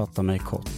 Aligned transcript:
Fatta 0.00 0.22
mig 0.22 0.38
kort. 0.38 0.70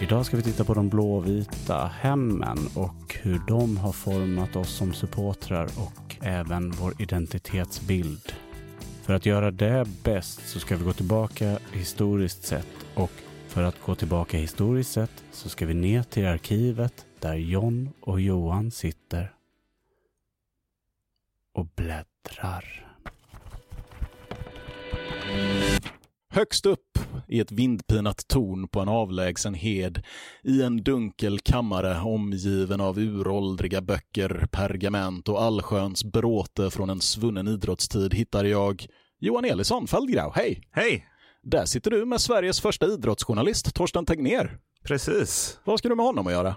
Idag 0.00 0.26
ska 0.26 0.36
vi 0.36 0.42
titta 0.42 0.64
på 0.64 0.74
de 0.74 0.88
blåvita 0.88 1.90
hemmen 2.00 2.58
och 2.74 3.16
hur 3.22 3.40
de 3.48 3.76
har 3.76 3.92
format 3.92 4.56
oss 4.56 4.76
som 4.76 4.92
supportrar 4.92 5.64
och 5.64 6.16
även 6.20 6.70
vår 6.70 7.02
identitetsbild. 7.02 8.32
För 9.02 9.14
att 9.14 9.26
göra 9.26 9.50
det 9.50 9.86
bäst 10.02 10.48
så 10.48 10.60
ska 10.60 10.76
vi 10.76 10.84
gå 10.84 10.92
tillbaka 10.92 11.58
historiskt 11.72 12.44
sett 12.44 12.86
och 12.94 13.10
för 13.48 13.62
att 13.62 13.82
gå 13.86 13.94
tillbaka 13.94 14.38
historiskt 14.38 14.92
sett 14.92 15.24
så 15.32 15.48
ska 15.48 15.66
vi 15.66 15.74
ner 15.74 16.02
till 16.02 16.26
arkivet 16.26 17.06
där 17.20 17.34
John 17.34 17.90
och 18.00 18.20
Johan 18.20 18.70
sitter 18.70 19.32
och 21.54 21.66
bläddrar. 21.66 22.86
Högst 26.36 26.66
upp 26.66 26.98
i 27.28 27.40
ett 27.40 27.52
vindpinat 27.52 28.28
torn 28.28 28.68
på 28.68 28.80
en 28.80 28.88
avlägsen 28.88 29.54
hed 29.54 30.02
i 30.42 30.62
en 30.62 30.82
dunkel 30.82 31.38
kammare 31.38 32.00
omgiven 32.00 32.80
av 32.80 32.98
uråldriga 32.98 33.80
böcker, 33.80 34.46
pergament 34.52 35.28
och 35.28 35.42
allsköns 35.42 36.04
bråte 36.04 36.70
från 36.70 36.90
en 36.90 37.00
svunnen 37.00 37.48
idrottstid 37.48 38.14
hittade 38.14 38.48
jag 38.48 38.86
Johan 39.18 39.44
Elisson, 39.44 39.86
Feldgrau. 39.86 40.32
Hej! 40.34 40.62
Hej! 40.70 41.06
Där 41.42 41.64
sitter 41.64 41.90
du 41.90 42.04
med 42.04 42.20
Sveriges 42.20 42.60
första 42.60 42.86
idrottsjournalist, 42.86 43.74
Torsten 43.74 44.06
Tegner. 44.06 44.58
Precis. 44.84 45.60
Vad 45.64 45.78
ska 45.78 45.88
du 45.88 45.94
med 45.94 46.06
honom 46.06 46.26
att 46.26 46.32
göra? 46.32 46.56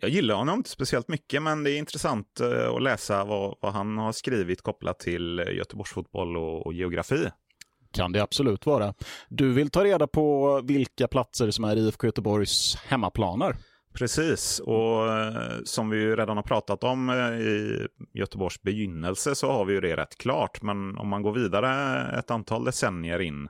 Jag 0.00 0.10
gillar 0.10 0.34
honom 0.34 0.58
inte 0.58 0.70
speciellt 0.70 1.08
mycket, 1.08 1.42
men 1.42 1.64
det 1.64 1.70
är 1.70 1.78
intressant 1.78 2.40
eh, 2.40 2.74
att 2.74 2.82
läsa 2.82 3.24
vad, 3.24 3.56
vad 3.60 3.72
han 3.72 3.98
har 3.98 4.12
skrivit 4.12 4.62
kopplat 4.62 4.98
till 4.98 5.38
Göteborgsfotboll 5.38 6.36
och, 6.36 6.66
och 6.66 6.74
geografi. 6.74 7.26
Kan 7.92 8.12
det 8.12 8.22
absolut 8.22 8.66
vara. 8.66 8.94
Du 9.28 9.52
vill 9.52 9.70
ta 9.70 9.84
reda 9.84 10.06
på 10.06 10.60
vilka 10.64 11.08
platser 11.08 11.50
som 11.50 11.64
är 11.64 11.76
IFK 11.76 12.06
Göteborgs 12.06 12.76
hemmaplaner. 12.76 13.56
Precis, 13.94 14.60
och 14.60 15.12
eh, 15.12 15.58
som 15.64 15.90
vi 15.90 15.96
ju 15.96 16.16
redan 16.16 16.36
har 16.36 16.44
pratat 16.44 16.84
om 16.84 17.10
eh, 17.10 17.40
i 17.40 17.86
Göteborgs 18.12 18.62
begynnelse 18.62 19.34
så 19.34 19.52
har 19.52 19.64
vi 19.64 19.74
ju 19.74 19.80
det 19.80 19.96
rätt 19.96 20.18
klart. 20.18 20.62
Men 20.62 20.98
om 20.98 21.08
man 21.08 21.22
går 21.22 21.32
vidare 21.32 22.18
ett 22.18 22.30
antal 22.30 22.64
decennier 22.64 23.20
in 23.20 23.48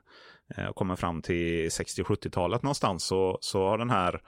eh, 0.56 0.66
och 0.66 0.76
kommer 0.76 0.96
fram 0.96 1.22
till 1.22 1.68
60-70-talet 1.68 2.62
någonstans 2.62 3.04
så, 3.04 3.38
så 3.40 3.68
har 3.68 3.78
den 3.78 3.90
här, 3.90 4.20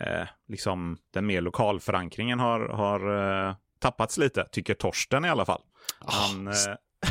eh, 0.00 0.28
liksom 0.48 0.98
den 1.14 1.26
mer 1.26 1.40
lokalförankringen 1.40 2.40
har, 2.40 2.60
har 2.60 3.00
eh, 3.48 3.54
tappats 3.78 4.18
lite, 4.18 4.46
tycker 4.52 4.74
Torsten 4.74 5.24
i 5.24 5.28
alla 5.28 5.44
fall. 5.44 5.62
Han, 5.98 6.48
eh, 6.48 6.54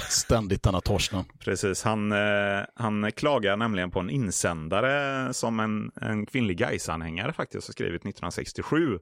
Ständigt 0.10 0.64
denna 0.64 0.82
Torsten. 0.82 1.24
Precis, 1.40 1.84
han, 1.84 2.12
eh, 2.12 2.64
han 2.76 3.12
klagar 3.12 3.58
nämligen 3.58 3.92
på 3.92 4.00
en 4.00 4.10
insändare 4.10 5.34
som 5.34 5.60
en, 5.60 5.92
en 6.02 6.26
kvinnlig 6.26 6.58
Gais-anhängare 6.58 7.34
faktiskt 7.34 7.68
har 7.68 7.72
skrivit 7.72 8.02
1967. 8.02 9.00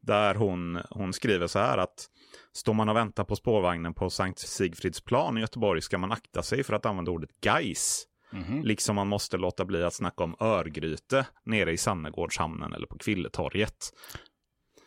Där 0.00 0.34
hon, 0.34 0.78
hon 0.90 1.12
skriver 1.12 1.46
så 1.46 1.58
här 1.58 1.78
att 1.78 2.06
står 2.52 2.74
man 2.74 2.88
och 2.88 2.96
väntar 2.96 3.24
på 3.24 3.36
spårvagnen 3.36 3.94
på 3.94 4.10
Sankt 4.10 4.38
Sigfridsplan 4.38 5.38
i 5.38 5.40
Göteborg 5.40 5.82
ska 5.82 5.98
man 5.98 6.12
akta 6.12 6.42
sig 6.42 6.64
för 6.64 6.74
att 6.74 6.86
använda 6.86 7.10
ordet 7.10 7.30
Gais. 7.40 8.04
Liksom 8.64 8.96
man 8.96 9.08
måste 9.08 9.36
låta 9.36 9.64
bli 9.64 9.82
att 9.84 9.94
snacka 9.94 10.24
om 10.24 10.36
Örgryte 10.40 11.26
nere 11.44 11.72
i 11.72 11.76
Sannegårdshamnen 11.76 12.72
eller 12.72 12.86
på 12.86 12.98
Kvilletorget. 12.98 13.92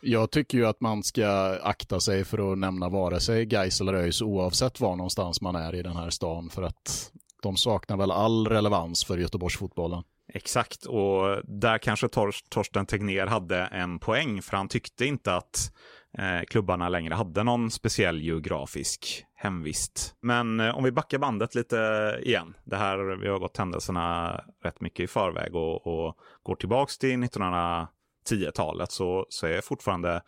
Jag 0.04 0.30
tycker 0.30 0.58
ju 0.58 0.66
att 0.66 0.80
man 0.80 1.02
ska 1.02 1.28
akta 1.62 2.00
sig 2.00 2.24
för 2.24 2.52
att 2.52 2.58
nämna 2.58 2.88
vare 2.88 3.20
sig 3.20 3.46
Gais 3.46 3.80
eller 3.80 3.94
ÖIS 3.94 4.22
oavsett 4.22 4.80
var 4.80 4.96
någonstans 4.96 5.40
man 5.40 5.56
är 5.56 5.74
i 5.74 5.82
den 5.82 5.96
här 5.96 6.10
stan 6.10 6.50
för 6.50 6.62
att 6.62 7.12
de 7.42 7.56
saknar 7.56 7.96
väl 7.96 8.10
all 8.10 8.46
relevans 8.46 9.04
för 9.04 9.18
Göteborgsfotbollen. 9.18 10.02
Exakt, 10.34 10.84
och 10.84 11.42
där 11.44 11.78
kanske 11.78 12.08
Tor 12.08 12.34
Torsten 12.48 12.86
Tegner 12.86 13.26
hade 13.26 13.58
en 13.58 13.98
poäng, 13.98 14.42
för 14.42 14.56
han 14.56 14.68
tyckte 14.68 15.04
inte 15.04 15.34
att 15.34 15.72
eh, 16.18 16.44
klubbarna 16.46 16.88
längre 16.88 17.14
hade 17.14 17.42
någon 17.42 17.70
speciell 17.70 18.22
geografisk 18.22 19.24
hemvist. 19.34 20.14
Men 20.20 20.60
eh, 20.60 20.76
om 20.76 20.84
vi 20.84 20.92
backar 20.92 21.18
bandet 21.18 21.54
lite 21.54 21.76
igen, 22.22 22.56
det 22.64 22.76
här, 22.76 23.16
vi 23.16 23.28
har 23.28 23.38
gått 23.38 23.56
händelserna 23.56 24.40
rätt 24.64 24.80
mycket 24.80 25.00
i 25.00 25.06
förväg 25.06 25.54
och, 25.54 25.86
och 25.86 26.16
går 26.42 26.56
tillbaks 26.56 26.98
till 26.98 27.22
1900 27.22 27.88
1910-talet 28.30 28.90
så, 28.90 29.26
så 29.28 29.46
är 29.46 29.60
fortfarande 29.60 30.22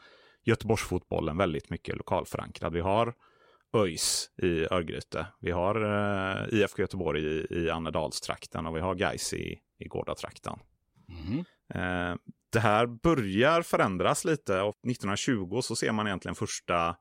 Göteborgsfotbollen 0.45 1.37
väldigt 1.37 1.71
mycket 1.71 1.97
lokalförankrad. 1.97 2.73
Vi 2.73 2.81
har 2.81 3.15
ÖIS 3.77 4.31
i 4.37 4.65
Örgryte. 4.71 5.27
Vi 5.41 5.51
har 5.51 5.75
eh, 5.85 6.59
IFK 6.59 6.83
Göteborg 6.83 7.23
i, 7.25 7.47
i 7.51 7.71
Annedalstrakten 7.71 8.67
och 8.67 8.77
vi 8.77 8.81
har 8.81 8.95
Gais 8.95 9.33
i, 9.33 9.59
i 9.79 9.89
Gårdatrakten. 9.89 10.59
Eh, 11.75 12.15
det 12.51 12.61
här 12.61 12.87
börjar 12.87 13.63
förändras 13.63 14.25
lite 14.25 14.61
och 14.61 14.77
1920 14.77 15.61
så 15.63 15.77
ser 15.77 15.93
man 15.93 16.07
egentligen 16.07 16.35
första 16.35 16.97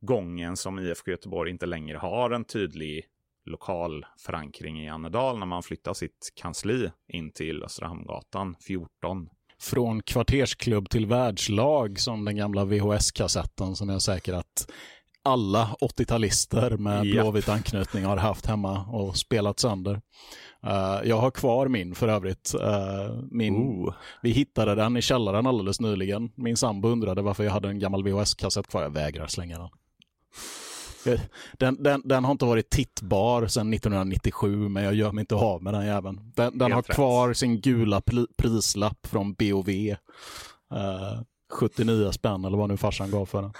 gången 0.00 0.56
som 0.56 0.78
IFK 0.78 1.10
Göteborg 1.10 1.50
inte 1.50 1.66
längre 1.66 1.98
har 1.98 2.30
en 2.30 2.44
tydlig 2.44 3.06
lokal 3.44 4.06
förankring 4.18 4.84
i 4.84 4.88
Annedal 4.88 5.38
när 5.38 5.46
man 5.46 5.62
flyttar 5.62 5.94
sitt 5.94 6.32
kansli 6.34 6.90
in 7.08 7.32
till 7.32 7.62
Östra 7.62 7.88
Hamngatan 7.88 8.56
14. 8.60 9.28
Från 9.60 10.02
kvartersklubb 10.02 10.90
till 10.90 11.06
världslag 11.06 12.00
som 12.00 12.24
den 12.24 12.36
gamla 12.36 12.64
VHS-kassetten 12.64 13.76
som 13.76 13.88
jag 13.88 13.96
är 13.96 14.00
säker 14.00 14.32
att 14.32 14.70
alla 15.26 15.76
80-talister 15.80 16.76
med 16.76 17.06
Japp. 17.06 17.22
blåvit 17.22 17.48
anknytning 17.48 18.04
har 18.04 18.16
haft 18.16 18.46
hemma 18.46 18.84
och 18.84 19.16
spelat 19.16 19.58
sönder. 19.58 20.00
Eh, 20.62 21.00
jag 21.04 21.16
har 21.16 21.30
kvar 21.30 21.68
min 21.68 21.94
för 21.94 22.08
övrigt. 22.08 22.54
Eh, 22.54 23.14
min, 23.30 23.56
Ooh. 23.56 23.94
Vi 24.22 24.30
hittade 24.30 24.74
den 24.74 24.96
i 24.96 25.02
källaren 25.02 25.46
alldeles 25.46 25.80
nyligen. 25.80 26.30
Min 26.34 26.56
sambo 26.56 26.88
undrade 26.88 27.22
varför 27.22 27.44
jag 27.44 27.52
hade 27.52 27.68
en 27.68 27.78
gammal 27.78 28.04
VHS-kassett 28.04 28.66
kvar. 28.68 28.82
Jag 28.82 28.90
vägrar 28.90 29.26
slänga 29.26 29.58
den. 29.58 29.68
Den, 31.52 31.82
den, 31.82 32.02
den 32.04 32.24
har 32.24 32.32
inte 32.32 32.44
varit 32.44 32.70
tittbar 32.70 33.46
sedan 33.46 33.74
1997, 33.74 34.68
men 34.68 34.84
jag 34.84 34.94
gör 34.94 35.12
mig 35.12 35.22
inte 35.22 35.34
av 35.34 35.62
med 35.62 35.74
den 35.74 35.86
jäveln. 35.86 36.32
Den, 36.36 36.58
den 36.58 36.72
har 36.72 36.82
kvar 36.82 37.32
sin 37.32 37.60
gula 37.60 38.02
prislapp 38.36 39.06
från 39.06 39.34
BOV. 39.34 39.68
Eh, 39.68 41.20
79 41.52 42.12
spänn 42.12 42.44
eller 42.44 42.58
vad 42.58 42.68
nu 42.68 42.76
farsan 42.76 43.10
gav 43.10 43.26
för 43.26 43.42
den. 43.42 43.52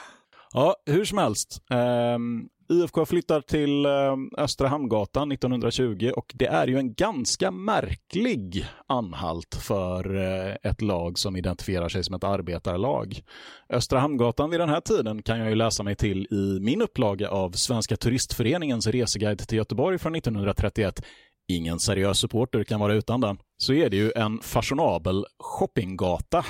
Ja, 0.52 0.76
hur 0.86 1.04
som 1.04 1.18
helst. 1.18 1.62
Ehm, 1.70 2.48
IFK 2.68 3.06
flyttar 3.06 3.40
till 3.40 3.86
eh, 3.86 3.92
Östra 4.38 4.68
Hamngatan 4.68 5.32
1920 5.32 6.10
och 6.16 6.32
det 6.34 6.46
är 6.46 6.66
ju 6.66 6.78
en 6.78 6.94
ganska 6.94 7.50
märklig 7.50 8.66
anhalt 8.86 9.54
för 9.54 10.16
eh, 10.16 10.70
ett 10.70 10.82
lag 10.82 11.18
som 11.18 11.36
identifierar 11.36 11.88
sig 11.88 12.04
som 12.04 12.14
ett 12.14 12.24
arbetarlag. 12.24 13.20
Östra 13.68 13.98
Hamngatan 13.98 14.50
vid 14.50 14.60
den 14.60 14.68
här 14.68 14.80
tiden 14.80 15.22
kan 15.22 15.38
jag 15.38 15.48
ju 15.48 15.54
läsa 15.54 15.82
mig 15.82 15.96
till 15.96 16.26
i 16.30 16.58
min 16.60 16.82
upplaga 16.82 17.28
av 17.28 17.50
Svenska 17.50 17.96
Turistföreningens 17.96 18.86
reseguide 18.86 19.48
till 19.48 19.58
Göteborg 19.58 19.98
från 19.98 20.14
1931. 20.14 21.02
Ingen 21.48 21.78
seriös 21.78 22.18
supporter 22.18 22.64
kan 22.64 22.80
vara 22.80 22.94
utan 22.94 23.20
den. 23.20 23.38
Så 23.58 23.72
är 23.72 23.90
det 23.90 23.96
ju 23.96 24.12
en 24.16 24.38
fashionabel 24.38 25.24
shoppinggata 25.38 26.44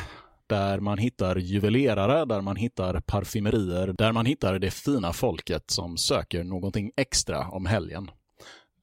där 0.49 0.81
man 0.81 0.99
hittar 0.99 1.37
juvelerare, 1.37 2.25
där 2.25 2.41
man 2.41 2.57
hittar 2.57 3.01
parfymerier, 3.01 3.95
där 3.99 4.13
man 4.13 4.27
hittar 4.27 4.59
det 4.59 4.71
fina 4.71 5.13
folket 5.13 5.71
som 5.71 5.97
söker 5.97 6.45
någonting 6.45 6.91
extra 6.97 7.49
om 7.49 7.67
helgen. 7.67 8.11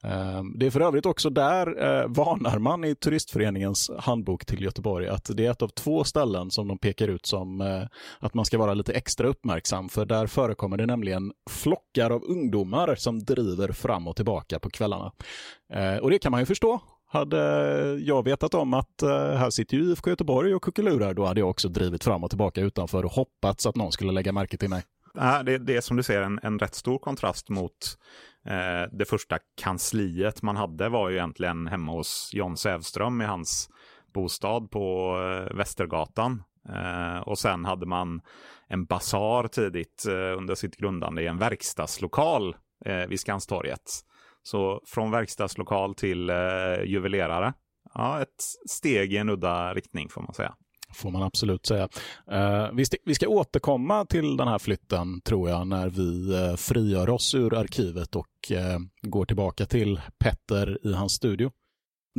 Ehm, 0.04 0.60
det 0.60 0.66
är 0.66 0.70
för 0.72 0.82
övrigt 0.82 1.06
också 1.06 1.30
där 1.30 1.68
eh, 1.84 2.08
varnar 2.08 2.60
man 2.60 2.84
i 2.84 2.96
Turistföreningens 2.96 3.92
handbok 4.00 4.46
till 4.46 4.62
Göteborg 4.64 5.08
att 5.08 5.30
det 5.38 5.46
är 5.46 5.52
ett 5.52 5.62
av 5.62 5.68
två 5.68 6.04
ställen 6.04 6.52
som 6.52 6.68
de 6.68 6.78
pekar 6.78 7.08
ut 7.08 7.26
som 7.26 7.62
eh, 7.62 7.84
att 8.20 8.34
man 8.34 8.46
ska 8.46 8.58
vara 8.58 8.74
lite 8.74 8.94
extra 8.94 9.28
uppmärksam 9.28 9.90
för 9.90 10.06
där 10.06 10.28
förekommer 10.28 10.78
det 10.78 10.86
nämligen 10.86 11.32
flockar 11.50 12.10
av 12.10 12.24
ungdomar 12.24 12.96
som 12.96 13.20
driver 13.20 13.72
fram 13.72 14.08
och 14.08 14.16
tillbaka 14.16 14.60
på 14.60 14.70
kvällarna. 14.70 15.12
Eh, 15.74 15.98
Och 15.98 16.10
det 16.10 16.20
kan 16.20 16.32
man 16.32 16.40
ju 16.42 16.46
förstå. 16.46 16.80
Hade 17.14 17.40
jag 18.00 18.24
vetat 18.24 18.54
om 18.54 18.74
att 18.74 19.02
eh, 19.02 19.10
här 19.10 19.50
sitter 19.50 19.78
ju 19.78 19.84
IFK 19.84 20.10
Göteborg 20.10 20.56
och 20.56 20.64
kuckelurar, 20.64 21.14
då 21.14 21.26
hade 21.26 21.40
jag 21.40 21.50
också 21.50 21.70
drivit 21.70 22.04
fram 22.04 22.24
och 22.24 22.30
tillbaka 22.30 22.62
utanför 22.62 23.06
och 23.06 23.12
hoppats 23.12 23.66
att 23.66 23.76
någon 23.76 23.92
skulle 23.92 24.12
lägga 24.12 24.32
märke 24.32 24.58
till 24.58 24.70
mig. 24.70 24.84
Ja, 25.14 25.44
det, 25.44 25.58
det 25.58 25.76
är 25.76 25.82
som 25.82 25.98
du 25.98 26.04
ser 26.04 26.22
en, 26.22 26.40
en 26.44 26.60
rätt 26.60 26.76
stor 26.76 26.98
kontrast 26.98 27.50
mot 27.50 27.98
eh, 28.46 28.92
det 28.92 29.06
första 29.06 29.38
kansliet 29.62 30.42
man 30.42 30.56
hade 30.56 30.90
var 30.90 31.10
ju 31.10 31.16
egentligen 31.16 31.68
hemma 31.68 31.92
hos 31.92 32.30
John 32.34 32.58
Sävström 32.58 33.22
i 33.22 33.26
hans 33.26 33.70
bostad 34.14 34.72
på 34.72 35.18
eh, 35.20 35.56
Västergatan. 35.56 36.44
Eh, 36.70 37.18
och 37.18 37.40
sen 37.40 37.66
hade 37.66 37.86
man 37.86 38.22
en 38.68 38.86
basar 38.86 39.48
tidigt 39.48 40.06
eh, 40.08 40.38
under 40.38 40.56
sitt 40.56 40.78
grundande 40.78 41.22
i 41.22 41.28
en 41.28 41.38
verkstadslokal 41.38 42.56
eh, 42.86 43.08
vid 43.08 43.20
Skanstorget. 43.20 44.04
Så 44.44 44.82
från 44.86 45.12
verkstadslokal 45.12 45.96
till 45.96 46.30
eh, 46.30 46.36
juvelerare. 46.86 47.54
Ja, 47.94 48.22
ett 48.22 48.44
steg 48.70 49.14
i 49.14 49.18
en 49.18 49.30
udda 49.30 49.74
riktning 49.74 50.10
får 50.10 50.22
man 50.22 50.34
säga. 50.34 50.54
Får 50.94 51.12
man 51.12 51.24
absolut 51.24 51.66
säga. 51.66 51.90
Eh, 52.32 52.68
vi, 52.74 52.86
vi 53.06 53.16
ska 53.16 53.28
återkomma 53.28 54.06
till 54.06 54.38
den 54.38 54.48
här 54.48 54.60
flytten, 54.60 55.22
tror 55.22 55.50
jag, 55.50 55.68
när 55.68 55.90
vi 55.90 56.34
eh, 56.34 56.56
frigör 56.56 57.10
oss 57.10 57.36
ur 57.36 57.54
arkivet 57.54 58.16
och 58.16 58.52
eh, 58.52 58.80
går 59.02 59.26
tillbaka 59.26 59.66
till 59.66 60.02
Petter 60.20 60.88
i 60.88 60.94
hans 60.94 61.14
studio. 61.14 61.52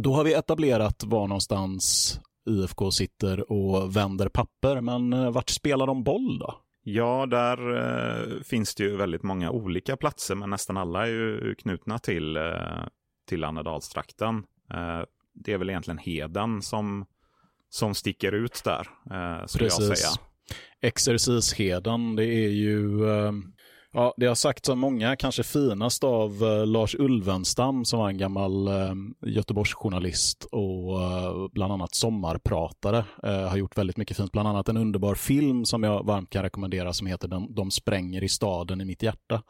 Då 0.01 0.15
har 0.15 0.25
vi 0.25 0.35
etablerat 0.35 1.05
var 1.05 1.29
någonstans 1.29 2.21
IFK 2.51 2.91
sitter 2.91 3.53
och 3.53 3.97
vänder 3.97 4.29
papper, 4.29 4.81
men 4.81 5.13
eh, 5.13 5.31
vart 5.31 5.51
spelar 5.51 5.87
de 5.87 6.05
boll 6.05 6.39
då? 6.39 6.64
Ja, 6.87 7.27
där 7.27 7.77
eh, 7.77 8.43
finns 8.43 8.75
det 8.75 8.85
ju 8.85 8.97
väldigt 8.97 9.23
många 9.23 9.51
olika 9.51 9.97
platser, 9.97 10.35
men 10.35 10.51
nästan 10.51 10.77
alla 10.77 11.07
är 11.07 11.11
ju 11.11 11.55
knutna 11.55 11.99
till, 11.99 12.37
eh, 12.37 12.87
till 13.29 13.45
Annedalstrakten. 13.45 14.37
Eh, 14.71 15.03
det 15.35 15.53
är 15.53 15.59
väl 15.59 15.71
egentligen 15.71 15.99
Heden 15.99 16.63
som, 16.63 17.07
som 17.69 17.95
sticker 17.95 18.33
ut 18.33 18.63
där, 18.65 18.89
eh, 19.11 19.47
skulle 19.47 19.65
Precis. 19.65 19.89
jag 19.89 19.99
säga. 19.99 20.11
Exercisheden, 20.81 22.17
det 22.17 22.25
är 22.27 22.51
ju 22.51 23.09
eh, 23.11 23.33
Ja, 23.97 24.15
det 24.17 24.27
har 24.27 24.35
sagts 24.35 24.69
av 24.69 24.77
många, 24.77 25.17
kanske 25.17 25.43
finast 25.43 26.05
av 26.05 26.43
eh, 26.43 26.67
Lars 26.67 26.95
Ulvenstam 26.95 27.85
som 27.85 27.99
var 27.99 28.09
en 28.09 28.19
gammal 28.19 28.69
eh, 28.69 28.95
Göteborgsjournalist 29.27 30.45
och 30.45 31.03
eh, 31.03 31.49
bland 31.53 31.73
annat 31.73 31.95
sommarpratare. 31.95 33.05
Har 33.23 33.57
gjort 33.57 33.79
väldigt 33.79 33.97
mycket 33.97 34.17
fint, 34.17 34.33
bland 34.33 34.49
annat 34.49 34.69
en 34.69 34.77
underbar 34.77 35.15
film 35.15 35.65
som 35.65 35.83
jag 35.83 36.07
varmt 36.07 36.31
kan 36.31 36.43
rekommendera 36.43 36.93
som 36.93 37.07
heter 37.07 37.29
De, 37.29 37.55
De 37.55 37.71
spränger 37.71 38.25
i 38.25 38.29
staden 38.29 38.81
i 38.81 38.85
mitt 38.85 39.03
hjärta. 39.03 39.43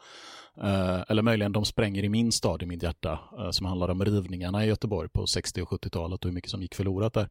Eh, 0.63 1.01
eller 1.07 1.21
möjligen 1.21 1.51
De 1.51 1.65
spränger 1.65 2.03
i 2.03 2.09
min 2.09 2.31
stad 2.31 2.63
i 2.63 2.65
mitt 2.65 2.83
hjärta, 2.83 3.19
eh, 3.39 3.49
som 3.51 3.65
handlar 3.65 3.89
om 3.89 4.05
rivningarna 4.05 4.65
i 4.65 4.67
Göteborg 4.67 5.09
på 5.09 5.27
60 5.27 5.61
och 5.61 5.69
70-talet 5.69 6.25
och 6.25 6.29
hur 6.29 6.35
mycket 6.35 6.51
som 6.51 6.61
gick 6.61 6.75
förlorat 6.75 7.13
där. 7.13 7.29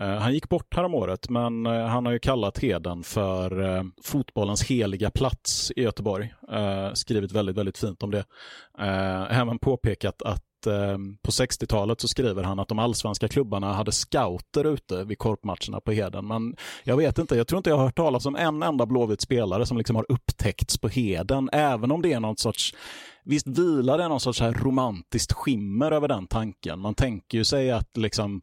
Eh, 0.00 0.18
han 0.18 0.34
gick 0.34 0.48
bort 0.48 0.74
häromåret, 0.74 1.28
men 1.28 1.66
han 1.66 2.06
har 2.06 2.12
ju 2.12 2.18
kallat 2.18 2.58
Heden 2.58 3.02
för 3.02 3.84
fotbollens 4.02 4.64
heliga 4.64 5.10
plats 5.10 5.72
i 5.76 5.82
Göteborg. 5.82 6.34
skrivit 6.94 7.32
väldigt, 7.32 7.56
väldigt 7.56 7.78
fint 7.78 8.02
om 8.02 8.10
det. 8.10 8.24
även 9.30 9.58
påpekat 9.58 10.22
att 10.22 10.42
Eh, 10.66 10.98
på 11.22 11.30
60-talet 11.30 12.00
så 12.00 12.08
skriver 12.08 12.42
han 12.42 12.58
att 12.58 12.68
de 12.68 12.78
allsvenska 12.78 13.28
klubbarna 13.28 13.72
hade 13.72 13.92
scouter 13.92 14.64
ute 14.64 15.04
vid 15.04 15.18
korpmatcherna 15.18 15.80
på 15.80 15.92
Heden. 15.92 16.26
Men 16.26 16.56
jag 16.84 16.96
vet 16.96 17.18
inte, 17.18 17.36
jag 17.36 17.46
tror 17.46 17.58
inte 17.58 17.70
jag 17.70 17.76
har 17.76 17.84
hört 17.84 17.96
talas 17.96 18.26
om 18.26 18.36
en 18.36 18.62
enda 18.62 18.86
Blåvitt 18.86 19.20
spelare 19.20 19.66
som 19.66 19.78
liksom 19.78 19.96
har 19.96 20.06
upptäckts 20.08 20.78
på 20.78 20.88
Heden, 20.88 21.48
även 21.52 21.90
om 21.90 22.02
det 22.02 22.12
är 22.12 22.20
någon 22.20 22.36
sorts 22.36 22.74
Visst 23.28 23.46
vilar 23.46 23.98
det 23.98 24.08
någon 24.08 24.20
sorts 24.20 24.40
här 24.40 24.52
romantiskt 24.52 25.32
skimmer 25.32 25.92
över 25.92 26.08
den 26.08 26.26
tanken. 26.26 26.80
Man 26.80 26.94
tänker 26.94 27.38
ju 27.38 27.44
sig 27.44 27.70
att 27.70 27.96
liksom 27.96 28.40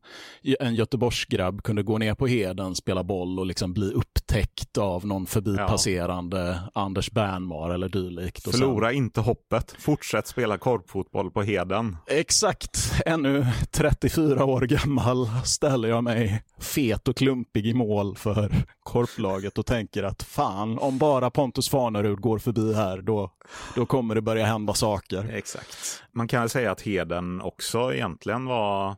en 0.59 0.75
Göteborgsgrabb 0.75 1.63
kunde 1.63 1.83
gå 1.83 1.97
ner 1.97 2.15
på 2.15 2.27
Heden, 2.27 2.75
spela 2.75 3.03
boll 3.03 3.39
och 3.39 3.45
liksom 3.45 3.73
bli 3.73 3.91
upptäckt 3.91 4.77
av 4.77 5.05
någon 5.05 5.25
förbipasserande 5.25 6.59
ja. 6.73 6.81
Anders 6.81 7.11
Bernmar 7.11 7.69
eller 7.69 7.89
dylikt. 7.89 8.51
Förlora 8.51 8.87
sen... 8.87 8.97
inte 8.97 9.21
hoppet. 9.21 9.75
Fortsätt 9.79 10.27
spela 10.27 10.57
korpfotboll 10.57 11.31
på 11.31 11.41
Heden. 11.41 11.97
Exakt. 12.07 13.01
Ännu 13.05 13.45
34 13.71 14.45
år 14.45 14.61
gammal 14.61 15.29
ställer 15.45 15.89
jag 15.89 16.03
mig 16.03 16.43
fet 16.59 17.07
och 17.07 17.15
klumpig 17.15 17.67
i 17.67 17.73
mål 17.73 18.15
för 18.15 18.65
korplaget 18.83 19.57
och 19.57 19.65
tänker 19.65 20.03
att 20.03 20.23
fan, 20.23 20.79
om 20.79 20.97
bara 20.97 21.29
Pontus 21.29 21.69
Farnerud 21.69 22.21
går 22.21 22.39
förbi 22.39 22.73
här, 22.73 23.01
då, 23.01 23.31
då 23.75 23.85
kommer 23.85 24.15
det 24.15 24.21
börja 24.21 24.45
hända 24.45 24.72
saker. 24.73 25.29
Exakt. 25.33 26.03
Man 26.11 26.27
kan 26.27 26.49
säga 26.49 26.71
att 26.71 26.81
Heden 26.81 27.41
också 27.41 27.93
egentligen 27.93 28.45
var, 28.45 28.95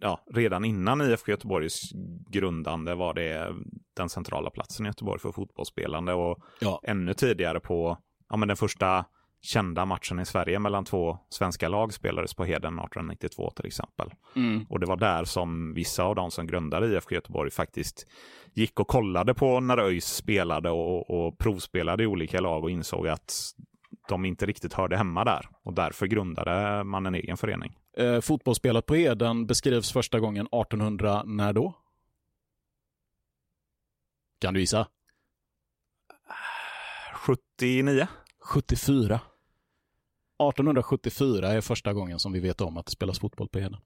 ja, 0.00 0.20
redan 0.34 0.64
innan 0.64 1.00
IFK 1.00 1.30
Göteborgs 1.30 1.90
grundande 2.30 2.94
var 2.94 3.14
det 3.14 3.54
den 3.96 4.08
centrala 4.08 4.50
platsen 4.50 4.86
i 4.86 4.88
Göteborg 4.88 5.20
för 5.20 5.32
fotbollsspelande 5.32 6.12
och 6.12 6.38
ja. 6.60 6.80
ännu 6.82 7.14
tidigare 7.14 7.60
på, 7.60 7.98
ja 8.28 8.36
men 8.36 8.48
den 8.48 8.56
första 8.56 9.04
kända 9.42 9.84
matchen 9.84 10.18
i 10.18 10.26
Sverige 10.26 10.58
mellan 10.58 10.84
två 10.84 11.18
svenska 11.28 11.68
lag 11.68 11.92
spelades 11.92 12.34
på 12.34 12.44
Heden 12.44 12.78
1892 12.78 13.50
till 13.50 13.66
exempel. 13.66 14.10
Mm. 14.36 14.66
Och 14.68 14.80
det 14.80 14.86
var 14.86 14.96
där 14.96 15.24
som 15.24 15.74
vissa 15.74 16.04
av 16.04 16.14
de 16.14 16.30
som 16.30 16.46
grundade 16.46 16.86
IFK 16.86 17.14
Göteborg 17.14 17.50
faktiskt 17.50 18.06
gick 18.54 18.80
och 18.80 18.88
kollade 18.88 19.34
på 19.34 19.60
när 19.60 19.78
ÖIS 19.78 20.06
spelade 20.06 20.70
och, 20.70 21.10
och 21.10 21.38
provspelade 21.38 22.02
i 22.02 22.06
olika 22.06 22.40
lag 22.40 22.64
och 22.64 22.70
insåg 22.70 23.08
att 23.08 23.34
de 24.12 24.24
inte 24.24 24.46
riktigt 24.46 24.72
hörde 24.72 24.96
hemma 24.96 25.24
där 25.24 25.48
och 25.62 25.72
därför 25.72 26.06
grundade 26.06 26.84
man 26.84 27.06
en 27.06 27.14
egen 27.14 27.36
förening. 27.36 27.78
Eh, 27.96 28.20
fotbollsspelet 28.20 28.86
på 28.86 28.94
Heden 28.94 29.46
beskrivs 29.46 29.92
första 29.92 30.20
gången 30.20 30.46
1800, 30.46 31.22
när 31.26 31.52
då? 31.52 31.74
Kan 34.40 34.54
du 34.54 34.60
gissa? 34.60 34.86
79. 37.14 38.08
74. 38.40 39.14
1874 39.14 41.48
är 41.48 41.60
första 41.60 41.92
gången 41.92 42.18
som 42.18 42.32
vi 42.32 42.40
vet 42.40 42.60
om 42.60 42.76
att 42.76 42.86
det 42.86 42.92
spelas 42.92 43.18
fotboll 43.18 43.48
på 43.48 43.58
Heden. 43.58 43.80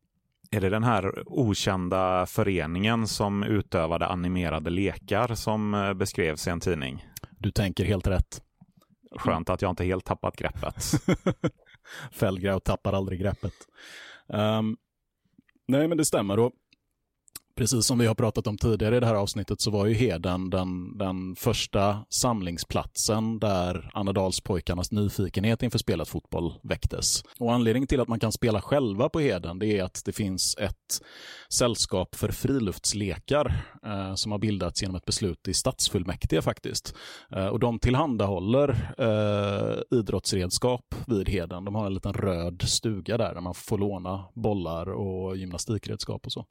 Är 0.51 0.61
det 0.61 0.69
den 0.69 0.85
här 0.85 1.23
okända 1.27 2.27
föreningen 2.27 3.07
som 3.07 3.43
utövade 3.43 4.07
animerade 4.07 4.71
lekar 4.71 5.35
som 5.35 5.75
eh, 5.75 5.95
beskrevs 5.95 6.47
i 6.47 6.51
en 6.51 6.61
tidning? 6.61 7.07
Du 7.31 7.51
tänker 7.51 7.85
helt 7.85 8.07
rätt. 8.07 8.46
Skönt 9.11 9.51
att 9.51 9.63
jag 9.63 9.71
inte 9.71 9.85
helt 9.85 10.05
tappat 10.05 10.37
greppet. 10.37 10.85
Fällgräv 12.13 12.59
tappar 12.59 12.93
aldrig 12.93 13.21
greppet. 13.21 13.55
Um, 14.27 14.77
nej, 15.69 15.89
men 15.89 15.99
det 15.99 16.05
stämmer. 16.05 16.39
Och 16.39 16.53
Precis 17.57 17.87
som 17.87 17.99
vi 17.99 18.07
har 18.07 18.15
pratat 18.15 18.47
om 18.47 18.59
tidigare 18.59 18.97
i 18.97 19.01
det 19.01 19.07
här 19.07 19.15
avsnittet 19.15 19.61
så 19.61 19.71
var 19.71 19.87
ju 19.87 19.95
Heden 19.95 20.51
den, 20.51 20.99
den 20.99 21.37
första 21.37 22.05
samlingsplatsen 22.09 23.39
där 23.39 23.91
Annedalspojkarnas 23.95 24.93
nyfikenhet 24.93 25.63
inför 25.63 25.79
spelat 25.79 26.09
fotboll 26.09 26.55
väcktes. 26.63 27.23
Och 27.39 27.53
anledningen 27.53 27.87
till 27.87 28.01
att 28.01 28.09
man 28.09 28.21
kan 28.21 28.33
spela 28.33 28.61
själva 28.61 29.09
på 29.09 29.21
Heden 29.21 29.59
det 29.59 29.67
är 29.67 29.85
att 29.85 30.03
det 30.05 30.13
finns 30.13 30.57
ett 30.57 31.01
sällskap 31.49 32.15
för 32.15 32.29
friluftslekar 32.29 33.65
eh, 33.87 34.15
som 34.15 34.33
har 34.33 34.39
bildats 34.39 34.83
genom 34.83 34.97
ett 34.97 35.05
beslut 35.05 35.49
i 35.49 35.55
stadsfullmäktige 35.55 36.43
faktiskt. 36.43 36.95
Eh, 37.33 37.47
och 37.47 37.61
de 37.61 37.79
tillhandahåller 37.79 38.95
eh, 38.99 39.99
idrottsredskap 39.99 40.95
vid 41.07 41.29
Heden. 41.29 41.65
De 41.65 41.75
har 41.75 41.87
en 41.87 41.95
liten 41.95 42.13
röd 42.13 42.63
stuga 42.63 43.17
där, 43.17 43.35
där 43.35 43.41
man 43.41 43.55
får 43.55 43.79
låna 43.79 44.25
bollar 44.35 44.89
och 44.89 45.37
gymnastikredskap 45.37 46.27
och 46.27 46.33
så. 46.33 46.47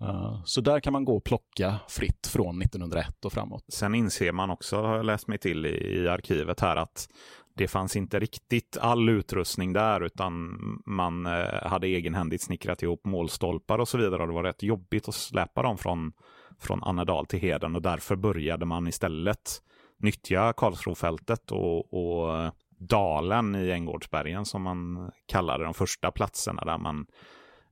Eh, 0.00 0.42
så 0.50 0.60
där 0.60 0.80
kan 0.80 0.92
man 0.92 1.04
gå 1.04 1.16
och 1.16 1.24
plocka 1.24 1.80
fritt 1.88 2.26
från 2.26 2.62
1901 2.62 3.24
och 3.24 3.32
framåt. 3.32 3.64
Sen 3.68 3.94
inser 3.94 4.32
man 4.32 4.50
också, 4.50 4.82
har 4.82 4.96
jag 4.96 5.06
läst 5.06 5.28
mig 5.28 5.38
till 5.38 5.66
i, 5.66 5.98
i 5.98 6.08
arkivet 6.08 6.60
här, 6.60 6.76
att 6.76 7.08
det 7.54 7.68
fanns 7.68 7.96
inte 7.96 8.20
riktigt 8.20 8.76
all 8.80 9.08
utrustning 9.08 9.72
där 9.72 10.00
utan 10.00 10.58
man 10.86 11.26
eh, 11.26 11.62
hade 11.62 11.86
egenhändigt 11.86 12.42
snickrat 12.42 12.82
ihop 12.82 13.04
målstolpar 13.04 13.78
och 13.78 13.88
så 13.88 13.98
vidare 13.98 14.22
och 14.22 14.28
det 14.28 14.34
var 14.34 14.42
rätt 14.42 14.62
jobbigt 14.62 15.08
att 15.08 15.14
släpa 15.14 15.62
dem 15.62 15.78
från, 15.78 16.12
från 16.58 16.82
Annedal 16.82 17.26
till 17.26 17.40
Heden 17.40 17.76
och 17.76 17.82
därför 17.82 18.16
började 18.16 18.66
man 18.66 18.88
istället 18.88 19.62
nyttja 19.98 20.52
Karlsrofältet 20.52 21.50
och, 21.50 21.94
och 21.94 22.38
eh, 22.38 22.52
dalen 22.78 23.54
i 23.54 23.70
Änggårdsbergen 23.70 24.44
som 24.44 24.62
man 24.62 25.10
kallade 25.26 25.64
de 25.64 25.74
första 25.74 26.10
platserna 26.10 26.64
där 26.64 26.78
man 26.78 27.06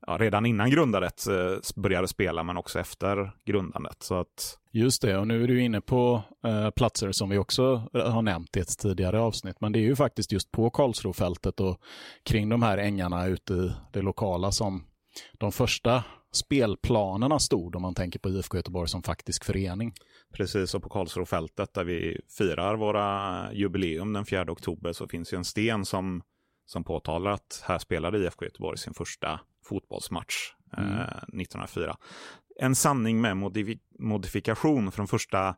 ja, 0.06 0.18
redan 0.18 0.46
innan 0.46 0.70
grundandet 0.70 1.26
eh, 1.26 1.82
började 1.82 2.08
spela, 2.08 2.42
men 2.42 2.56
också 2.56 2.80
efter 2.80 3.32
grundandet. 3.44 4.02
Så 4.02 4.14
att... 4.14 4.58
Just 4.72 5.02
det, 5.02 5.18
och 5.18 5.26
nu 5.26 5.44
är 5.44 5.48
du 5.48 5.62
inne 5.62 5.80
på 5.80 6.22
eh, 6.44 6.70
platser 6.70 7.12
som 7.12 7.28
vi 7.28 7.38
också 7.38 7.82
eh, 7.94 8.10
har 8.10 8.22
nämnt 8.22 8.56
i 8.56 8.60
ett 8.60 8.78
tidigare 8.78 9.20
avsnitt, 9.20 9.60
men 9.60 9.72
det 9.72 9.78
är 9.78 9.82
ju 9.82 9.96
faktiskt 9.96 10.32
just 10.32 10.52
på 10.52 10.70
Karlsrofältet 10.70 11.60
och 11.60 11.80
kring 12.22 12.48
de 12.48 12.62
här 12.62 12.78
ängarna 12.78 13.26
ute 13.26 13.52
i 13.54 13.72
det 13.92 14.02
lokala 14.02 14.52
som 14.52 14.84
de 15.38 15.52
första 15.52 16.04
spelplanerna 16.32 17.38
stod 17.38 17.76
om 17.76 17.82
man 17.82 17.94
tänker 17.94 18.18
på 18.18 18.28
IFK 18.28 18.56
Göteborg 18.56 18.88
som 18.88 19.02
faktisk 19.02 19.44
förening. 19.44 19.92
Precis, 20.32 20.74
och 20.74 20.82
på 20.82 20.88
Karlsrofältet 20.88 21.74
där 21.74 21.84
vi 21.84 22.20
firar 22.38 22.76
våra 22.76 23.52
jubileum 23.52 24.12
den 24.12 24.26
4 24.26 24.52
oktober 24.52 24.92
så 24.92 25.08
finns 25.08 25.32
ju 25.32 25.36
en 25.36 25.44
sten 25.44 25.84
som, 25.84 26.22
som 26.66 26.84
påtalar 26.84 27.30
att 27.30 27.62
här 27.64 27.78
spelade 27.78 28.18
IFK 28.18 28.44
Göteborg 28.44 28.78
sin 28.78 28.94
första 28.94 29.40
fotbollsmatch 29.68 30.34
mm. 30.76 30.90
eh, 30.90 31.00
1904. 31.00 31.96
En 32.60 32.74
sanning 32.74 33.20
med 33.20 33.36
modif 33.36 33.78
modifikation 33.98 34.92
från 34.92 35.08
första 35.08 35.56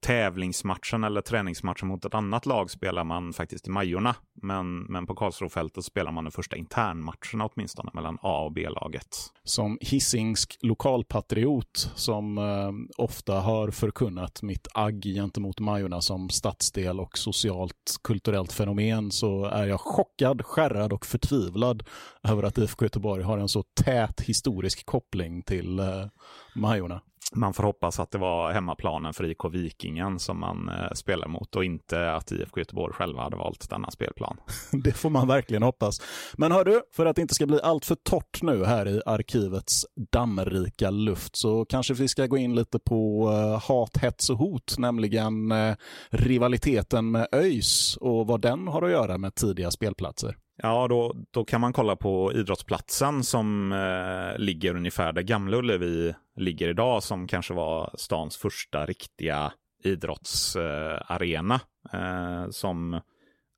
tävlingsmatchen 0.00 1.04
eller 1.04 1.20
träningsmatchen 1.20 1.88
mot 1.88 2.04
ett 2.04 2.14
annat 2.14 2.46
lag 2.46 2.70
spelar 2.70 3.04
man 3.04 3.32
faktiskt 3.32 3.66
i 3.66 3.70
Majorna. 3.70 4.14
Men, 4.42 4.82
men 4.82 5.06
på 5.06 5.14
Karlsrofältet 5.14 5.84
spelar 5.84 6.12
man 6.12 6.24
den 6.24 6.32
första 6.32 6.56
internmatcherna 6.56 7.50
åtminstone 7.52 7.90
mellan 7.94 8.18
A 8.22 8.44
och 8.44 8.52
B-laget. 8.52 9.16
Som 9.44 9.78
hissingsk 9.80 10.58
lokalpatriot 10.60 11.92
som 11.94 12.38
eh, 12.38 13.02
ofta 13.04 13.40
har 13.40 13.70
förkunnat 13.70 14.42
mitt 14.42 14.68
agg 14.74 15.02
gentemot 15.04 15.60
Majorna 15.60 16.00
som 16.00 16.30
stadsdel 16.30 17.00
och 17.00 17.18
socialt 17.18 17.96
kulturellt 18.02 18.52
fenomen 18.52 19.10
så 19.10 19.44
är 19.44 19.66
jag 19.66 19.80
chockad, 19.80 20.42
skärrad 20.44 20.92
och 20.92 21.06
förtvivlad 21.06 21.82
över 22.22 22.42
att 22.42 22.58
IFK 22.58 22.84
Göteborg 22.84 23.22
har 23.22 23.38
en 23.38 23.48
så 23.48 23.62
tät 23.62 24.20
historisk 24.20 24.86
koppling 24.86 25.42
till 25.42 25.78
eh, 25.78 26.06
Majorna 26.54 27.00
man 27.34 27.54
får 27.54 27.62
hoppas 27.62 28.00
att 28.00 28.10
det 28.10 28.18
var 28.18 28.52
hemmaplanen 28.52 29.14
för 29.14 29.24
IK 29.24 29.44
Vikingen 29.50 30.18
som 30.18 30.40
man 30.40 30.68
eh, 30.68 30.92
spelar 30.92 31.28
mot 31.28 31.56
och 31.56 31.64
inte 31.64 32.12
att 32.12 32.32
IFK 32.32 32.60
Göteborg 32.60 32.94
själva 32.94 33.22
hade 33.22 33.36
valt 33.36 33.70
denna 33.70 33.90
spelplan. 33.90 34.36
Det 34.72 34.92
får 34.92 35.10
man 35.10 35.28
verkligen 35.28 35.62
hoppas. 35.62 36.02
Men 36.36 36.52
hör 36.52 36.64
du, 36.64 36.82
för 36.96 37.06
att 37.06 37.16
det 37.16 37.22
inte 37.22 37.34
ska 37.34 37.46
bli 37.46 37.60
allt 37.62 37.84
för 37.84 37.94
torrt 37.94 38.42
nu 38.42 38.64
här 38.64 38.88
i 38.88 39.02
arkivets 39.06 39.86
dammrika 40.12 40.90
luft 40.90 41.36
så 41.36 41.64
kanske 41.64 41.94
vi 41.94 42.08
ska 42.08 42.26
gå 42.26 42.36
in 42.38 42.54
lite 42.54 42.78
på 42.78 43.28
uh, 43.28 43.68
hat, 43.68 43.96
hets 43.96 44.30
och 44.30 44.38
hot, 44.38 44.74
nämligen 44.78 45.52
uh, 45.52 45.74
rivaliteten 46.10 47.10
med 47.10 47.28
ÖIS 47.32 47.96
och 47.96 48.26
vad 48.26 48.40
den 48.40 48.68
har 48.68 48.82
att 48.82 48.90
göra 48.90 49.18
med 49.18 49.34
tidiga 49.34 49.70
spelplatser. 49.70 50.36
Ja, 50.62 50.88
då, 50.88 51.14
då 51.30 51.44
kan 51.44 51.60
man 51.60 51.72
kolla 51.72 51.96
på 51.96 52.32
idrottsplatsen 52.32 53.24
som 53.24 53.72
eh, 53.72 54.38
ligger 54.38 54.76
ungefär 54.76 55.12
där 55.12 55.22
Gamla 55.22 55.56
Ullevi 55.56 56.14
ligger 56.40 56.68
idag, 56.68 57.02
som 57.02 57.26
kanske 57.26 57.54
var 57.54 57.94
stans 57.94 58.36
första 58.36 58.86
riktiga 58.86 59.52
idrottsarena. 59.84 61.60
Eh, 61.92 62.50
som 62.50 63.00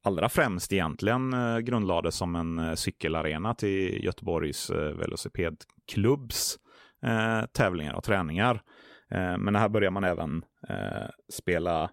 allra 0.04 0.28
främst 0.28 0.72
egentligen 0.72 1.32
eh, 1.32 1.58
grundlades 1.58 2.14
som 2.14 2.36
en 2.36 2.58
eh, 2.58 2.74
cykelarena 2.74 3.54
till 3.54 4.04
Göteborgs 4.04 4.70
velocipedklubbs 4.70 6.58
tävlingar 7.52 7.94
och 7.94 8.04
träningar. 8.04 8.62
Men 9.38 9.56
här 9.56 9.68
börjar 9.68 9.90
man 9.90 10.04
även 10.04 10.44
spela 11.32 11.90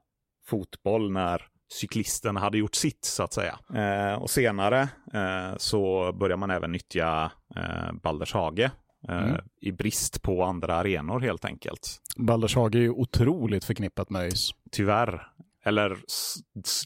fotboll 0.49 1.11
när 1.11 1.47
cyklisten 1.71 2.35
hade 2.35 2.57
gjort 2.57 2.75
sitt 2.75 3.05
så 3.05 3.23
att 3.23 3.33
säga. 3.33 3.59
Eh, 3.75 4.21
och 4.21 4.29
senare 4.29 4.81
eh, 5.13 5.57
så 5.57 6.13
börjar 6.13 6.37
man 6.37 6.51
även 6.51 6.71
nyttja 6.71 7.31
eh, 7.55 7.93
Balders 8.03 8.33
hage 8.33 8.71
mm. 9.07 9.41
i 9.61 9.71
brist 9.71 10.21
på 10.21 10.43
andra 10.43 10.75
arenor 10.75 11.19
helt 11.19 11.45
enkelt. 11.45 12.01
Baldershage 12.17 12.75
är 12.75 12.79
ju 12.79 12.89
otroligt 12.89 13.63
förknippat 13.63 14.09
med 14.09 14.21
ÖIS. 14.21 14.51
Tyvärr. 14.71 15.27
Eller 15.65 15.97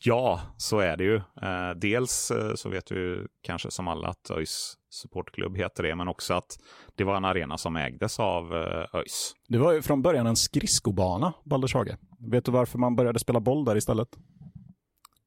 ja, 0.03 0.41
så 0.57 0.79
är 0.79 0.97
det 0.97 1.03
ju. 1.03 1.15
Eh, 1.15 1.71
dels 1.75 2.31
eh, 2.31 2.55
så 2.55 2.69
vet 2.69 2.91
vi 2.91 3.25
kanske 3.41 3.71
som 3.71 3.87
alla 3.87 4.07
att 4.07 4.31
ÖIS 4.31 4.77
supportklubb 4.89 5.57
heter 5.57 5.83
det, 5.83 5.95
men 5.95 6.07
också 6.07 6.33
att 6.33 6.57
det 6.95 7.03
var 7.03 7.17
en 7.17 7.25
arena 7.25 7.57
som 7.57 7.75
ägdes 7.75 8.19
av 8.19 8.53
ÖIS. 8.93 9.33
Det 9.47 9.57
var 9.57 9.71
ju 9.71 9.81
från 9.81 10.01
början 10.01 10.27
en 10.27 10.35
skridskobana, 10.35 11.33
Baldershage. 11.43 11.97
Vet 12.19 12.45
du 12.45 12.51
varför 12.51 12.79
man 12.79 12.95
började 12.95 13.19
spela 13.19 13.39
boll 13.39 13.65
där 13.65 13.75
istället? 13.75 14.09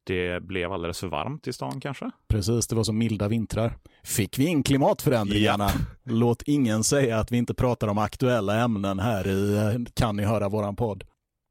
Det 0.06 0.42
blev 0.42 0.72
alldeles 0.72 1.00
för 1.00 1.06
varmt 1.08 1.46
i 1.46 1.52
stan 1.52 1.80
kanske? 1.80 2.10
Precis, 2.28 2.66
det 2.66 2.76
var 2.76 2.84
så 2.84 2.92
milda 2.92 3.28
vintrar. 3.28 3.76
Fick 4.04 4.38
vi 4.38 4.46
in 4.46 4.62
klimatförändringarna? 4.62 5.64
Yep. 5.64 5.76
Låt 6.04 6.42
ingen 6.42 6.84
säga 6.84 7.18
att 7.18 7.32
vi 7.32 7.36
inte 7.36 7.54
pratar 7.54 7.88
om 7.88 7.98
aktuella 7.98 8.54
ämnen 8.60 8.98
här 8.98 9.28
i 9.28 9.86
Kan 9.94 10.16
ni 10.16 10.24
höra 10.24 10.48
våran 10.48 10.76
podd? 10.76 11.04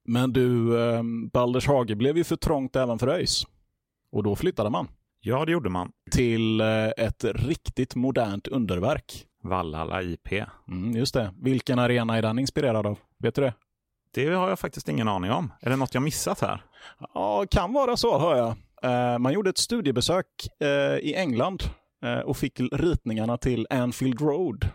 Men 0.08 0.34
du, 0.34 0.80
eh, 0.84 1.04
Balders 1.34 1.68
hage 1.68 1.96
blev 1.96 2.18
ju 2.18 2.24
för 2.24 2.36
trångt 2.36 2.76
även 2.76 3.00
för 3.00 3.08
ÖIS. 3.08 3.48
Och 4.12 4.24
då 4.24 4.36
flyttade 4.36 4.70
man. 4.70 4.88
Ja, 5.22 5.46
det 5.46 5.52
gjorde 5.52 5.70
man. 5.70 5.92
Till 6.12 6.62
eh, 6.62 6.88
ett 6.98 7.24
riktigt 7.24 7.96
modernt 7.96 8.48
underverk. 8.48 9.26
Vallhalla 9.44 10.02
IP. 10.04 10.32
Mm, 10.68 10.92
just 10.92 11.14
det. 11.14 11.34
Vilken 11.42 11.80
arena 11.80 12.18
är 12.18 12.22
den 12.22 12.40
inspirerad 12.40 12.86
av? 12.86 13.00
Vet 13.20 13.36
du 13.36 13.42
det? 13.42 13.54
Det 14.16 14.34
har 14.34 14.50
jag 14.50 14.60
faktiskt 14.60 14.90
ingen 14.90 15.08
aning 15.08 15.32
om. 15.32 15.54
Är 15.62 15.70
det 15.70 15.76
något 15.76 15.94
jag 15.94 16.04
missat 16.04 16.42
här? 16.42 16.64
Ja, 17.14 17.46
kan 17.52 17.74
vara 17.74 17.98
så 17.98 18.20
hör 18.20 18.36
jag. 18.36 18.56
Eh, 18.84 19.20
man 19.20 19.34
gjorde 19.34 19.50
ett 19.50 19.58
studiebesök 19.58 20.26
eh, 20.60 20.98
i 20.98 21.14
England 21.16 21.64
eh, 22.04 22.20
och 22.20 22.38
fick 22.38 22.60
ritningarna 22.60 23.38
till 23.38 23.68
Anfield 23.70 24.22
Road 24.22 24.70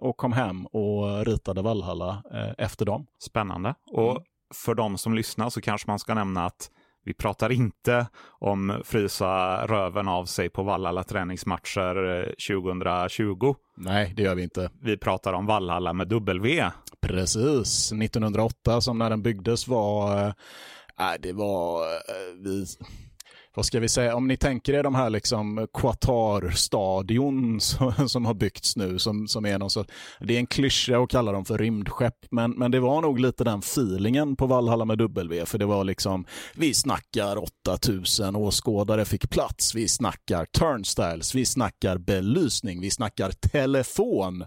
och 0.00 0.16
kom 0.16 0.32
hem 0.32 0.66
och 0.66 1.26
ritade 1.26 1.62
Valhalla 1.62 2.22
efter 2.58 2.86
dem. 2.86 3.06
Spännande. 3.18 3.74
Och 3.90 4.10
mm. 4.10 4.22
för 4.54 4.74
de 4.74 4.98
som 4.98 5.14
lyssnar 5.14 5.50
så 5.50 5.60
kanske 5.60 5.90
man 5.90 5.98
ska 5.98 6.14
nämna 6.14 6.46
att 6.46 6.70
vi 7.04 7.14
pratar 7.14 7.52
inte 7.52 8.06
om 8.38 8.82
frysa 8.84 9.66
röven 9.66 10.08
av 10.08 10.24
sig 10.24 10.50
på 10.50 10.62
Vallhalla 10.62 11.04
träningsmatcher 11.04 12.24
2020. 12.24 13.54
Nej, 13.76 14.12
det 14.16 14.22
gör 14.22 14.34
vi 14.34 14.42
inte. 14.42 14.70
Vi 14.82 14.96
pratar 14.96 15.32
om 15.32 15.46
Vallhalla 15.46 15.92
med 15.92 16.08
W. 16.08 16.70
Precis. 17.00 17.92
1908 17.92 18.80
som 18.80 18.98
när 18.98 19.10
den 19.10 19.22
byggdes 19.22 19.68
var, 19.68 20.26
äh, 20.26 20.32
det 21.20 21.32
var, 21.32 21.82
äh, 21.82 22.42
vi, 22.44 22.66
vad 23.54 23.66
ska 23.66 23.80
vi 23.80 23.88
säga, 23.88 24.16
om 24.16 24.28
ni 24.28 24.36
tänker 24.36 24.74
er 24.74 24.82
de 24.82 24.94
här 24.94 25.10
liksom 25.10 25.66
Qatar-stadion 25.72 27.60
som, 27.60 28.08
som, 28.08 28.24
har 28.24 28.34
byggts 28.34 28.76
nu, 28.76 28.98
som, 28.98 29.28
som 29.28 29.46
är 29.46 29.58
någon 29.58 29.70
så, 29.70 29.84
det 30.20 30.34
är 30.34 30.38
en 30.38 30.46
klyscha 30.46 30.98
att 30.98 31.10
kalla 31.10 31.32
dem 31.32 31.44
för 31.44 31.58
rymdskepp, 31.58 32.26
men, 32.30 32.50
men 32.50 32.70
det 32.70 32.80
var 32.80 33.02
nog 33.02 33.18
lite 33.18 33.44
den 33.44 33.58
feelingen 33.58 34.36
på 34.36 34.46
Valhalla 34.46 34.84
med 34.84 34.98
W, 34.98 35.46
för 35.46 35.58
det 35.58 35.66
var 35.66 35.84
liksom, 35.84 36.24
vi 36.54 36.74
snackar 36.74 37.36
8000 37.68 38.36
åskådare 38.36 39.04
fick 39.04 39.30
plats, 39.30 39.74
vi 39.74 39.88
snackar 39.88 40.44
turnstiles, 40.44 41.34
vi 41.34 41.44
snackar 41.44 41.98
belysning, 41.98 42.80
vi 42.80 42.90
snackar 42.90 43.30
telefon. 43.30 44.44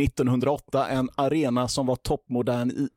1908, 0.00 0.88
en 0.88 1.10
arena 1.14 1.68
som 1.68 1.86
var 1.86 1.96
toppmodern 1.96 2.70
i 2.70 2.88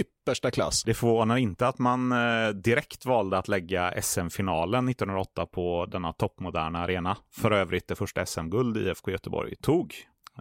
yppersta 0.00 0.50
klass. 0.50 0.82
Det 0.84 0.94
förvånar 0.94 1.36
inte 1.36 1.68
att 1.68 1.78
man 1.78 2.12
eh, 2.12 2.48
direkt 2.48 3.06
valde 3.06 3.38
att 3.38 3.48
lägga 3.48 4.02
SM-finalen 4.02 4.88
1908 4.88 5.46
på 5.46 5.86
denna 5.86 6.12
toppmoderna 6.12 6.78
arena. 6.78 7.16
För 7.30 7.50
övrigt 7.50 7.88
det 7.88 7.94
första 7.94 8.26
SM-guld 8.26 8.76
IFK 8.76 9.10
Göteborg 9.10 9.56
tog. 9.56 9.94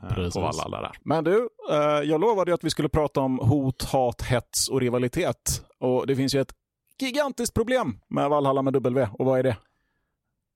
Eh, 0.04 0.16
Precis. 0.16 0.34
På 0.34 0.42
Vallhalla 0.42 0.82
där. 0.82 0.92
Men 1.04 1.24
du, 1.24 1.50
eh, 1.72 1.78
jag 1.80 2.22
lovade 2.22 2.54
att 2.54 2.64
vi 2.64 2.70
skulle 2.70 2.90
prata 2.90 3.20
om 3.22 3.40
hot, 3.40 3.84
hat, 3.84 4.22
hets 4.22 4.70
och 4.70 4.80
rivalitet. 4.82 5.64
Och 5.80 6.08
det 6.08 6.16
finns 6.16 6.36
ju 6.36 6.42
ett 6.42 6.54
gigantiskt 7.00 7.54
problem 7.54 8.00
med 8.10 8.30
Vallhalla 8.30 8.62
med 8.62 8.74
W. 8.74 9.10
Och 9.20 9.26
vad 9.26 9.40
är 9.40 9.44
det? 9.44 9.58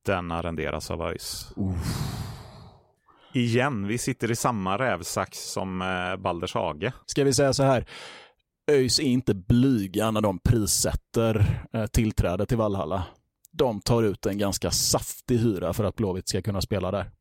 Den 0.06 0.32
arrenderas 0.32 0.92
av 0.92 1.02
ÖIS. 1.02 1.54
Igen, 3.34 3.88
vi 3.88 3.98
sitter 3.98 4.32
i 4.32 4.36
samma 4.36 4.78
rävsax 4.78 5.38
som 5.52 5.80
Balders 6.20 6.54
Hage. 6.54 6.94
Ska 7.06 7.24
vi 7.24 7.34
säga 7.34 7.54
så 7.54 7.64
här, 7.64 7.86
ÖIS 8.68 9.00
är 9.00 9.04
inte 9.04 9.34
blyga 9.34 10.12
när 10.12 10.22
de 10.22 10.40
prissätter 10.40 11.66
eh, 11.74 11.86
tillträde 11.86 12.46
till 12.46 12.58
Vallhalla. 12.58 13.04
De 13.52 13.82
tar 13.82 14.04
ut 14.04 14.26
en 14.26 14.38
ganska 14.38 14.72
saftig 14.72 15.38
hyra 15.38 15.74
för 15.74 15.84
att 15.84 15.96
Blåvitt 15.96 16.30
ska 16.30 16.42
kunna 16.42 16.62
spela 16.62 16.92
där. 16.92 17.12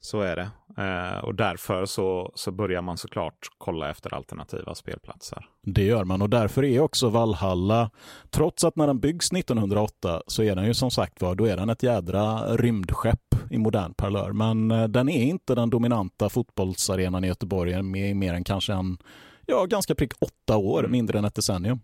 Så 0.00 0.20
är 0.20 0.36
det. 0.36 0.50
Eh, 0.82 1.24
och 1.24 1.34
därför 1.34 1.86
så, 1.86 2.32
så 2.34 2.50
börjar 2.50 2.82
man 2.82 2.96
såklart 2.96 3.38
kolla 3.58 3.90
efter 3.90 4.14
alternativa 4.14 4.74
spelplatser. 4.74 5.48
Det 5.62 5.84
gör 5.84 6.04
man 6.04 6.22
och 6.22 6.30
därför 6.30 6.64
är 6.64 6.80
också 6.80 7.08
Vallhalla, 7.08 7.90
trots 8.30 8.64
att 8.64 8.76
när 8.76 8.86
den 8.86 9.00
byggs 9.00 9.32
1908 9.32 10.22
så 10.26 10.42
är 10.42 10.56
den 10.56 10.66
ju 10.66 10.74
som 10.74 10.90
sagt 10.90 11.22
var, 11.22 11.34
då 11.34 11.44
är 11.44 11.56
den 11.56 11.70
ett 11.70 11.82
jädra 11.82 12.56
rymdskepp 12.56 13.34
i 13.50 13.58
modern 13.58 13.94
parlör. 13.94 14.32
Men 14.32 14.70
eh, 14.70 14.88
den 14.88 15.08
är 15.08 15.22
inte 15.22 15.54
den 15.54 15.70
dominanta 15.70 16.28
fotbollsarenan 16.28 17.24
i 17.24 17.26
Göteborg 17.26 17.82
med 17.82 18.16
mer 18.16 18.34
än 18.34 18.44
kanske 18.44 18.72
en 18.72 18.98
ja, 19.46 19.66
ganska 19.66 19.94
prick 19.94 20.12
åtta 20.20 20.56
år, 20.56 20.78
mm. 20.78 20.90
mindre 20.90 21.18
än 21.18 21.24
ett 21.24 21.34
decennium. 21.34 21.80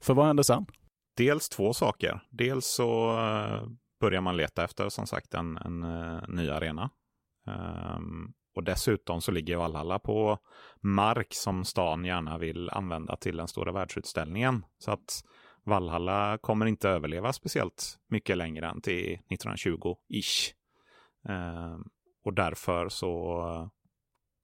För 0.00 0.14
vad 0.14 0.26
hände 0.26 0.44
sen? 0.44 0.66
Dels 1.16 1.48
två 1.48 1.74
saker. 1.74 2.20
Dels 2.30 2.66
så 2.66 3.10
uh, 3.10 3.68
börjar 4.00 4.20
man 4.20 4.36
leta 4.36 4.64
efter 4.64 4.88
som 4.88 5.06
sagt 5.06 5.34
en, 5.34 5.56
en 5.56 5.82
uh, 5.82 6.22
ny 6.28 6.50
arena. 6.50 6.90
Um, 7.46 8.32
och 8.56 8.64
dessutom 8.64 9.20
så 9.20 9.32
ligger 9.32 9.56
Valhalla 9.56 9.98
på 9.98 10.38
mark 10.80 11.34
som 11.34 11.64
stan 11.64 12.04
gärna 12.04 12.38
vill 12.38 12.70
använda 12.70 13.16
till 13.16 13.36
den 13.36 13.48
stora 13.48 13.72
världsutställningen. 13.72 14.64
Så 14.78 14.90
att 14.90 15.22
Valhalla 15.64 16.38
kommer 16.38 16.66
inte 16.66 16.88
överleva 16.88 17.32
speciellt 17.32 17.98
mycket 18.08 18.36
längre 18.36 18.66
än 18.66 18.80
till 18.80 19.18
1920-ish. 19.30 20.52
Um, 21.28 21.88
och 22.24 22.34
därför 22.34 22.88
så 22.88 23.70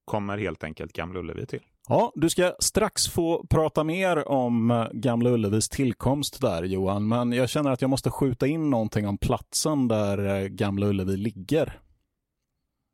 kommer 0.04 0.38
helt 0.38 0.64
enkelt 0.64 0.92
Gamla 0.92 1.20
Ullevi 1.20 1.46
till. 1.46 1.62
Ja, 1.88 2.12
du 2.14 2.30
ska 2.30 2.54
strax 2.58 3.08
få 3.08 3.46
prata 3.50 3.84
mer 3.84 4.28
om 4.28 4.70
eh, 4.70 4.86
Gamla 4.92 5.30
Ullevis 5.30 5.68
tillkomst 5.68 6.40
där 6.40 6.62
Johan, 6.62 7.08
men 7.08 7.32
jag 7.32 7.48
känner 7.48 7.70
att 7.70 7.80
jag 7.80 7.90
måste 7.90 8.10
skjuta 8.10 8.46
in 8.46 8.70
någonting 8.70 9.08
om 9.08 9.18
platsen 9.18 9.88
där 9.88 10.42
eh, 10.42 10.46
Gamla 10.48 10.86
Ullevi 10.86 11.16
ligger. 11.16 11.80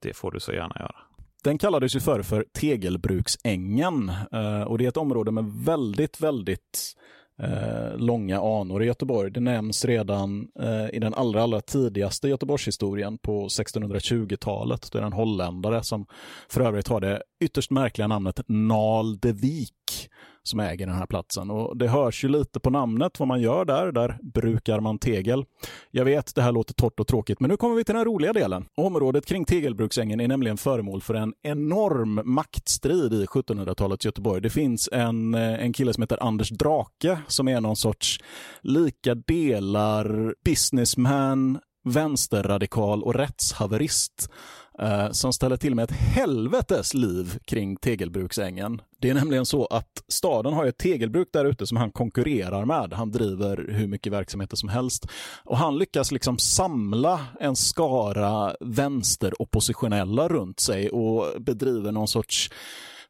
Det 0.02 0.14
får 0.14 0.30
du 0.30 0.40
så 0.40 0.52
gärna 0.52 0.76
göra. 0.78 0.97
Den 1.45 1.59
kallades 1.59 1.97
ju 1.97 2.00
förr 2.00 2.23
för 2.23 2.45
Tegelbruksängen 2.52 4.12
eh, 4.33 4.62
och 4.62 4.78
det 4.78 4.85
är 4.85 4.88
ett 4.88 4.97
område 4.97 5.30
med 5.30 5.45
väldigt, 5.45 6.21
väldigt 6.21 6.95
eh, 7.42 7.97
långa 7.97 8.40
anor 8.40 8.83
i 8.83 8.87
Göteborg. 8.87 9.30
Det 9.30 9.40
nämns 9.40 9.85
redan 9.85 10.49
eh, 10.61 10.88
i 10.92 10.99
den 10.99 11.14
allra, 11.14 11.42
allra 11.42 11.61
tidigaste 11.61 12.28
Göteborgshistorien 12.28 13.18
på 13.18 13.49
1620-talet. 13.49 14.92
Det 14.92 14.99
är 14.99 15.02
en 15.02 15.12
holländare 15.12 15.83
som 15.83 16.07
för 16.49 16.61
övrigt 16.61 16.88
har 16.88 17.00
det 17.00 17.23
ytterst 17.40 17.71
märkliga 17.71 18.07
namnet 18.07 18.40
Nal 18.47 19.18
de 19.18 19.33
Wijk 19.33 20.11
som 20.42 20.61
äger 20.61 20.87
den 20.87 20.95
här 20.95 21.07
platsen. 21.07 21.50
Och 21.50 21.76
Det 21.76 21.88
hörs 21.88 22.25
ju 22.25 22.28
lite 22.28 22.61
på 22.61 22.71
namnet 22.71 23.18
vad 23.18 23.28
man 23.28 23.40
gör 23.40 23.64
där. 23.64 23.92
Där 23.92 24.18
brukar 24.23 24.80
man 24.80 24.99
tegel. 24.99 25.45
Jag 25.90 26.04
vet, 26.04 26.35
det 26.35 26.42
här 26.42 26.52
låter 26.52 26.75
torrt 26.75 27.00
och 27.00 27.07
tråkigt, 27.07 27.40
men 27.40 27.50
nu 27.50 27.57
kommer 27.57 27.76
vi 27.76 27.85
till 27.85 27.95
den 27.95 28.04
roliga 28.04 28.33
delen. 28.33 28.64
Området 28.76 29.26
kring 29.26 29.45
Tegelbruksängen 29.45 30.21
är 30.21 30.28
nämligen 30.28 30.57
föremål 30.57 31.00
för 31.00 31.14
en 31.14 31.35
enorm 31.42 32.21
maktstrid 32.25 33.12
i 33.12 33.26
1700-talets 33.26 34.04
Göteborg. 34.04 34.40
Det 34.40 34.50
finns 34.50 34.88
en, 34.92 35.35
eh, 35.35 35.64
en 35.64 35.73
kille 35.73 35.95
som 35.95 36.02
heter 36.02 36.23
Anders 36.23 36.50
Drake 36.50 37.18
som 37.26 37.49
är 37.49 37.61
någon 37.61 37.76
sorts 37.76 38.21
lika 38.62 39.14
delar 39.14 40.35
businessman, 40.45 41.59
vänsterradikal 41.85 43.02
och 43.02 43.14
rättshaverist 43.14 44.30
eh, 44.78 45.11
som 45.11 45.32
ställer 45.32 45.56
till 45.56 45.75
med 45.75 45.82
ett 45.82 45.97
helvetes 45.97 46.94
liv 46.94 47.38
kring 47.44 47.76
Tegelbruksängen. 47.76 48.80
Det 49.00 49.11
är 49.11 49.14
nämligen 49.14 49.47
så 49.47 49.66
att 49.66 50.04
staden 50.08 50.52
har 50.52 50.66
ett 50.66 50.78
tegelbruk 50.78 51.28
där 51.32 51.44
ute 51.44 51.66
som 51.66 51.76
han 51.76 51.92
konkurrerar 51.92 52.64
med. 52.64 52.92
Han 52.92 53.11
driver 53.11 53.66
hur 53.68 53.87
mycket 53.87 54.12
verksamheter 54.12 54.56
som 54.56 54.68
helst. 54.68 55.06
Och 55.44 55.58
han 55.58 55.78
lyckas 55.78 56.12
liksom 56.12 56.38
samla 56.38 57.20
en 57.40 57.56
skara 57.56 58.54
vänsteroppositionella 58.61 60.28
runt 60.28 60.61
sig 60.61 60.90
och 60.90 61.42
bedriver 61.42 61.92
någon 61.92 62.08
sorts 62.08 62.50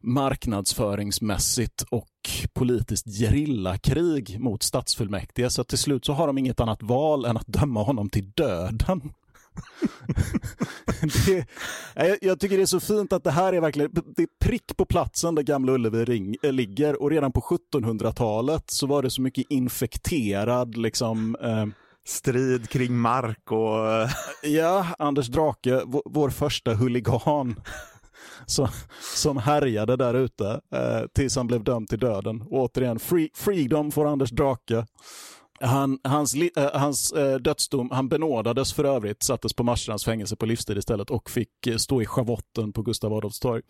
marknadsföringsmässigt 0.00 1.82
och 1.90 2.08
politiskt 2.52 3.06
gerillakrig 3.06 4.40
mot 4.40 4.62
stadsfullmäktige. 4.62 5.50
Så 5.50 5.64
till 5.64 5.78
slut 5.78 6.04
så 6.04 6.12
har 6.12 6.26
de 6.26 6.38
inget 6.38 6.60
annat 6.60 6.82
val 6.82 7.24
än 7.24 7.36
att 7.36 7.46
döma 7.46 7.82
honom 7.82 8.10
till 8.10 8.30
döden 8.30 9.12
det, 11.26 11.46
jag, 11.94 12.18
jag, 12.20 12.40
tycker 12.40 12.56
det 12.56 12.62
är 12.62 12.66
så 12.66 12.80
fint 12.80 13.12
att 13.12 13.24
det 13.24 13.30
här 13.30 13.52
är 13.52 13.60
verkligen 13.60 13.90
det 14.16 14.22
är 14.22 14.28
prick 14.44 14.76
på 14.76 14.84
platsen 14.84 15.34
där 15.34 15.42
Gamla 15.42 15.72
Ullevi 15.72 16.04
ring, 16.04 16.36
äh, 16.42 16.52
ligger 16.52 17.02
och 17.02 17.10
redan 17.10 17.32
på 17.32 17.40
1700-talet 17.40 18.70
så 18.70 18.86
var 18.86 19.02
det 19.02 19.10
så 19.10 19.22
mycket 19.22 19.46
infekterad 19.48 20.76
liksom 20.76 21.36
eh, 21.42 21.66
Strid 22.08 22.68
kring 22.68 22.98
mark 22.98 23.52
och... 23.52 24.08
Ja, 24.42 24.86
Anders 24.98 25.26
Drake, 25.26 25.82
vår, 25.86 26.02
vår 26.04 26.30
första 26.30 26.74
huligan 26.74 27.60
som, 28.46 28.68
som 29.14 29.36
härjade 29.36 29.96
där 29.96 30.14
ute 30.14 30.60
eh, 30.72 31.06
tills 31.14 31.36
han 31.36 31.46
blev 31.46 31.64
dömd 31.64 31.88
till 31.88 31.98
döden. 31.98 32.42
Och 32.42 32.58
återigen, 32.58 32.98
free, 32.98 33.30
freedom 33.34 33.92
för 33.92 34.04
Anders 34.04 34.30
Drake. 34.30 34.86
Han, 35.60 35.98
hans 36.04 36.34
äh, 36.34 36.70
hans 36.74 37.12
äh, 37.12 37.38
dödsdom, 37.38 37.90
han 37.90 38.08
benådades 38.08 38.72
för 38.72 38.84
övrigt, 38.84 39.22
sattes 39.22 39.54
på 39.54 39.62
Marstrands 39.62 40.04
fängelse 40.04 40.36
på 40.36 40.46
livstid 40.46 40.78
istället 40.78 41.10
och 41.10 41.30
fick 41.30 41.66
äh, 41.66 41.76
stå 41.76 42.02
i 42.02 42.06
schavotten 42.06 42.72
på 42.72 42.82
Gustav 42.82 43.12
Adolfs 43.12 43.40
torg. 43.40 43.62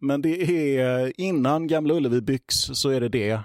Men 0.00 0.22
det 0.22 0.42
är 0.78 1.20
innan 1.20 1.66
Gamla 1.66 1.94
Ullevi 1.94 2.20
byggs 2.20 2.70
så 2.72 2.88
är 2.88 3.00
det 3.00 3.08
det 3.08 3.40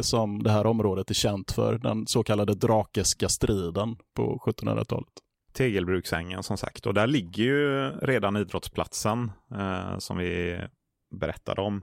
som 0.00 0.42
det 0.42 0.50
här 0.50 0.66
området 0.66 1.10
är 1.10 1.14
känt 1.14 1.52
för, 1.52 1.78
den 1.78 2.06
så 2.06 2.22
kallade 2.22 2.54
Drakeska 2.54 3.28
striden 3.28 3.96
på 4.16 4.42
1700-talet. 4.46 5.08
Tegelbruksängen 5.52 6.42
som 6.42 6.56
sagt. 6.56 6.86
Och 6.86 6.94
där 6.94 7.06
ligger 7.06 7.44
ju 7.44 7.90
redan 8.02 8.36
idrottsplatsen 8.36 9.32
som 9.98 10.18
vi 10.18 10.60
berättade 11.20 11.60
om. 11.60 11.82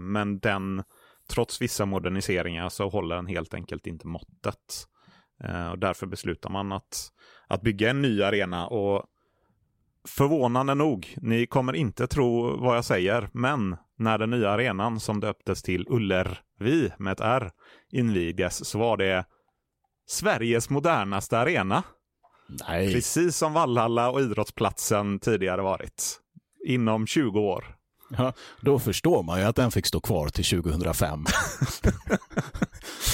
Men 0.00 0.38
den, 0.38 0.82
trots 1.30 1.62
vissa 1.62 1.86
moderniseringar 1.86 2.68
så 2.68 2.88
håller 2.88 3.16
den 3.16 3.26
helt 3.26 3.54
enkelt 3.54 3.86
inte 3.86 4.06
måttet. 4.06 4.86
Eh, 5.44 5.70
och 5.70 5.78
därför 5.78 6.06
beslutar 6.06 6.50
man 6.50 6.72
att, 6.72 7.12
att 7.46 7.62
bygga 7.62 7.90
en 7.90 8.02
ny 8.02 8.22
arena. 8.22 8.66
Och 8.66 9.04
förvånande 10.08 10.74
nog, 10.74 11.14
ni 11.16 11.46
kommer 11.46 11.72
inte 11.72 12.06
tro 12.06 12.56
vad 12.56 12.76
jag 12.76 12.84
säger, 12.84 13.28
men 13.32 13.76
när 13.98 14.18
den 14.18 14.30
nya 14.30 14.50
arenan 14.50 15.00
som 15.00 15.20
döptes 15.20 15.62
till 15.62 15.86
Ullervi 15.88 16.90
med 16.98 17.12
ett 17.12 17.20
R 17.20 17.50
invigdes 17.90 18.64
så 18.64 18.78
var 18.78 18.96
det 18.96 19.24
Sveriges 20.06 20.70
modernaste 20.70 21.38
arena. 21.38 21.82
Nej. 22.68 22.92
Precis 22.92 23.36
som 23.36 23.52
Vallhalla 23.52 24.10
och 24.10 24.20
idrottsplatsen 24.20 25.18
tidigare 25.18 25.62
varit. 25.62 26.20
Inom 26.66 27.06
20 27.06 27.40
år. 27.40 27.76
Ja, 28.18 28.32
då 28.60 28.78
förstår 28.78 29.22
man 29.22 29.40
ju 29.40 29.44
att 29.44 29.56
den 29.56 29.70
fick 29.70 29.86
stå 29.86 30.00
kvar 30.00 30.28
till 30.28 30.62
2005. 30.62 31.24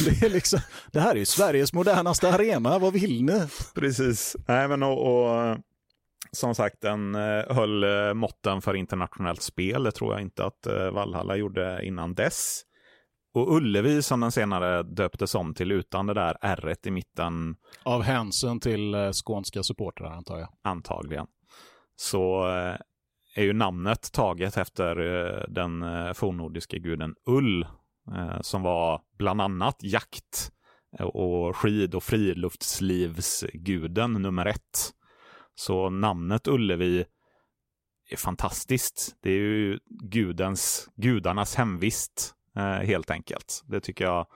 det, 0.05 0.27
är 0.27 0.31
liksom, 0.31 0.61
det 0.93 1.01
här 1.01 1.11
är 1.11 1.19
ju 1.19 1.27
Sveriges 1.27 1.73
modernaste 1.73 2.35
arena, 2.35 2.79
vad 2.79 2.93
vill 2.93 3.25
ni? 3.25 3.47
Precis. 3.75 4.37
Nej, 4.49 4.69
men 4.69 4.83
och, 4.83 4.99
och 5.07 5.59
som 6.33 6.55
sagt, 6.55 6.81
den 6.81 7.15
eh, 7.15 7.45
höll 7.55 7.85
eh, 7.85 8.15
måtten 8.15 8.63
för 8.63 8.75
internationellt 8.75 9.43
spel. 9.43 9.83
Det 9.83 9.93
tror 9.93 10.13
jag 10.13 10.23
inte 10.23 10.45
att 10.45 10.67
eh, 10.67 10.91
Vallhalla 10.91 11.37
gjorde 11.37 11.81
innan 11.85 12.15
dess. 12.15 12.63
Och 13.35 13.57
Ullevi 13.57 14.03
som 14.03 14.21
den 14.21 14.33
senare 14.33 14.83
döptes 14.83 15.35
om 15.35 15.55
till 15.55 15.73
utan 15.73 16.07
det 16.07 16.15
där 16.15 16.37
r 16.41 16.77
i 16.83 16.91
mitten. 16.91 17.57
Av 17.83 18.03
hänsyn 18.03 18.61
till 18.61 19.13
skånska 19.13 19.63
supportrar 19.63 20.11
antar 20.11 20.39
jag. 20.39 20.49
Antagligen. 20.65 21.27
Så 21.97 22.47
är 23.39 23.43
ju 23.43 23.53
namnet 23.53 24.13
taget 24.13 24.57
efter 24.57 25.01
eh, 25.01 25.43
den 25.49 25.83
eh, 25.83 26.13
fornnordiska 26.13 26.79
guden 26.79 27.15
Ull 27.27 27.63
eh, 28.17 28.41
som 28.41 28.63
var 28.63 29.01
bland 29.19 29.41
annat 29.41 29.77
jakt 29.83 30.53
och 30.99 31.57
skid 31.57 31.95
och 31.95 32.03
friluftslivsguden 32.03 34.13
nummer 34.13 34.47
ett. 34.47 34.93
Så 35.55 35.91
namnet 35.91 36.49
Ullevi 36.49 37.05
är 38.11 38.17
fantastiskt. 38.17 39.17
Det 39.23 39.31
är 39.31 39.37
ju 39.37 39.79
gudens, 40.11 40.89
gudarnas 40.97 41.55
hemvist 41.55 42.35
helt 42.83 43.11
enkelt. 43.11 43.63
Det 43.67 43.81
tycker 43.81 44.05
jag 44.05 44.27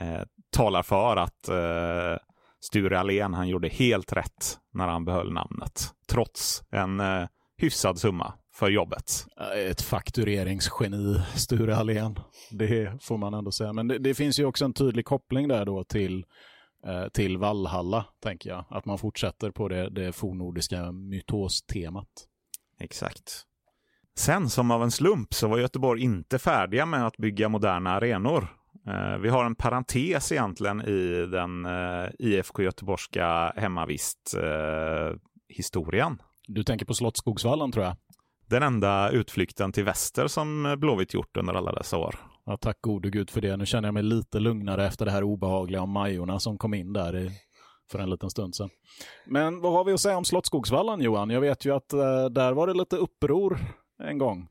eh, 0.00 0.22
talar 0.52 0.82
för 0.82 1.16
att 1.16 1.48
eh, 1.48 2.16
Sture 2.60 2.98
Allén, 2.98 3.34
han 3.34 3.48
gjorde 3.48 3.68
helt 3.68 4.12
rätt 4.12 4.58
när 4.72 4.88
han 4.88 5.04
behöll 5.04 5.32
namnet. 5.32 5.94
Trots 6.08 6.62
en 6.70 7.00
eh, 7.00 7.28
hyfsad 7.56 7.98
summa 7.98 8.34
för 8.60 8.70
jobbet. 8.70 9.26
Ett 9.56 9.82
faktureringsgeni, 9.82 11.20
Sture 11.34 11.76
Allén. 11.76 12.18
Det 12.50 13.02
får 13.02 13.18
man 13.18 13.34
ändå 13.34 13.52
säga. 13.52 13.72
Men 13.72 13.88
det, 13.88 13.98
det 13.98 14.14
finns 14.14 14.38
ju 14.38 14.44
också 14.44 14.64
en 14.64 14.72
tydlig 14.72 15.04
koppling 15.04 15.48
där 15.48 15.64
då 15.64 15.84
till 15.84 16.24
eh, 16.86 17.08
till 17.08 17.38
Vallhalla, 17.38 18.04
tänker 18.22 18.50
jag. 18.50 18.64
Att 18.70 18.84
man 18.84 18.98
fortsätter 18.98 19.50
på 19.50 19.68
det, 19.68 19.90
det 19.90 20.12
fornnordiska 20.12 20.92
mytostemat. 20.92 22.08
Exakt. 22.80 23.42
Sen 24.16 24.50
som 24.50 24.70
av 24.70 24.82
en 24.82 24.90
slump 24.90 25.34
så 25.34 25.48
var 25.48 25.58
Göteborg 25.58 26.02
inte 26.02 26.38
färdiga 26.38 26.86
med 26.86 27.06
att 27.06 27.16
bygga 27.16 27.48
moderna 27.48 27.90
arenor. 27.90 28.48
Eh, 28.86 29.18
vi 29.18 29.28
har 29.28 29.44
en 29.44 29.54
parentes 29.54 30.32
egentligen 30.32 30.80
i 30.80 31.26
den 31.26 31.66
eh, 31.66 32.08
IFK 32.18 32.62
Göteborgska 32.62 33.52
hemmavist-historien. 33.56 36.12
Eh, 36.12 36.18
du 36.48 36.62
tänker 36.62 36.86
på 36.86 36.94
Slottsskogsvallen 36.94 37.72
tror 37.72 37.84
jag? 37.84 37.96
Den 38.50 38.62
enda 38.62 39.10
utflykten 39.10 39.72
till 39.72 39.84
väster 39.84 40.26
som 40.26 40.76
Blåvitt 40.78 41.14
gjort 41.14 41.36
under 41.36 41.54
alla 41.54 41.72
dessa 41.72 41.96
år. 41.96 42.14
Ja, 42.46 42.56
tack 42.56 42.80
gode 42.80 43.10
gud 43.10 43.30
för 43.30 43.40
det. 43.40 43.56
Nu 43.56 43.66
känner 43.66 43.88
jag 43.88 43.94
mig 43.94 44.02
lite 44.02 44.40
lugnare 44.40 44.86
efter 44.86 45.04
det 45.04 45.10
här 45.10 45.22
obehagliga 45.22 45.82
om 45.82 45.90
Majorna 45.90 46.40
som 46.40 46.58
kom 46.58 46.74
in 46.74 46.92
där 46.92 47.16
i, 47.16 47.30
för 47.90 47.98
en 47.98 48.10
liten 48.10 48.30
stund 48.30 48.54
sedan. 48.54 48.70
Men 49.26 49.60
vad 49.60 49.72
har 49.72 49.84
vi 49.84 49.92
att 49.92 50.00
säga 50.00 50.16
om 50.16 50.24
Slottsskogsvallen 50.24 51.00
Johan? 51.00 51.30
Jag 51.30 51.40
vet 51.40 51.64
ju 51.64 51.74
att 51.74 51.92
eh, 51.92 52.24
där 52.24 52.52
var 52.52 52.66
det 52.66 52.74
lite 52.74 52.96
uppror 52.96 53.58
en 54.02 54.18
gång. 54.18 54.48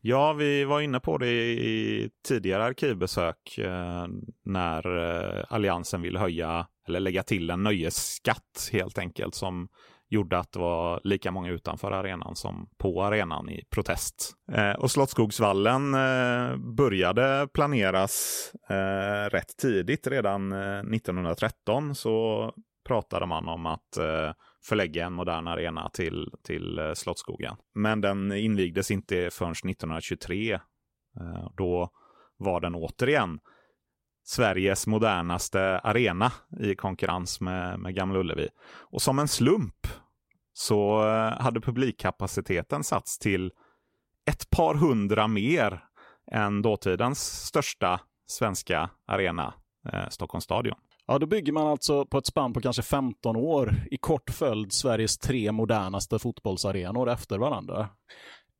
Ja, 0.00 0.32
vi 0.32 0.64
var 0.64 0.80
inne 0.80 1.00
på 1.00 1.18
det 1.18 1.52
i 1.52 2.10
tidigare 2.28 2.64
arkivbesök 2.64 3.58
eh, 3.58 4.06
när 4.44 4.98
eh, 5.38 5.44
Alliansen 5.48 6.02
ville 6.02 6.18
höja 6.18 6.66
eller 6.88 7.00
lägga 7.00 7.22
till 7.22 7.50
en 7.50 7.62
nöjesskatt 7.62 8.70
helt 8.72 8.98
enkelt 8.98 9.34
som 9.34 9.68
gjorde 10.12 10.38
att 10.38 10.52
det 10.52 10.58
var 10.58 11.00
lika 11.04 11.30
många 11.30 11.50
utanför 11.50 11.90
arenan 11.90 12.36
som 12.36 12.68
på 12.78 13.02
arenan 13.02 13.48
i 13.48 13.64
protest. 13.70 14.32
Eh, 14.52 14.72
och 14.72 14.90
Slottsskogsvallen 14.90 15.94
eh, 15.94 16.56
började 16.56 17.48
planeras 17.54 18.50
eh, 18.68 19.30
rätt 19.30 19.56
tidigt, 19.56 20.06
redan 20.06 20.52
eh, 20.52 20.78
1913 20.78 21.94
så 21.94 22.52
pratade 22.88 23.26
man 23.26 23.48
om 23.48 23.66
att 23.66 23.96
eh, 23.96 24.32
förlägga 24.64 25.06
en 25.06 25.12
modern 25.12 25.48
arena 25.48 25.88
till, 25.88 26.30
till 26.44 26.78
eh, 26.78 26.92
Slottsskogen. 26.94 27.56
Men 27.74 28.00
den 28.00 28.32
invigdes 28.32 28.90
inte 28.90 29.30
förrän 29.32 29.52
1923. 29.52 30.52
Eh, 30.52 30.60
då 31.56 31.90
var 32.36 32.60
den 32.60 32.74
återigen 32.74 33.40
Sveriges 34.24 34.86
modernaste 34.86 35.78
arena 35.78 36.32
i 36.60 36.74
konkurrens 36.74 37.40
med, 37.40 37.78
med 37.78 37.94
Gamla 37.94 38.18
Ullevi. 38.18 38.48
Och 38.64 39.02
som 39.02 39.18
en 39.18 39.28
slump 39.28 39.86
så 40.52 41.08
eh, 41.08 41.42
hade 41.42 41.60
publikkapaciteten 41.60 42.84
satts 42.84 43.18
till 43.18 43.52
ett 44.30 44.50
par 44.50 44.74
hundra 44.74 45.28
mer 45.28 45.84
än 46.32 46.62
dåtidens 46.62 47.46
största 47.46 48.00
svenska 48.26 48.90
arena, 49.06 49.54
eh, 49.92 50.08
Stockholms 50.08 50.44
stadion. 50.44 50.76
Ja, 51.06 51.18
då 51.18 51.26
bygger 51.26 51.52
man 51.52 51.66
alltså 51.66 52.06
på 52.06 52.18
ett 52.18 52.26
spann 52.26 52.52
på 52.52 52.60
kanske 52.60 52.82
15 52.82 53.36
år 53.36 53.74
i 53.90 53.96
kort 53.96 54.30
följd 54.30 54.72
Sveriges 54.72 55.18
tre 55.18 55.52
modernaste 55.52 56.18
fotbollsarenor 56.18 57.10
efter 57.10 57.38
varandra. 57.38 57.88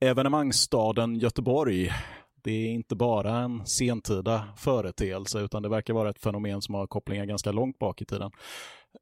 Evenemangsstaden 0.01 1.15
Göteborg 1.15 1.91
Det 2.45 2.51
är 2.51 2.69
inte 2.69 2.97
bara 2.97 3.39
en 3.39 3.67
sentida 3.67 4.45
företeelse, 4.57 5.41
utan 5.41 5.63
det 5.63 5.69
verkar 5.69 5.95
vara 5.95 6.11
ett 6.11 6.23
fenomen 6.23 6.63
som 6.63 6.75
har 6.75 6.87
kopplingar 6.87 7.25
ganska 7.25 7.53
långt 7.53 7.79
bak 7.79 8.03
i 8.03 8.05
tiden. 8.05 8.31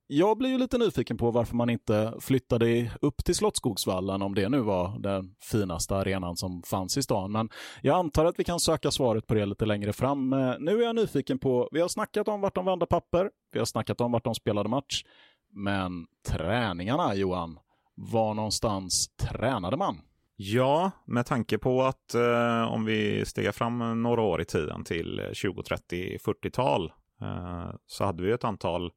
Jag 0.06 0.38
blir 0.38 0.50
ju 0.50 0.58
lite 0.58 0.78
nyfiken 0.78 1.16
på 1.16 1.30
varför 1.30 1.56
man 1.56 1.70
inte 1.70 2.14
flyttade 2.20 2.90
upp 3.00 3.24
till 3.24 3.34
Slottsskogsvallen 3.34 4.22
om 4.22 4.34
det 4.34 4.48
nu 4.48 4.60
var 4.60 4.98
den 4.98 5.34
finaste 5.40 5.96
arenan 5.96 6.36
som 6.36 6.62
fanns 6.62 6.96
i 6.96 7.02
stan. 7.02 7.32
Men 7.32 7.48
jag 7.82 7.98
antar 7.98 8.24
att 8.24 8.38
vi 8.38 8.44
kan 8.44 8.60
söka 8.60 8.90
svaret 8.90 9.26
på 9.26 9.34
det 9.34 9.46
lite 9.46 9.66
längre 9.66 9.92
fram. 9.92 10.32
Eh, 10.32 10.54
nu 10.58 10.82
är 10.82 10.86
jag 10.86 10.96
nyfiken 10.96 11.38
på, 11.38 11.68
vi 11.72 11.80
har 11.80 11.88
snackat 11.88 12.28
om 12.28 12.40
vart 12.40 12.54
de 12.54 12.64
vände 12.64 12.86
papper, 12.86 13.30
vi 13.52 13.58
har 13.58 13.66
snackat 13.66 14.00
om 14.00 14.12
vart 14.12 14.24
de 14.24 14.34
spelade 14.34 14.68
match. 14.68 15.04
Men 15.52 16.06
träningarna, 16.28 17.14
Johan, 17.14 17.58
var 17.94 18.34
någonstans 18.34 19.08
tränade 19.16 19.76
man? 19.76 20.00
Ja, 20.36 20.90
med 21.06 21.26
tanke 21.26 21.58
på 21.58 21.82
att 21.82 22.14
eh, 22.14 22.72
om 22.72 22.84
vi 22.84 23.24
stegar 23.26 23.52
fram 23.52 24.02
några 24.02 24.22
år 24.22 24.40
i 24.40 24.44
tiden 24.44 24.84
till 24.84 25.22
20, 25.32 25.62
30, 25.62 26.18
40-tal 26.18 26.92
eh, 27.22 27.70
så 27.86 28.04
hade 28.04 28.22
vi 28.22 28.32
ett 28.32 28.44
antal 28.44 28.90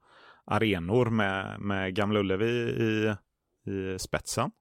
arenor 0.45 1.05
med, 1.05 1.59
med 1.59 1.95
Gamla 1.95 2.19
Ullevi 2.19 2.51
i, 2.61 3.15
i 3.71 3.99
spetsen. 3.99 4.51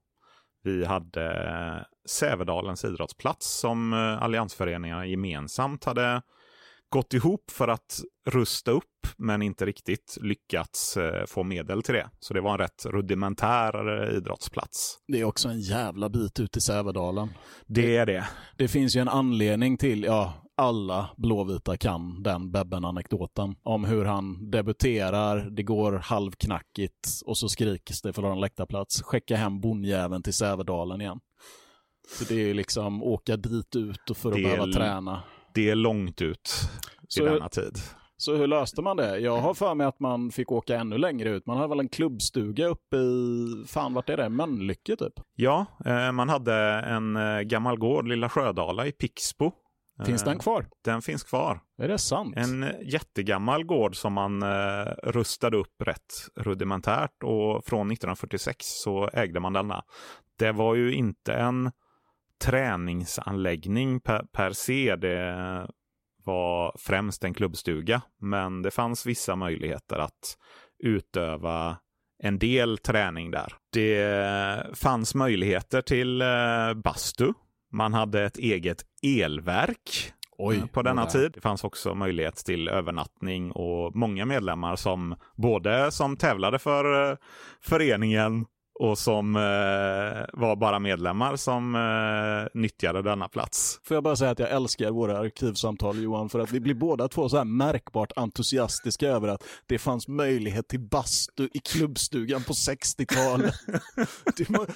Vi 0.64 0.84
hade 0.84 1.86
Sävedalens 2.08 2.84
idrottsplats 2.84 3.60
som 3.60 3.92
eh, 3.92 4.22
alliansföreningarna 4.22 5.06
gemensamt 5.06 5.84
hade 5.84 6.22
gått 6.88 7.14
ihop 7.14 7.50
för 7.50 7.68
att 7.68 8.00
rusta 8.30 8.70
upp 8.70 8.84
men 9.16 9.42
inte 9.42 9.66
riktigt 9.66 10.18
lyckats 10.20 10.96
eh, 10.96 11.26
få 11.26 11.42
medel 11.42 11.82
till 11.82 11.94
det. 11.94 12.10
Så 12.20 12.34
det 12.34 12.40
var 12.40 12.52
en 12.52 12.58
rätt 12.58 12.86
rudimentär 12.86 14.02
eh, 14.02 14.16
idrottsplats. 14.16 14.98
Det 15.06 15.20
är 15.20 15.24
också 15.24 15.48
en 15.48 15.60
jävla 15.60 16.08
bit 16.08 16.40
ut 16.40 16.56
i 16.56 16.60
Sävedalen. 16.60 17.28
Det 17.66 17.96
är 17.96 18.06
det. 18.06 18.28
Det 18.56 18.68
finns 18.68 18.96
ju 18.96 19.00
en 19.00 19.08
anledning 19.08 19.76
till, 19.76 20.04
ja, 20.04 20.41
alla 20.56 21.10
blåvita 21.16 21.76
kan 21.76 22.22
den 22.22 22.50
Bebben-anekdoten 22.50 23.54
om 23.62 23.84
hur 23.84 24.04
han 24.04 24.50
debuterar, 24.50 25.50
det 25.50 25.62
går 25.62 25.92
halvknackigt 25.92 27.08
och 27.26 27.38
så 27.38 27.48
skriks 27.48 28.02
det 28.02 28.12
för 28.12 28.22
en 28.22 28.40
läktarplats. 28.40 29.02
Skicka 29.02 29.36
hem 29.36 29.60
bondjäveln 29.60 30.22
till 30.22 30.34
Sävedalen 30.34 31.00
igen. 31.00 31.20
Så 32.18 32.24
det 32.24 32.50
är 32.50 32.54
liksom 32.54 33.02
åka 33.02 33.36
dit 33.36 33.76
ut 33.76 34.10
och 34.10 34.16
för 34.16 34.28
att 34.28 34.34
behöva 34.34 34.66
träna. 34.66 35.22
Det 35.54 35.70
är 35.70 35.74
långt 35.74 36.22
ut 36.22 36.50
i 37.02 37.06
så, 37.08 37.24
denna 37.24 37.48
tid. 37.48 37.78
Så 38.16 38.36
hur 38.36 38.46
löste 38.46 38.82
man 38.82 38.96
det? 38.96 39.18
Jag 39.18 39.40
har 39.40 39.54
för 39.54 39.74
mig 39.74 39.86
att 39.86 40.00
man 40.00 40.30
fick 40.30 40.52
åka 40.52 40.76
ännu 40.76 40.98
längre 40.98 41.30
ut. 41.30 41.46
Man 41.46 41.56
hade 41.56 41.68
väl 41.68 41.80
en 41.80 41.88
klubbstuga 41.88 42.66
uppe 42.66 42.96
i, 42.96 43.46
fan 43.66 43.94
vart 43.94 44.08
är 44.08 44.16
det, 44.16 44.28
Mölnlycke 44.28 44.96
typ? 44.96 45.12
Ja, 45.34 45.66
eh, 45.86 46.12
man 46.12 46.28
hade 46.28 46.54
en 46.80 47.16
eh, 47.16 47.40
gammal 47.40 47.78
gård, 47.78 48.08
Lilla 48.08 48.28
Sjödala 48.28 48.86
i 48.86 48.92
Pixbo. 48.92 49.52
Finns 50.06 50.24
den 50.24 50.38
kvar? 50.38 50.66
Den 50.84 51.02
finns 51.02 51.24
kvar. 51.24 51.60
Är 51.78 51.88
det 51.88 51.98
sant? 51.98 52.34
En 52.36 52.66
jättegammal 52.82 53.64
gård 53.64 53.96
som 53.96 54.12
man 54.12 54.42
eh, 54.42 54.84
rustade 55.02 55.56
upp 55.56 55.82
rätt 55.84 56.14
rudimentärt 56.36 57.22
och 57.22 57.64
från 57.64 57.90
1946 57.90 58.56
så 58.60 59.10
ägde 59.12 59.40
man 59.40 59.52
denna. 59.52 59.84
Det 60.38 60.52
var 60.52 60.74
ju 60.74 60.94
inte 60.94 61.32
en 61.32 61.70
träningsanläggning 62.44 64.00
per, 64.00 64.22
per 64.32 64.52
se. 64.52 64.96
Det 64.96 65.66
var 66.24 66.76
främst 66.78 67.24
en 67.24 67.34
klubbstuga, 67.34 68.02
men 68.20 68.62
det 68.62 68.70
fanns 68.70 69.06
vissa 69.06 69.36
möjligheter 69.36 69.98
att 69.98 70.36
utöva 70.84 71.76
en 72.22 72.38
del 72.38 72.78
träning 72.78 73.30
där. 73.30 73.52
Det 73.72 74.78
fanns 74.78 75.14
möjligheter 75.14 75.82
till 75.82 76.22
eh, 76.22 76.74
bastu. 76.74 77.32
Man 77.72 77.94
hade 77.94 78.24
ett 78.24 78.38
eget 78.38 78.84
elverk 79.02 80.12
Oj, 80.38 80.56
eh, 80.56 80.66
på 80.66 80.82
denna 80.82 81.06
tid. 81.06 81.32
Det 81.34 81.40
fanns 81.40 81.64
också 81.64 81.94
möjlighet 81.94 82.36
till 82.36 82.68
övernattning 82.68 83.52
och 83.52 83.96
många 83.96 84.24
medlemmar 84.24 84.76
som 84.76 85.14
både 85.36 85.92
som 85.92 86.16
tävlade 86.16 86.58
för 86.58 87.10
eh, 87.10 87.16
föreningen 87.60 88.46
och 88.80 88.98
som 88.98 89.36
eh, 89.36 89.42
var 90.32 90.56
bara 90.56 90.78
medlemmar 90.78 91.36
som 91.36 91.74
eh, 91.74 92.60
nyttjade 92.60 93.02
denna 93.02 93.28
plats. 93.28 93.80
Får 93.84 93.94
jag 93.94 94.04
bara 94.04 94.16
säga 94.16 94.30
att 94.30 94.38
jag 94.38 94.50
älskar 94.50 94.90
våra 94.90 95.18
arkivsamtal 95.18 96.02
Johan, 96.02 96.28
för 96.28 96.38
att 96.38 96.52
vi 96.52 96.60
blir 96.60 96.74
båda 96.74 97.08
två 97.08 97.28
så 97.28 97.36
här 97.36 97.44
märkbart 97.44 98.12
entusiastiska 98.16 99.08
över 99.08 99.28
att 99.28 99.44
det 99.66 99.78
fanns 99.78 100.08
möjlighet 100.08 100.68
till 100.68 100.80
bastu 100.80 101.48
i 101.54 101.58
klubbstugan 101.58 102.42
på 102.42 102.52
60-talet. 102.52 103.54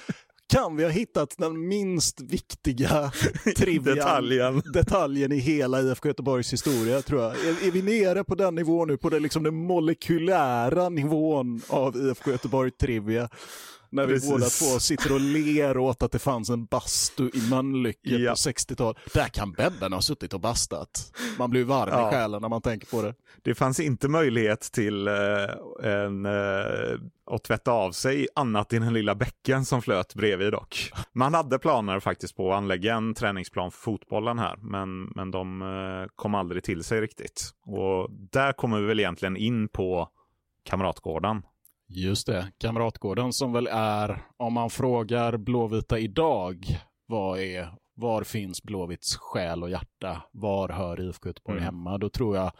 kan 0.49 0.75
vi 0.75 0.83
ha 0.83 0.89
hittat 0.89 1.37
den 1.37 1.67
minst 1.67 2.21
viktiga 2.21 3.11
detaljen. 3.83 4.61
detaljen 4.73 5.31
i 5.31 5.37
hela 5.37 5.81
IFK 5.81 6.07
Göteborgs 6.07 6.53
historia 6.53 7.01
tror 7.01 7.21
jag. 7.21 7.31
Är, 7.31 7.67
är, 7.67 7.71
vi 7.71 7.81
nere 7.81 8.23
på 8.23 8.35
den 8.35 8.55
nivån 8.55 8.87
nu, 8.87 8.97
på 8.97 9.09
det, 9.09 9.19
liksom 9.19 9.43
den 9.43 9.55
molekylära 9.55 10.89
nivån 10.89 11.61
av 11.67 11.97
IFK 11.97 12.31
Göteborg 12.31 12.71
Trivia? 12.71 13.29
När 13.97 14.05
vi 14.05 14.13
Precis. 14.13 14.29
båda 14.29 14.45
två 14.45 14.79
sitter 14.79 15.13
och 15.13 15.19
ler 15.19 15.77
åt 15.77 16.03
att 16.03 16.11
det 16.11 16.19
fanns 16.19 16.49
en 16.49 16.65
bastu 16.65 17.29
i 17.33 17.49
Mölnlycke 17.49 18.15
ja. 18.17 18.31
på 18.31 18.35
60-talet. 18.35 18.97
Där 19.13 19.27
kan 19.27 19.51
Bebben 19.51 19.93
ha 19.93 20.01
suttit 20.01 20.33
och 20.33 20.39
bastat. 20.39 21.13
Man 21.37 21.49
blir 21.49 21.63
varm 21.63 21.89
ja. 21.91 22.07
i 22.07 22.11
själen 22.11 22.41
när 22.41 22.49
man 22.49 22.61
tänker 22.61 22.87
på 22.87 23.01
det. 23.01 23.13
Det 23.41 23.55
fanns 23.55 23.79
inte 23.79 24.07
möjlighet 24.07 24.61
till 24.61 25.07
eh, 25.07 25.13
en, 25.83 26.25
eh, 26.25 26.99
att 27.31 27.43
tvätta 27.43 27.71
av 27.71 27.91
sig 27.91 28.27
annat 28.35 28.73
i 28.73 28.79
den 28.79 28.93
lilla 28.93 29.15
bäcken 29.15 29.65
som 29.65 29.81
flöt 29.81 30.15
bredvid 30.15 30.51
dock. 30.51 30.91
Man 31.13 31.33
hade 31.33 31.59
planer 31.59 31.99
faktiskt 31.99 32.35
på 32.37 32.51
att 32.51 32.57
anlägga 32.57 32.95
en 32.95 33.13
träningsplan 33.13 33.71
för 33.71 33.79
fotbollen 33.79 34.39
här, 34.39 34.57
men, 34.61 35.03
men 35.03 35.31
de 35.31 35.61
eh, 35.61 36.11
kom 36.15 36.35
aldrig 36.35 36.63
till 36.63 36.83
sig 36.83 37.01
riktigt. 37.01 37.51
Och 37.65 38.07
där 38.11 38.53
kommer 38.53 38.79
vi 38.79 38.85
väl 38.85 38.99
egentligen 38.99 39.37
in 39.37 39.67
på 39.67 40.09
Kamratgården 40.63 41.41
Just 41.89 42.27
det, 42.27 42.51
Kamratgården 42.57 43.33
som 43.33 43.53
väl 43.53 43.67
är, 43.71 44.21
om 44.37 44.53
man 44.53 44.69
frågar 44.69 45.37
Blåvita 45.37 45.99
idag, 45.99 46.65
vad 47.05 47.39
är, 47.39 47.69
var 47.95 48.23
finns 48.23 48.63
Blåvitts 48.63 49.17
själ 49.17 49.63
och 49.63 49.69
hjärta? 49.69 50.21
Var 50.31 50.69
hör 50.69 51.01
IFK 51.01 51.29
Göteborg 51.29 51.57
mm. 51.57 51.65
hemma? 51.65 51.97
Då 51.97 52.09
tror 52.09 52.35
jag 52.35 52.51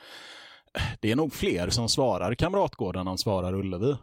det 1.00 1.12
är 1.12 1.16
nog 1.16 1.34
fler 1.34 1.70
som 1.70 1.90
svarar 1.90 2.36
Kamratgården 2.36 3.08
än 3.08 3.18
svarar 3.18 3.54
Ullevi. 3.54 3.96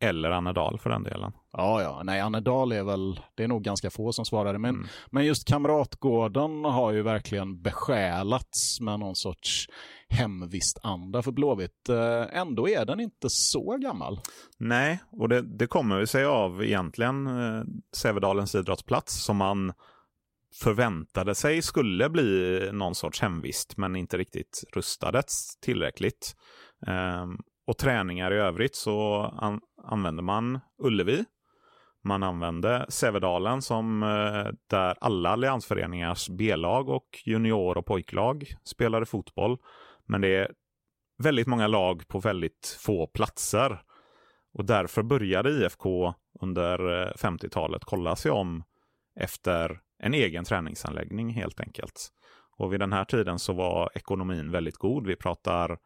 Eller 0.00 0.30
Annedal 0.30 0.78
för 0.78 0.90
den 0.90 1.02
delen. 1.02 1.32
Ja, 1.52 1.82
ja, 1.82 2.02
nej, 2.04 2.20
Annedal 2.20 2.72
är 2.72 2.82
väl, 2.82 3.20
det 3.34 3.44
är 3.44 3.48
nog 3.48 3.62
ganska 3.62 3.90
få 3.90 4.12
som 4.12 4.24
svarar. 4.24 4.58
Men, 4.58 4.74
mm. 4.74 4.86
men 5.10 5.24
just 5.24 5.48
Kamratgården 5.48 6.64
har 6.64 6.92
ju 6.92 7.02
verkligen 7.02 7.62
besjälats 7.62 8.80
med 8.80 9.00
någon 9.00 9.16
sorts 9.16 9.68
hemvistanda 10.12 11.22
för 11.22 11.32
Blåvitt. 11.32 11.88
Eh, 11.88 12.38
ändå 12.38 12.68
är 12.68 12.84
den 12.84 13.00
inte 13.00 13.30
så 13.30 13.76
gammal. 13.76 14.20
Nej, 14.58 15.02
och 15.10 15.28
det, 15.28 15.42
det 15.42 15.66
kommer 15.66 16.04
sig 16.04 16.24
av 16.24 16.64
egentligen 16.64 17.26
eh, 17.26 17.62
Sävedalens 17.96 18.54
idrottsplats 18.54 19.24
som 19.24 19.36
man 19.36 19.72
förväntade 20.54 21.34
sig 21.34 21.62
skulle 21.62 22.08
bli 22.08 22.60
någon 22.72 22.94
sorts 22.94 23.20
hemvist 23.20 23.76
men 23.76 23.96
inte 23.96 24.18
riktigt 24.18 24.64
rustades 24.72 25.56
tillräckligt. 25.60 26.36
Um, 26.86 27.38
och 27.66 27.78
träningar 27.78 28.32
i 28.32 28.36
övrigt 28.36 28.76
så 28.76 29.22
an 29.36 29.60
använder 29.84 30.22
man 30.22 30.60
Ullevi. 30.78 31.24
Man 32.04 32.22
använde 32.22 32.86
Sävedalen 32.88 33.62
som 33.62 34.02
eh, 34.02 34.52
där 34.70 34.96
alla 35.00 35.30
alliansföreningars 35.30 36.28
B-lag 36.28 36.88
och 36.88 37.22
junior 37.24 37.78
och 37.78 37.86
pojklag 37.86 38.54
spelade 38.64 39.06
fotboll. 39.06 39.58
Men 40.08 40.20
det 40.20 40.36
är 40.36 40.50
väldigt 41.22 41.46
många 41.46 41.66
lag 41.66 42.08
på 42.08 42.18
väldigt 42.18 42.78
få 42.80 43.06
platser. 43.06 43.82
Och 44.54 44.64
därför 44.64 45.02
började 45.02 45.50
IFK 45.50 46.14
under 46.40 47.02
eh, 47.02 47.12
50-talet 47.12 47.84
kolla 47.84 48.16
sig 48.16 48.30
om 48.30 48.64
efter 49.20 49.80
en 50.02 50.14
egen 50.14 50.44
träningsanläggning 50.44 51.30
helt 51.30 51.60
enkelt. 51.60 52.08
Och 52.58 52.72
vid 52.72 52.80
den 52.80 52.92
här 52.92 53.04
tiden 53.04 53.38
så 53.38 53.52
var 53.52 53.90
ekonomin 53.94 54.50
väldigt 54.50 54.76
god. 54.76 55.06
Vi 55.06 55.16
pratar 55.16 55.78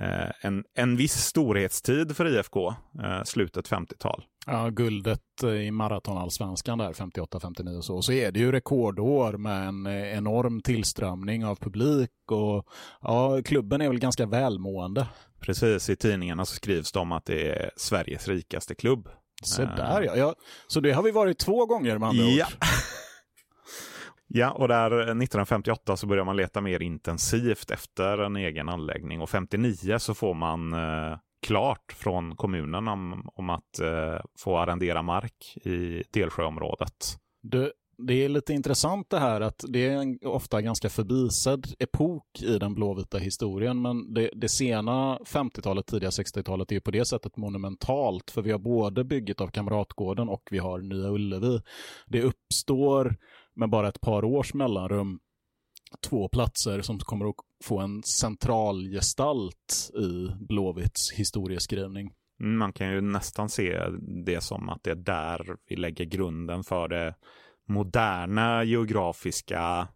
Eh, 0.00 0.30
en, 0.40 0.64
en 0.74 0.96
viss 0.96 1.14
storhetstid 1.14 2.16
för 2.16 2.26
IFK, 2.26 2.74
eh, 3.02 3.22
slutet 3.24 3.68
50-tal. 3.70 4.24
Ja, 4.46 4.68
guldet 4.70 5.42
eh, 5.42 5.50
i 5.50 5.70
maratonallsvenskan 5.70 6.78
där 6.78 6.92
58-59 6.92 7.76
och 7.76 7.84
så. 7.84 8.02
Så 8.02 8.12
är 8.12 8.32
det 8.32 8.38
ju 8.38 8.52
rekordår 8.52 9.32
med 9.32 9.68
en 9.68 9.86
enorm 9.86 10.60
tillströmning 10.60 11.44
av 11.44 11.56
publik 11.56 12.10
och 12.30 12.66
ja, 13.00 13.42
klubben 13.44 13.80
är 13.80 13.88
väl 13.88 13.98
ganska 13.98 14.26
välmående. 14.26 15.06
Precis, 15.40 15.90
i 15.90 15.96
tidningarna 15.96 16.44
så 16.44 16.54
skrivs 16.54 16.92
det 16.92 16.98
om 16.98 17.12
att 17.12 17.24
det 17.24 17.48
är 17.48 17.70
Sveriges 17.76 18.28
rikaste 18.28 18.74
klubb. 18.74 19.08
Så 19.42 19.62
där 19.62 20.02
ja. 20.02 20.16
ja. 20.16 20.34
Så 20.66 20.80
det 20.80 20.92
har 20.92 21.02
vi 21.02 21.10
varit 21.10 21.38
två 21.38 21.66
gånger 21.66 21.98
med 21.98 22.08
andra 22.08 22.24
ja. 22.24 22.46
ord. 22.46 22.52
Ja, 24.28 24.50
och 24.50 24.68
där 24.68 24.90
1958 24.90 25.92
eh, 25.92 25.96
så 25.96 26.06
börjar 26.06 26.24
man 26.24 26.36
leta 26.36 26.60
mer 26.60 26.82
intensivt 26.82 27.70
efter 27.70 28.18
en 28.18 28.36
egen 28.36 28.68
anläggning 28.68 29.20
och 29.20 29.30
59 29.30 29.98
så 29.98 30.14
får 30.14 30.34
man 30.34 30.72
eh, 30.72 31.18
klart 31.46 31.92
från 31.92 32.36
kommunen 32.36 32.88
om, 32.88 33.28
om 33.34 33.50
att 33.50 33.78
eh, 33.80 34.20
få 34.38 34.58
arrendera 34.58 35.02
mark 35.02 35.56
i 35.66 36.02
Delsjöområdet. 36.12 37.16
Du, 37.42 37.72
det 37.98 38.24
är 38.24 38.28
lite 38.28 38.52
intressant 38.52 39.10
det 39.10 39.18
här 39.18 39.40
att 39.40 39.64
det 39.68 39.86
är 39.86 39.96
en 39.96 40.18
ofta 40.24 40.62
ganska 40.62 40.88
förbisedd 40.88 41.66
epok 41.78 42.42
i 42.42 42.58
den 42.58 42.74
blåvita 42.74 43.18
historien, 43.18 43.82
men 43.82 44.14
det, 44.14 44.30
det 44.34 44.48
sena 44.48 45.18
50-talet, 45.18 45.86
tidiga 45.86 46.10
60-talet 46.10 46.70
är 46.70 46.74
ju 46.74 46.80
på 46.80 46.90
det 46.90 47.04
sättet 47.04 47.36
monumentalt, 47.36 48.30
för 48.30 48.42
vi 48.42 48.50
har 48.52 48.58
både 48.58 49.04
bygget 49.04 49.40
av 49.40 49.48
Kamratgården 49.48 50.28
och 50.28 50.48
vi 50.50 50.58
har 50.58 50.78
Nya 50.78 51.08
Ullevi. 51.08 51.60
Det 52.06 52.22
uppstår 52.22 53.16
med 53.54 53.70
bara 53.70 53.88
ett 53.88 54.00
par 54.00 54.24
års 54.24 54.54
mellanrum 54.54 55.18
två 56.08 56.28
platser 56.28 56.80
som 56.80 56.98
kommer 56.98 57.28
att 57.28 57.34
få 57.64 57.78
en 57.78 58.02
central 58.02 58.88
gestalt 58.88 59.90
i 59.94 60.44
Blåvitts 60.48 61.12
historieskrivning. 61.12 62.10
Mm, 62.40 62.58
man 62.58 62.72
kan 62.72 62.90
ju 62.90 63.00
nästan 63.00 63.48
se 63.48 63.78
det 64.24 64.40
som 64.40 64.68
att 64.68 64.82
det 64.82 64.90
är 64.90 64.94
där 64.94 65.56
vi 65.68 65.76
lägger 65.76 66.04
grunden 66.04 66.64
för 66.64 66.88
det 66.88 67.14
moderna 67.68 68.64
geografiska 68.64 69.88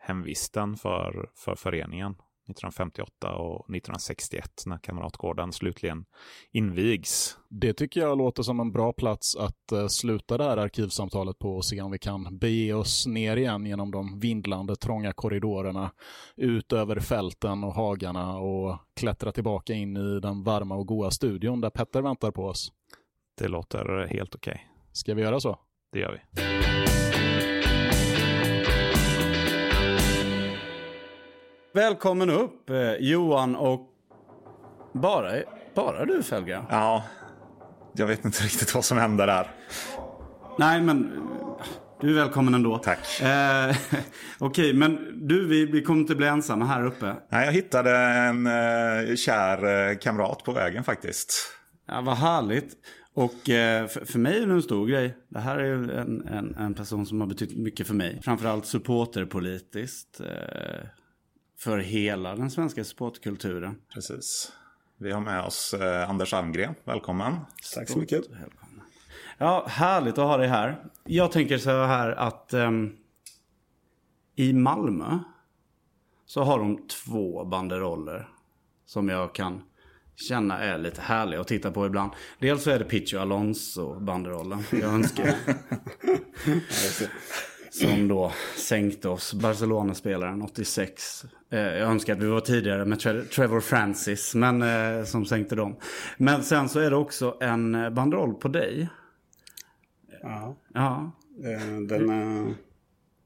hemvisten 0.00 0.76
för, 0.76 1.30
för 1.34 1.54
föreningen. 1.54 2.14
1958 2.44 3.34
och 3.34 3.60
1961 3.60 4.62
när 4.66 4.78
Kamratgården 4.78 5.52
slutligen 5.52 6.04
invigs. 6.52 7.38
Det 7.48 7.72
tycker 7.72 8.00
jag 8.00 8.18
låter 8.18 8.42
som 8.42 8.60
en 8.60 8.72
bra 8.72 8.92
plats 8.92 9.36
att 9.36 9.72
uh, 9.72 9.86
sluta 9.86 10.38
det 10.38 10.44
här 10.44 10.56
arkivsamtalet 10.56 11.38
på 11.38 11.56
och 11.56 11.64
se 11.64 11.80
om 11.80 11.90
vi 11.90 11.98
kan 11.98 12.38
bege 12.38 12.72
oss 12.72 13.06
ner 13.06 13.36
igen 13.36 13.66
genom 13.66 13.90
de 13.90 14.20
vindlande 14.20 14.76
trånga 14.76 15.12
korridorerna, 15.12 15.90
ut 16.36 16.72
över 16.72 17.00
fälten 17.00 17.64
och 17.64 17.74
hagarna 17.74 18.38
och 18.38 18.78
klättra 18.96 19.32
tillbaka 19.32 19.72
in 19.72 19.96
i 19.96 20.20
den 20.20 20.42
varma 20.42 20.74
och 20.74 20.86
goa 20.86 21.10
studion 21.10 21.60
där 21.60 21.70
Petter 21.70 22.02
väntar 22.02 22.30
på 22.30 22.44
oss. 22.44 22.72
Det 23.38 23.48
låter 23.48 24.06
helt 24.06 24.34
okej. 24.34 24.52
Okay. 24.52 24.64
Ska 24.92 25.14
vi 25.14 25.22
göra 25.22 25.40
så? 25.40 25.58
Det 25.92 25.98
gör 25.98 26.12
vi. 26.12 27.03
Välkommen 31.74 32.30
upp 32.30 32.70
eh, 32.70 32.94
Johan 32.94 33.56
och 33.56 33.88
bara, 34.92 35.32
bara 35.74 36.04
du 36.04 36.22
Felga? 36.22 36.66
Ja, 36.70 37.04
jag 37.92 38.06
vet 38.06 38.24
inte 38.24 38.44
riktigt 38.44 38.74
vad 38.74 38.84
som 38.84 38.98
hände 38.98 39.26
där. 39.26 39.50
Nej, 40.58 40.80
men 40.80 41.12
du 42.00 42.10
är 42.10 42.14
välkommen 42.14 42.54
ändå. 42.54 42.78
Tack. 42.78 43.20
Eh, 43.20 43.76
Okej, 44.38 44.74
men 44.74 45.20
du, 45.28 45.48
vi, 45.48 45.66
vi 45.66 45.82
kommer 45.82 46.00
inte 46.00 46.14
bli 46.14 46.26
ensamma 46.26 46.64
här 46.64 46.86
uppe. 46.86 47.14
Nej, 47.28 47.46
jag 47.46 47.52
hittade 47.52 47.96
en 47.98 48.46
eh, 48.46 49.16
kär 49.16 49.90
eh, 49.90 49.98
kamrat 49.98 50.44
på 50.44 50.52
vägen 50.52 50.84
faktiskt. 50.84 51.32
Ja, 51.88 52.00
vad 52.00 52.16
härligt. 52.16 52.72
Och 53.14 53.50
eh, 53.50 53.86
för, 53.86 54.04
för, 54.04 54.18
mig 54.18 54.42
är 54.42 54.46
det 54.46 54.52
en 54.52 54.62
stor 54.62 54.86
grej. 54.86 55.16
Det 55.28 55.40
här 55.40 55.58
är 55.58 55.98
en, 55.98 56.26
en, 56.28 56.54
en 56.54 56.74
person 56.74 57.06
som 57.06 57.20
har 57.20 57.28
betytt 57.28 57.56
mycket 57.56 57.86
för 57.86 57.94
mig. 57.94 58.20
Framförallt 58.24 58.66
supporterpolitiskt. 58.66 60.20
Eh, 60.20 60.86
för 61.64 61.78
hela 61.78 62.36
den 62.36 62.50
svenska 62.50 62.84
sportkulturen. 62.84 63.76
Precis. 63.94 64.52
Vi 64.98 65.12
har 65.12 65.20
med 65.20 65.44
oss 65.44 65.74
eh, 65.74 66.10
Anders 66.10 66.34
Almgren. 66.34 66.74
Välkommen. 66.84 67.36
Tack 67.74 67.88
så 67.88 67.98
mycket. 67.98 68.30
Välkommen. 68.30 68.80
Ja, 69.38 69.66
härligt 69.68 70.18
att 70.18 70.26
ha 70.26 70.36
dig 70.36 70.48
här. 70.48 70.84
Jag 71.04 71.32
tänker 71.32 71.58
så 71.58 71.70
här 71.70 72.10
att 72.10 72.54
um, 72.54 72.96
i 74.36 74.52
Malmö 74.52 75.18
så 76.26 76.42
har 76.42 76.58
de 76.58 76.88
två 76.88 77.44
banderoller 77.44 78.28
som 78.86 79.08
jag 79.08 79.34
kan 79.34 79.62
känna 80.16 80.58
är 80.58 80.78
lite 80.78 81.00
härliga 81.00 81.40
att 81.40 81.48
titta 81.48 81.70
på 81.70 81.86
ibland. 81.86 82.12
Dels 82.38 82.62
så 82.62 82.70
är 82.70 82.78
det 82.78 82.84
Picho 82.84 83.18
Alonso 83.18 84.00
banderollen. 84.00 84.62
Jag 84.70 84.94
önskar. 84.94 85.34
Som 87.80 88.08
då 88.08 88.32
sänkte 88.56 89.08
oss, 89.08 89.34
Barcelona-spelaren 89.34 90.42
86. 90.42 91.24
Eh, 91.50 91.58
jag 91.58 91.90
önskar 91.90 92.12
att 92.12 92.22
vi 92.22 92.26
var 92.26 92.40
tidigare 92.40 92.84
med 92.84 93.00
Trevor 93.30 93.60
Francis, 93.60 94.34
men 94.34 94.62
eh, 94.62 95.04
som 95.04 95.26
sänkte 95.26 95.54
dem. 95.54 95.76
Men 96.16 96.42
sen 96.42 96.68
så 96.68 96.80
är 96.80 96.90
det 96.90 96.96
också 96.96 97.36
en 97.40 97.74
eh, 97.74 97.90
banderoll 97.90 98.34
på 98.34 98.48
dig. 98.48 98.88
Ja. 100.22 100.56
ja. 100.74 101.12
Den, 101.88 102.08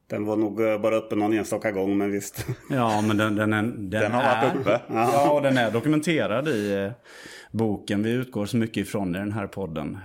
den 0.07 0.25
var 0.25 0.37
nog 0.37 0.57
bara 0.57 0.97
uppe 0.97 1.17
någon 1.17 1.33
enstaka 1.33 1.73
gång, 1.73 1.99
men 1.99 2.13
visst. 2.13 2.47
Ja, 2.71 3.01
men 3.01 3.17
den, 3.17 3.37
den, 3.37 3.53
är, 3.53 3.63
den, 3.77 3.91
den 3.91 4.13
har 4.13 4.23
varit 4.23 4.57
uppe. 4.57 4.81
Ja, 4.89 5.31
och 5.31 5.43
den 5.43 5.59
är 5.59 5.71
dokumenterad 5.71 6.49
i 6.49 6.91
boken 7.51 8.03
vi 8.03 8.11
utgår 8.11 8.47
så 8.47 8.57
mycket 8.57 8.77
ifrån 8.77 9.17
i 9.17 9.19
den 9.19 9.33
här 9.33 9.47
podden. 9.47 9.99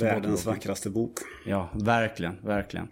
Världens 0.00 0.46
vackraste 0.46 0.90
bok. 0.90 1.12
Ja, 1.46 1.68
verkligen, 1.72 2.36
verkligen. 2.42 2.88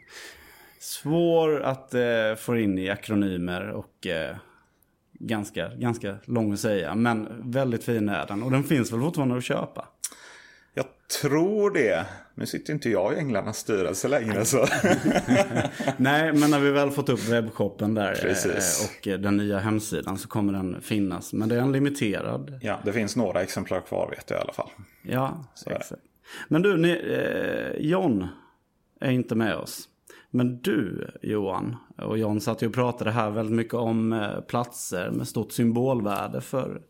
Svår 0.80 1.60
att 1.60 1.94
eh, 1.94 2.34
få 2.38 2.56
in 2.56 2.78
i 2.78 2.90
akronymer 2.90 3.68
och 3.70 4.06
eh, 4.06 4.36
ganska, 5.12 5.68
ganska 5.68 6.16
lång 6.24 6.52
att 6.52 6.60
säga. 6.60 6.94
Men 6.94 7.28
väldigt 7.50 7.84
fin 7.84 8.08
är 8.08 8.26
den. 8.26 8.42
Och 8.42 8.50
den 8.50 8.64
finns 8.64 8.92
väl 8.92 9.00
fortfarande 9.00 9.36
att 9.36 9.44
köpa? 9.44 9.88
Jag 10.74 10.86
tror 11.20 11.70
det. 11.70 12.06
Nu 12.34 12.46
sitter 12.46 12.72
inte 12.72 12.90
jag 12.90 13.12
i 13.12 13.16
Änglarnas 13.16 13.58
styrelse 13.58 14.08
längre 14.08 14.44
så. 14.44 14.58
Nej, 15.96 16.32
men 16.32 16.50
när 16.50 16.60
vi 16.60 16.70
väl 16.70 16.90
fått 16.90 17.08
upp 17.08 17.28
webbshoppen 17.28 17.94
där 17.94 18.14
Precis. 18.14 18.80
Eh, 18.80 18.86
och 18.86 19.08
eh, 19.08 19.20
den 19.20 19.36
nya 19.36 19.58
hemsidan 19.58 20.18
så 20.18 20.28
kommer 20.28 20.52
den 20.52 20.80
finnas. 20.80 21.32
Men 21.32 21.48
det 21.48 21.56
är 21.56 21.60
en 21.60 21.72
limiterad. 21.72 22.58
Ja, 22.62 22.80
det 22.84 22.92
finns 22.92 23.16
några 23.16 23.42
exemplar 23.42 23.80
kvar 23.80 24.10
vet 24.10 24.30
jag 24.30 24.38
i 24.38 24.42
alla 24.42 24.52
fall. 24.52 24.70
Ja, 25.02 25.44
så 25.54 25.70
exakt. 25.70 26.02
Men 26.48 26.62
du, 26.62 26.76
ni, 26.76 26.90
eh, 26.90 27.86
John 27.86 28.28
är 29.00 29.10
inte 29.10 29.34
med 29.34 29.56
oss. 29.56 29.89
Men 30.30 30.60
du 30.60 31.10
Johan 31.22 31.76
och 31.96 32.18
John 32.18 32.40
satt 32.40 32.62
ju 32.62 32.66
och 32.66 32.74
pratade 32.74 33.10
här 33.10 33.30
väldigt 33.30 33.56
mycket 33.56 33.74
om 33.74 34.12
eh, 34.12 34.40
platser 34.40 35.10
med 35.10 35.28
stort 35.28 35.52
symbolvärde 35.52 36.40
för, 36.40 36.82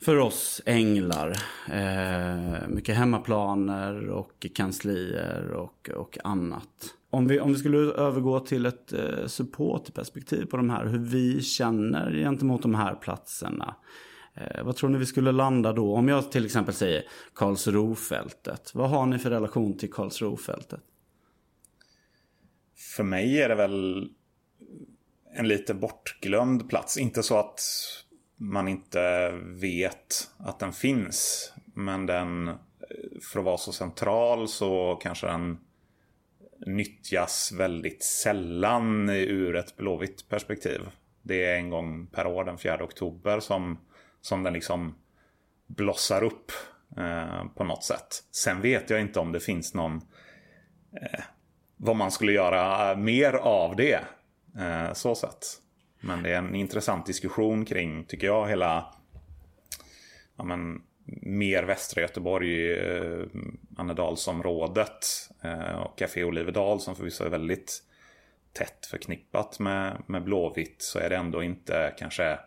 för 0.00 0.16
oss 0.16 0.62
änglar. 0.66 1.36
Eh, 1.72 2.68
mycket 2.68 2.96
hemmaplaner 2.96 4.08
och 4.08 4.46
kanslier 4.54 5.50
och, 5.50 5.90
och 5.96 6.18
annat. 6.24 6.94
Om 7.10 7.28
vi, 7.28 7.40
om 7.40 7.52
vi 7.52 7.58
skulle 7.58 7.78
övergå 7.78 8.40
till 8.40 8.66
ett 8.66 8.92
eh, 8.92 9.26
supportperspektiv 9.26 10.44
på 10.44 10.56
de 10.56 10.70
här, 10.70 10.86
hur 10.86 10.98
vi 10.98 11.42
känner 11.42 12.12
gentemot 12.12 12.62
de 12.62 12.74
här 12.74 12.94
platserna. 12.94 13.74
Eh, 14.34 14.64
vad 14.64 14.76
tror 14.76 14.90
ni 14.90 14.98
vi 14.98 15.06
skulle 15.06 15.32
landa 15.32 15.72
då? 15.72 15.94
Om 15.94 16.08
jag 16.08 16.32
till 16.32 16.44
exempel 16.44 16.74
säger 16.74 17.02
Karlsrofältet. 17.34 18.70
Vad 18.74 18.90
har 18.90 19.06
ni 19.06 19.18
för 19.18 19.30
relation 19.30 19.78
till 19.78 19.92
Karlsrofältet? 19.92 20.80
För 22.76 23.02
mig 23.02 23.42
är 23.42 23.48
det 23.48 23.54
väl 23.54 24.10
en 25.34 25.48
lite 25.48 25.74
bortglömd 25.74 26.68
plats. 26.68 26.98
Inte 26.98 27.22
så 27.22 27.38
att 27.38 27.60
man 28.36 28.68
inte 28.68 29.30
vet 29.60 30.30
att 30.38 30.58
den 30.58 30.72
finns. 30.72 31.52
Men 31.74 32.06
den, 32.06 32.46
för 33.32 33.38
att 33.38 33.44
vara 33.44 33.58
så 33.58 33.72
central 33.72 34.48
så 34.48 34.98
kanske 35.02 35.26
den 35.26 35.58
nyttjas 36.66 37.52
väldigt 37.52 38.04
sällan 38.04 39.08
ur 39.10 39.56
ett 39.56 39.76
blåvitt 39.76 40.28
perspektiv. 40.28 40.80
Det 41.22 41.44
är 41.44 41.56
en 41.56 41.70
gång 41.70 42.06
per 42.06 42.26
år, 42.26 42.44
den 42.44 42.58
4 42.58 42.84
oktober, 42.84 43.40
som, 43.40 43.78
som 44.20 44.42
den 44.42 44.52
liksom 44.52 44.94
blossar 45.66 46.22
upp 46.22 46.52
eh, 46.96 47.44
på 47.54 47.64
något 47.64 47.84
sätt. 47.84 48.24
Sen 48.30 48.60
vet 48.60 48.90
jag 48.90 49.00
inte 49.00 49.20
om 49.20 49.32
det 49.32 49.40
finns 49.40 49.74
någon 49.74 49.96
eh, 51.02 51.24
vad 51.76 51.96
man 51.96 52.10
skulle 52.10 52.32
göra 52.32 52.90
eh, 52.90 52.98
mer 52.98 53.32
av 53.32 53.76
det. 53.76 54.00
Eh, 54.58 54.92
så 54.92 55.14
sett. 55.14 55.46
Men 56.00 56.22
det 56.22 56.30
är 56.30 56.38
en 56.38 56.54
intressant 56.54 57.06
diskussion 57.06 57.64
kring, 57.64 58.04
tycker 58.04 58.26
jag, 58.26 58.48
hela 58.48 58.94
ja, 60.36 60.44
men, 60.44 60.82
mer 61.22 61.62
västra 61.62 62.00
Göteborg, 62.00 62.72
eh, 62.72 63.24
Annedalsområdet 63.76 65.06
eh, 65.42 65.76
och 65.76 65.98
Café 65.98 66.24
Oliverdal 66.24 66.80
som 66.80 66.96
förvisso 66.96 67.24
är 67.24 67.28
väldigt 67.28 67.82
tätt 68.52 68.86
förknippat 68.86 69.58
med, 69.58 70.02
med 70.06 70.24
Blåvitt 70.24 70.82
så 70.82 70.98
är 70.98 71.10
det 71.10 71.16
ändå 71.16 71.42
inte 71.42 71.94
kanske 71.98 72.30
eh, 72.30 72.38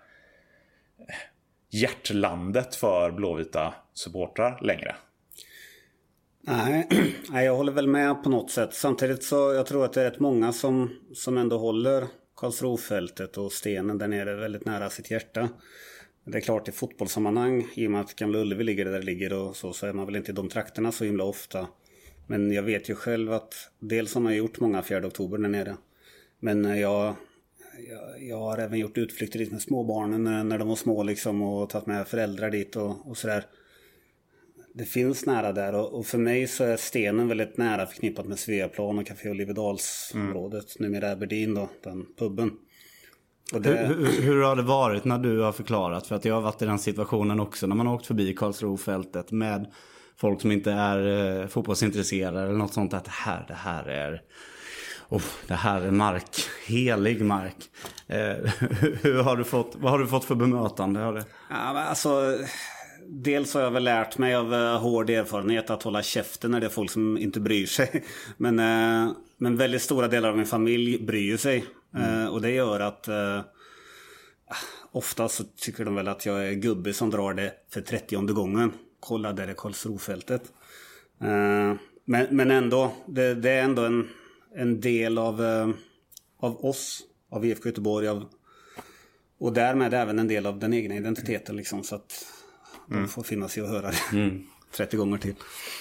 hjärtlandet 1.70 2.76
för 2.76 3.12
blåvita 3.12 3.74
supportrar 3.94 4.60
längre. 4.62 4.96
Nej, 7.30 7.46
jag 7.46 7.56
håller 7.56 7.72
väl 7.72 7.88
med 7.88 8.24
på 8.24 8.30
något 8.30 8.52
sätt. 8.52 8.74
Samtidigt 8.74 9.24
så 9.24 9.36
jag 9.36 9.66
tror 9.66 9.86
att 9.86 9.94
det 9.94 10.02
är 10.02 10.12
rätt 10.12 10.20
många 10.20 10.54
som, 10.54 10.90
som 11.14 11.38
ändå 11.38 11.58
håller 11.58 12.08
Karlsrofältet 12.36 13.38
och 13.38 13.52
stenen 13.52 13.98
där 13.98 14.08
nere 14.08 14.36
väldigt 14.36 14.66
nära 14.66 14.90
sitt 14.90 15.12
hjärta. 15.12 15.50
Det 16.26 16.38
är 16.38 16.42
klart 16.42 16.68
i 16.68 16.72
fotbollssammanhang, 16.72 17.68
i 17.74 17.88
och 17.88 17.92
med 17.92 18.02
att 18.02 18.16
Gamla 18.16 18.40
Ullevi 18.40 18.64
ligger 18.64 18.86
där 18.86 18.92
det 18.92 19.06
ligger 19.06 19.34
och 19.34 19.56
så, 19.56 19.74
så 19.74 19.86
är 19.86 19.94
man 19.94 20.06
väl 20.06 20.16
inte 20.16 20.32
i 20.32 20.36
de 20.36 20.50
trakterna 20.50 20.92
så 20.92 21.06
himla 21.06 21.24
ofta. 21.24 21.68
Men 22.28 22.52
jag 22.52 22.64
vet 22.64 22.90
ju 22.90 22.96
själv 22.96 23.34
att 23.34 23.56
dels 23.80 24.14
har 24.14 24.22
man 24.22 24.36
gjort 24.36 24.60
många 24.60 24.82
4 24.82 25.08
oktober 25.08 25.38
där 25.38 25.50
nere. 25.50 25.76
Men 26.40 26.66
eh, 26.66 26.80
jag, 26.80 27.16
jag, 27.90 28.24
jag 28.24 28.40
har 28.40 28.58
även 28.58 28.80
gjort 28.80 28.98
utflykter 28.98 29.40
dit 29.40 29.52
med 29.52 29.62
småbarnen 29.62 30.28
eh, 30.28 30.44
när, 30.44 30.58
de 30.58 30.68
var 30.68 30.76
små 30.76 31.04
liksom 31.04 31.42
och 31.42 31.70
tagit 31.70 31.88
med 31.88 32.08
föräldrar 32.08 32.50
dit 32.50 32.76
och, 32.76 33.10
och 33.10 33.18
sådär 33.18 33.46
det 34.74 34.86
finns 34.86 35.26
nära 35.26 35.52
där 35.52 35.76
och, 35.76 35.94
och, 35.94 36.06
för 36.06 36.18
mig 36.18 36.48
så 36.48 36.64
är 36.64 36.78
stenen 36.78 37.28
väldigt 37.28 37.58
nära 37.58 37.86
förknippat 37.86 38.26
med 38.26 38.40
Sveaplan 38.40 39.00
och 39.00 39.08
Café 39.08 39.30
Olivedalsområdet. 39.30 40.80
Mm. 40.80 40.92
Numera 40.92 41.12
Aberdeen 41.12 41.54
då, 41.54 41.70
den 41.84 42.06
puben. 42.20 42.52
Det... 43.52 43.70
Hur, 43.70 43.96
hur, 43.96 44.22
hur, 44.22 44.42
har 44.42 44.56
det 44.56 44.62
varit 44.62 45.06
när 45.06 45.18
du 45.18 45.40
har 45.40 45.52
förklarat? 45.52 46.08
För 46.08 46.16
att 46.16 46.26
jag 46.26 46.34
har 46.34 46.42
varit 46.42 46.62
i 46.62 46.66
den 46.66 46.80
situationen 46.80 47.40
också 47.40 47.68
när 47.68 47.76
man 47.76 47.88
har 47.88 47.96
åkt 47.96 48.08
förbi 48.08 48.34
Karlsrofältet 48.34 49.32
med 49.32 49.72
folk 50.18 50.42
som 50.42 50.52
inte 50.52 50.72
är 50.72 51.40
eh, 51.42 51.48
fotbollsintresserade 51.48 52.42
eller 52.42 52.54
något 52.54 52.74
sånt. 52.74 52.94
Att 52.94 53.06
det 53.06 53.12
här, 53.12 53.46
det 53.48 53.54
här 53.54 53.84
är... 53.84 54.22
Oh, 55.10 55.22
det 55.48 55.54
här 55.54 55.82
är 55.82 55.92
mark, 55.92 56.30
helig 56.68 57.22
mark. 57.22 57.56
Eh, 58.08 58.18
hur 59.02 59.24
har 59.24 59.38
du 59.38 59.44
fått, 59.44 59.76
vad 59.76 59.92
har 59.92 60.00
du 60.00 60.08
fått 60.08 60.26
för 60.26 60.36
bemötande? 60.36 61.00
Har 61.00 61.14
det? 61.14 61.26
Ja, 61.50 61.56
alltså, 61.56 62.38
dels 63.10 63.54
har 63.54 63.62
jag 63.62 63.72
väl 63.72 63.84
lärt 63.84 64.18
mig 64.18 64.36
av 64.36 64.54
uh, 64.54 64.78
hård 64.78 65.10
erfarenhet 65.10 65.70
att 65.70 65.84
hålla 65.84 66.04
käften 66.04 66.52
när 66.52 66.60
det 66.60 66.66
är 66.66 66.70
folk 66.70 66.92
som 66.92 67.18
inte 67.18 67.40
bryr 67.40 67.66
sig. 67.66 68.04
Men, 68.38 68.60
uh, 68.60 69.12
men 69.38 69.58
väldigt 69.58 69.82
stora 69.82 70.08
delar 70.08 70.30
av 70.30 70.38
min 70.38 70.46
familj 70.46 71.00
bryr 71.00 71.38
sig. 71.38 71.66
Mm. 71.96 72.20
Uh, 72.20 72.28
och 72.28 72.42
det 72.42 72.52
gör 72.52 72.80
att 72.80 73.10
ofta 74.92 75.30
så 75.30 75.44
tycker 75.44 75.86
de 75.86 75.96
väl 75.96 76.08
att 76.08 76.26
jag 76.26 76.48
är 76.48 76.54
gubbe 76.54 76.94
som 76.94 77.10
drar 77.10 77.34
det 77.34 77.54
för 77.74 77.82
30 77.82 78.34
gången. 78.34 78.72
Kolla 79.00 79.34
där 79.34 79.48
är 79.48 79.54
Karlsrofältet. 79.54 80.42
men, 82.06 82.28
men 82.32 82.52
ändå, 82.52 82.92
det, 83.06 83.36
det, 83.36 83.50
är 83.50 83.64
ändå 83.64 83.82
en, 83.86 84.08
en 84.56 84.82
del 84.82 85.18
av, 85.18 85.42
av 86.40 86.66
oss, 86.66 87.02
av 87.32 87.46
IFK 87.46 87.70
Göteborg, 87.70 88.08
av, 88.08 88.26
och 89.40 89.54
därmed 89.54 89.94
även 89.94 90.20
en 90.20 90.28
del 90.28 90.46
av 90.46 90.60
den 90.60 90.74
egna 90.74 90.96
identiteten. 90.96 91.56
Liksom, 91.56 91.84
så 91.84 91.96
att. 91.96 92.39
De 92.90 93.08
får 93.08 93.24
finna 93.24 93.48
sig 93.48 93.64
och 93.64 93.70
höra 93.70 93.92
det 93.92 94.18
mm. 94.18 94.44
30 94.72 94.98
gånger 94.98 95.18
till. 95.18 95.36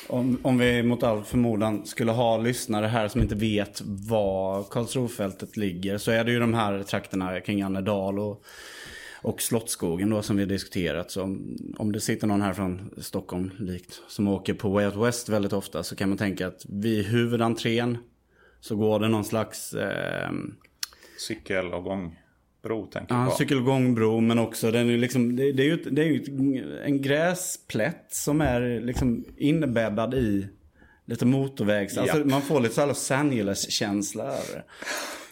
Om, 0.07 0.39
om 0.43 0.59
vi 0.59 0.83
mot 0.83 1.03
all 1.03 1.25
förmodan 1.25 1.87
skulle 1.87 2.13
ha 2.13 2.37
lyssnare 2.37 2.87
här 2.87 3.09
som 3.09 3.21
inte 3.21 3.35
vet 3.35 3.83
var 3.85 4.65
Karlsrofältet 4.65 5.57
ligger 5.57 5.99
så 5.99 6.11
är 6.11 6.25
det 6.25 6.33
ju 6.33 6.41
de 6.41 6.55
här 6.55 6.83
trakterna 6.83 7.41
kring 7.41 7.63
Annedal 7.63 8.19
och, 8.19 8.45
och 9.23 9.43
Slottsskogen 9.43 10.11
då 10.11 10.23
som 10.23 10.37
vi 10.37 10.43
har 10.43 10.49
diskuterat. 10.49 11.11
Så 11.11 11.23
om, 11.23 11.57
om 11.79 11.93
det 11.93 12.01
sitter 12.01 12.27
någon 12.27 12.43
här 12.43 12.55
från 12.55 12.91
Stockholm 12.99 13.51
likt 13.59 14.03
som 14.09 14.29
åker 14.29 14.55
på 14.55 14.69
Way 14.69 14.87
Out 14.87 14.97
West 14.97 15.29
väldigt 15.29 15.53
ofta 15.53 15.83
så 15.83 15.97
kan 15.97 16.09
man 16.09 16.19
tänka 16.19 16.47
att 16.47 16.67
vid 16.69 17.07
huvudentrén 17.07 17.99
så 18.61 18.77
går 18.77 19.01
det 19.01 19.09
någon 19.09 19.25
slags... 19.25 19.75
Eh, 19.75 20.31
Cykelavgång 21.19 22.17
bro 22.69 22.87
tänker 22.87 23.15
jag 23.15 23.27
på. 23.27 23.33
Ja, 23.33 23.37
cykelgångbro 23.39 24.21
men 24.21 24.39
också 24.39 24.71
den 24.71 24.91
är 24.91 24.99
liksom, 24.99 25.37
det, 25.37 25.53
det 25.53 25.63
är 25.63 25.67
ju, 25.67 25.77
det 25.77 26.03
är 26.03 26.07
ju 26.07 26.81
en 26.85 27.03
gräsplätt 27.03 28.07
som 28.09 28.41
är 28.41 28.81
liksom 28.81 29.25
inbäddad 29.37 30.15
i 30.15 30.49
lite 31.07 31.27
motorvägs, 31.27 31.99
alltså 31.99 32.19
man 32.19 32.43
får 32.43 32.61
lite 32.61 32.75
så 32.75 32.87
Los 32.87 33.11
Angeles-känsla 33.11 34.25
över 34.25 34.55
det. 34.55 34.65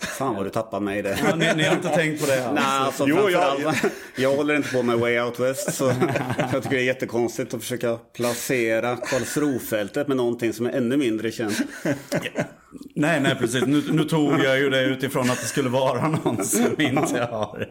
Fan 0.00 0.34
vad 0.34 0.46
du 0.46 0.50
tappar 0.50 0.80
mig 0.80 1.02
det. 1.02 1.18
Ja, 1.28 1.36
ni, 1.36 1.54
ni, 1.56 1.62
har 1.62 1.74
inte 1.74 1.88
tänkt 1.88 2.20
på 2.20 2.26
det 2.26 2.46
alls? 2.46 2.54
Nej, 2.54 2.64
alltså, 2.64 3.04
jo, 3.08 3.30
jag, 3.30 3.60
jag, 3.60 3.74
jag 4.16 4.36
håller 4.36 4.56
inte 4.56 4.68
på 4.68 4.82
med 4.82 4.98
Way 4.98 5.20
Out 5.20 5.40
West. 5.40 5.74
Så 5.74 5.92
jag 6.52 6.62
tycker 6.62 6.76
det 6.76 6.82
är 6.82 6.86
jättekonstigt 6.86 7.54
att 7.54 7.60
försöka 7.60 7.96
placera 7.96 8.96
Karlsrofältet 8.96 10.08
med 10.08 10.16
någonting 10.16 10.52
som 10.52 10.66
är 10.66 10.70
ännu 10.70 10.96
mindre 10.96 11.32
känt. 11.32 11.58
Nej, 12.94 13.20
nej 13.20 13.34
precis. 13.34 13.66
Nu, 13.66 13.82
nu, 13.92 14.04
tog 14.04 14.40
jag 14.40 14.58
ju 14.58 14.70
det 14.70 14.84
utifrån 14.84 15.30
att 15.30 15.40
det 15.40 15.46
skulle 15.46 15.68
vara 15.68 16.08
någon 16.08 16.44
som 16.44 16.80
inte 16.80 17.28
har 17.30 17.68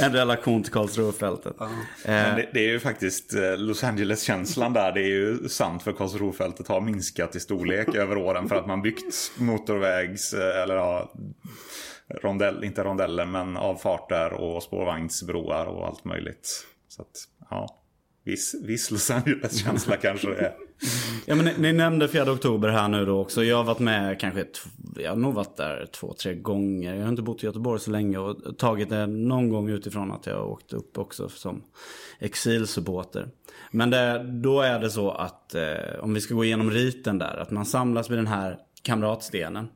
en 0.00 0.12
relation 0.12 0.62
till 0.62 0.72
Karlsrofältet. 0.72 1.56
Ja. 1.58 1.64
Eh. 2.04 2.36
Det, 2.36 2.48
det, 2.52 2.60
är 2.60 2.68
ju 2.68 2.80
faktiskt 2.80 3.34
eh, 3.34 3.56
Los 3.56 3.84
Angeles-känslan 3.84 4.72
där. 4.72 4.92
Det 4.92 5.00
är 5.00 5.08
ju 5.08 5.48
sant 5.48 5.82
för 5.82 5.92
Karlsrofältet 5.92 6.68
har 6.68 6.80
minskat 6.80 7.36
i 7.36 7.40
storlek 7.40 7.88
över 7.94 8.16
åren 8.16 8.48
för 8.48 8.56
att 8.56 8.66
man 8.66 8.82
byggt 8.82 9.32
motorvägs 9.38 10.34
eh, 10.34 10.62
eller 10.62 10.74
ja, 10.74 11.12
rondell, 12.22 12.64
inte 12.64 12.84
rondeller 12.84 13.26
men 13.26 13.56
avfarter 13.56 14.32
och 14.32 14.62
spårvagnsbroar 14.62 15.66
och 15.66 15.86
allt 15.86 16.04
möjligt. 16.04 16.66
Så 16.88 17.02
att, 17.02 17.28
ja 17.50 17.81
viss, 18.24 18.54
viss 18.62 18.90
Los 18.90 19.10
Angeles-känsla 19.10 19.96
kanske 20.02 20.28
det 20.28 20.36
är. 20.36 20.54
Ja, 21.26 21.34
men 21.34 21.44
ni, 21.44 21.54
ni, 21.58 21.72
nämnde 21.72 22.08
4 22.08 22.32
oktober 22.32 22.68
här 22.68 22.88
nu 22.88 23.04
då 23.04 23.20
också. 23.20 23.44
Jag 23.44 23.56
har 23.56 23.64
varit 23.64 23.78
med 23.78 24.20
kanske, 24.20 24.44
jag 24.96 25.10
har 25.10 25.16
nog 25.16 25.34
varit 25.34 25.56
där 25.56 25.86
två, 25.86 26.14
tre 26.14 26.34
gånger. 26.34 26.94
Jag 26.94 27.02
har 27.02 27.08
inte 27.08 27.22
bott 27.22 27.42
i 27.42 27.46
Göteborg 27.46 27.80
så 27.80 27.90
länge 27.90 28.18
och 28.18 28.58
tagit 28.58 28.88
det 28.88 29.06
någon 29.06 29.48
gång 29.48 29.68
utifrån 29.68 30.12
att 30.12 30.26
jag 30.26 30.36
har 30.36 30.44
åkt 30.44 30.72
upp 30.72 30.98
också 30.98 31.28
som 31.28 31.62
exilsupporter. 32.18 33.28
Men 33.70 33.90
det, 33.90 34.24
då 34.42 34.60
är 34.60 34.80
det 34.80 34.90
så 34.90 35.10
att, 35.10 35.54
eh, 35.54 36.00
om 36.00 36.14
vi 36.14 36.20
ska 36.20 36.34
gå 36.34 36.44
igenom 36.44 36.70
riten 36.70 37.18
där, 37.18 37.36
att 37.36 37.50
man 37.50 37.66
samlas 37.66 38.10
vid 38.10 38.18
den 38.18 38.26
här 38.26 38.58
kamratstenen. 38.82 39.68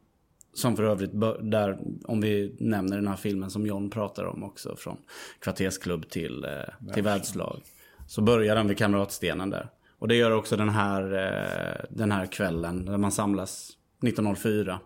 Som 0.54 0.76
för 0.76 0.82
övrigt, 0.82 1.10
där, 1.40 1.78
om 2.04 2.20
vi 2.20 2.56
nämner 2.60 2.96
den 2.96 3.08
här 3.08 3.16
filmen 3.16 3.50
som 3.50 3.66
John 3.66 3.90
pratar 3.90 4.24
om 4.24 4.44
också, 4.44 4.76
från 4.76 4.96
kvartersklubb 5.38 6.08
till, 6.08 6.44
eh, 6.44 6.92
till 6.94 7.02
världslag. 7.02 7.60
Så 8.06 8.22
börjar 8.22 8.56
den 8.56 8.68
vid 8.68 8.78
Kamratstenen 8.78 9.50
där. 9.50 9.70
Och 9.98 10.08
det 10.08 10.14
gör 10.16 10.30
också 10.30 10.56
den 10.56 10.68
här, 10.68 11.02
eh, 11.02 11.84
den 11.90 12.12
här 12.12 12.26
kvällen 12.26 12.84
där 12.84 12.96
man 12.98 13.12
samlas 13.12 13.70
1904. 14.02 14.80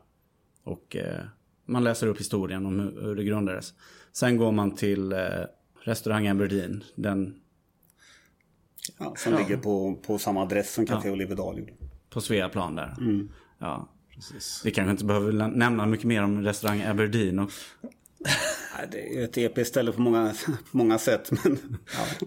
Och 0.65 0.97
eh, 0.97 1.21
man 1.67 1.85
läser 1.85 2.07
upp 2.07 2.21
historien 2.21 2.67
om 2.67 2.81
hur, 2.81 3.03
hur 3.03 3.17
det 3.17 3.25
grundades. 3.25 3.75
Sen 4.13 4.37
går 4.37 4.53
man 4.53 4.75
till 4.75 5.13
eh, 5.13 5.19
restaurang 5.83 6.29
Aberdeen. 6.29 6.85
Den... 6.95 7.35
Ja, 8.99 9.15
som 9.17 9.33
ja. 9.33 9.39
ligger 9.39 9.57
på, 9.57 9.97
på 10.07 10.19
samma 10.19 10.43
adress 10.43 10.75
som 10.75 10.87
Café 10.87 11.09
ja. 11.09 11.15
Olivedal 11.15 11.59
gjorde. 11.59 11.73
På 12.11 12.21
Sveaplan 12.21 12.75
där. 12.75 12.95
Mm. 12.99 13.29
Ja. 13.59 13.89
Precis. 14.15 14.63
Vi 14.65 14.71
kanske 14.71 14.91
inte 14.91 15.05
behöver 15.05 15.33
nämna 15.33 15.87
mycket 15.87 16.07
mer 16.07 16.23
om 16.23 16.43
restaurang 16.43 16.83
Aberdeen. 16.83 17.39
Och... 17.39 17.51
Det 18.91 19.19
är 19.19 19.25
ett 19.25 19.39
episkt 19.39 19.71
ställe 19.71 19.93
på 19.93 20.01
många, 20.01 20.35
på 20.71 20.77
många 20.77 20.99
sätt. 20.99 21.31
Men, 21.31 21.77
ja. 21.97 22.27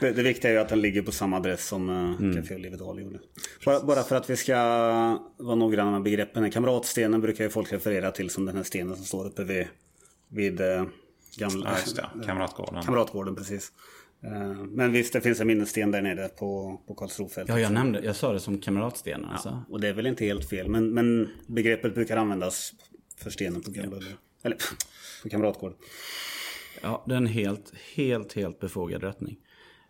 Det, 0.00 0.12
det 0.12 0.22
viktiga 0.22 0.50
är 0.50 0.54
ju 0.54 0.60
att 0.60 0.68
den 0.68 0.80
ligger 0.80 1.02
på 1.02 1.12
samma 1.12 1.36
adress 1.36 1.66
som 1.66 1.88
uh, 1.88 2.20
mm. 2.20 2.36
Café 2.36 2.54
Olivedal 2.54 3.00
gjorde. 3.00 3.18
Bara, 3.64 3.80
bara, 3.80 4.02
för 4.02 4.16
att 4.16 4.30
vi 4.30 4.36
ska 4.36 4.54
vara 5.36 5.54
noggranna 5.54 5.90
med 5.90 6.02
begreppen. 6.02 6.50
Kamratstenen 6.50 7.20
brukar 7.20 7.44
ju 7.44 7.50
folk 7.50 7.72
referera 7.72 8.10
till 8.10 8.30
som 8.30 8.46
den 8.46 8.56
här 8.56 8.62
stenen 8.62 8.96
som 8.96 9.04
står 9.04 9.26
uppe 9.26 9.44
vid, 9.44 9.66
vid 10.28 10.60
uh, 10.60 10.84
gamla... 11.36 11.70
Ja, 11.70 11.78
just 11.78 11.96
det. 11.96 12.08
Kamratgården. 12.26 12.82
Kamratgården, 12.82 13.36
precis. 13.36 13.72
Uh, 14.24 14.64
men 14.64 14.92
visst, 14.92 15.12
det 15.12 15.20
finns 15.20 15.40
en 15.40 15.46
minnessten 15.46 15.90
där 15.90 16.02
nere 16.02 16.28
på, 16.28 16.80
på 16.86 16.94
Karlsrofältet. 16.94 17.54
Ja, 17.54 17.60
jag 17.60 17.72
nämnde, 17.72 18.00
jag 18.04 18.16
sa 18.16 18.32
det 18.32 18.40
som 18.40 18.58
kamratstenen. 18.58 19.26
Ja, 19.28 19.32
alltså. 19.32 19.62
och 19.68 19.80
det 19.80 19.88
är 19.88 19.92
väl 19.92 20.06
inte 20.06 20.24
helt 20.24 20.48
fel. 20.48 20.68
Men, 20.68 20.90
men 20.94 21.28
begreppet 21.46 21.94
brukar 21.94 22.16
användas 22.16 22.72
för 23.16 23.30
stenen 23.30 23.62
på 23.62 23.70
Gamla 23.70 23.96
Eller 24.42 24.56
på 25.22 25.28
Kamratgården. 25.28 25.76
Ja, 26.82 27.04
det 27.06 27.12
är 27.14 27.16
en 27.16 27.26
helt, 27.26 27.72
helt, 27.94 28.32
helt 28.32 28.60
befogad 28.60 29.02
rättning. 29.02 29.36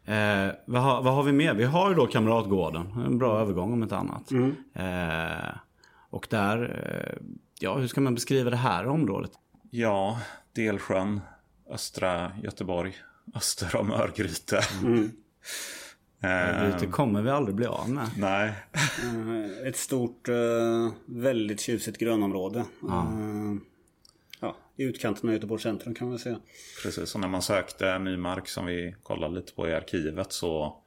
Eh, 0.04 0.48
vad, 0.66 0.82
har, 0.82 1.02
vad 1.02 1.14
har 1.14 1.22
vi 1.22 1.32
mer? 1.32 1.54
Vi 1.54 1.64
har 1.64 1.88
ju 1.88 1.94
då 1.94 2.06
Kamratgården. 2.06 2.92
En 3.06 3.18
bra 3.18 3.40
övergång 3.40 3.72
om 3.72 3.82
inte 3.82 3.96
annat. 3.96 4.30
Mm. 4.30 4.54
Eh, 4.74 5.54
och 6.10 6.26
där, 6.30 6.86
eh, 6.86 7.26
ja 7.60 7.78
hur 7.78 7.86
ska 7.86 8.00
man 8.00 8.14
beskriva 8.14 8.50
det 8.50 8.56
här 8.56 8.86
området? 8.86 9.30
Ja, 9.70 10.20
Delsjön, 10.52 11.20
östra 11.70 12.32
Göteborg, 12.42 12.94
öster 13.34 13.76
om 13.76 13.90
Örgryte. 13.90 14.60
Mm. 14.82 15.10
Örgryte 16.22 16.86
kommer 16.86 17.22
vi 17.22 17.30
aldrig 17.30 17.56
bli 17.56 17.66
av 17.66 17.90
med. 17.90 18.08
Nej. 18.16 18.52
Eh, 18.72 19.68
ett 19.68 19.76
stort, 19.76 20.28
eh, 20.28 20.34
väldigt 21.06 21.60
tjusigt 21.60 21.98
grönområde. 21.98 22.64
Ja. 22.82 23.06
Eh, 24.42 24.54
i 24.76 24.82
utkanten 24.82 25.28
av 25.28 25.34
Göteborgs 25.34 25.62
centrum 25.62 25.94
kan 25.94 26.08
man 26.08 26.18
säga. 26.18 26.40
Precis, 26.82 27.14
och 27.14 27.20
när 27.20 27.28
man 27.28 27.42
sökte 27.42 27.98
ny 27.98 28.16
mark 28.16 28.48
som 28.48 28.66
vi 28.66 28.94
kollade 29.02 29.34
lite 29.34 29.52
på 29.52 29.68
i 29.68 29.74
arkivet 29.74 30.32
så 30.32 30.82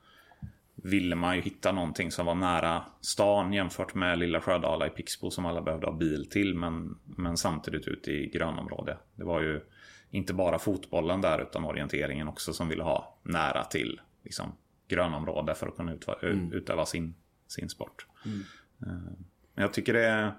ville 0.76 1.16
man 1.16 1.36
ju 1.36 1.42
hitta 1.42 1.72
någonting 1.72 2.12
som 2.12 2.26
var 2.26 2.36
nära 2.36 2.84
stan 3.02 3.54
jämfört 3.54 3.96
med 3.96 4.20
Lilla 4.20 4.42
Sjödala 4.42 4.88
i 4.88 4.90
Pixbo 4.90 5.32
som 5.32 5.46
alla 5.46 5.62
behövde 5.62 5.88
ha 5.88 5.94
bil 5.94 6.30
till 6.30 6.56
men, 6.56 6.98
men 7.06 7.38
samtidigt 7.38 7.88
ute 7.88 8.12
i 8.12 8.30
grönområde. 8.30 8.98
Det 9.16 9.24
var 9.24 9.42
ju 9.42 9.62
inte 10.10 10.34
bara 10.34 10.60
fotbollen 10.60 11.22
där 11.22 11.42
utan 11.42 11.66
orienteringen 11.66 12.28
också 12.28 12.54
som 12.54 12.70
ville 12.70 12.84
ha 12.84 13.20
nära 13.24 13.64
till 13.64 14.02
liksom, 14.24 14.52
grönområde 14.88 15.56
för 15.56 15.68
att 15.68 15.76
kunna 15.76 15.94
utöva, 15.94 16.20
mm. 16.20 16.54
utöva 16.54 16.86
sin, 16.86 17.16
sin 17.48 17.70
sport. 17.70 18.08
Mm. 18.26 18.44
Eh, 18.82 19.14
jag 19.56 19.74
tycker 19.74 19.94
det 19.94 20.06
är 20.06 20.34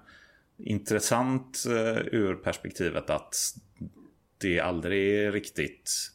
intressant 0.57 1.63
uh, 1.67 1.97
ur 2.11 2.35
perspektivet 2.35 3.09
att 3.09 3.35
det 4.37 4.59
aldrig 4.59 5.33
riktigt 5.33 6.11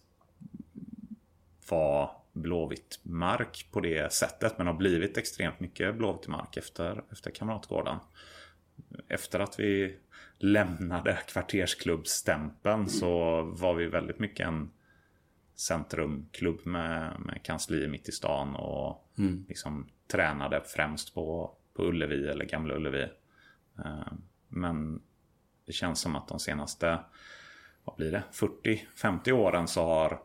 var 1.69 2.11
blåvitt 2.33 3.01
mark 3.03 3.69
på 3.71 3.81
det 3.81 4.13
sättet. 4.13 4.59
Men 4.59 4.67
har 4.67 4.75
blivit 4.75 5.17
extremt 5.17 5.61
mycket 5.61 5.97
blåvitt 5.97 6.29
mark 6.29 6.57
efter, 6.57 7.05
efter 7.13 7.31
Kamratgården. 7.31 7.99
Efter 9.09 9.41
att 9.41 9.61
vi 9.61 9.97
lämnade 10.39 11.19
kvartersklubbstämpeln 11.27 12.89
så 12.89 13.43
var 13.43 13.75
vi 13.75 13.87
väldigt 13.87 14.19
mycket 14.19 14.47
en 14.47 14.71
centrumklubb 15.55 16.67
med, 16.67 17.21
med 17.21 17.43
kansli 17.43 17.89
mitt 17.89 18.09
i 18.09 18.13
stan 18.13 18.57
och 18.57 19.09
mm. 19.19 19.45
liksom 19.49 19.89
tränade 20.07 20.63
främst 20.67 21.15
på, 21.15 21.51
på 21.75 21.85
Ullevi 21.85 22.29
eller 22.29 22.45
Gamla 22.45 22.75
Ullevi. 22.75 23.09
Men 24.53 25.03
det 25.67 25.73
känns 25.73 26.01
som 26.01 26.17
att 26.17 26.29
de 26.29 26.41
senaste, 26.41 27.01
vad 27.85 27.97
blir 27.97 28.13
det, 28.13 28.25
40-50 28.33 29.33
åren 29.33 29.69
så 29.69 29.85
har 29.85 30.23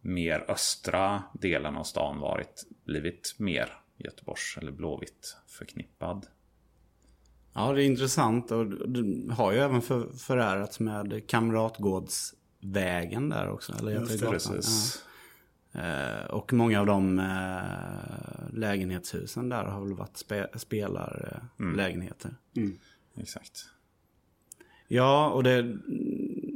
mer 0.00 0.50
östra 0.50 1.22
delen 1.32 1.76
av 1.76 1.84
stan 1.84 2.20
varit, 2.20 2.66
blivit 2.84 3.34
mer 3.38 3.80
Göteborgs 3.96 4.58
eller 4.60 4.72
Blåvitt 4.72 5.36
förknippad. 5.46 6.26
Ja, 7.52 7.72
det 7.72 7.82
är 7.82 7.86
intressant 7.86 8.50
och 8.50 8.90
du 8.90 9.28
har 9.30 9.52
ju 9.52 9.58
även 9.58 9.82
för, 9.82 10.12
förärats 10.12 10.80
med 10.80 11.28
Kamratgårdsvägen 11.28 13.28
där 13.28 13.48
också. 13.48 13.72
Eller 13.78 13.92
Just 13.92 14.20
det, 14.20 14.30
precis. 14.30 15.04
Ja. 15.72 15.80
Eh, 15.80 16.24
och 16.24 16.52
många 16.52 16.80
av 16.80 16.86
de 16.86 17.18
eh, 17.18 18.52
lägenhetshusen 18.52 19.48
där 19.48 19.64
har 19.64 19.80
väl 19.80 19.94
varit 19.94 20.16
spe, 20.16 20.48
spelarlägenheter. 20.54 22.36
Mm. 22.56 22.68
Mm. 22.68 22.78
Exakt. 23.20 23.64
Ja, 24.88 25.30
och 25.30 25.42
det, 25.42 25.62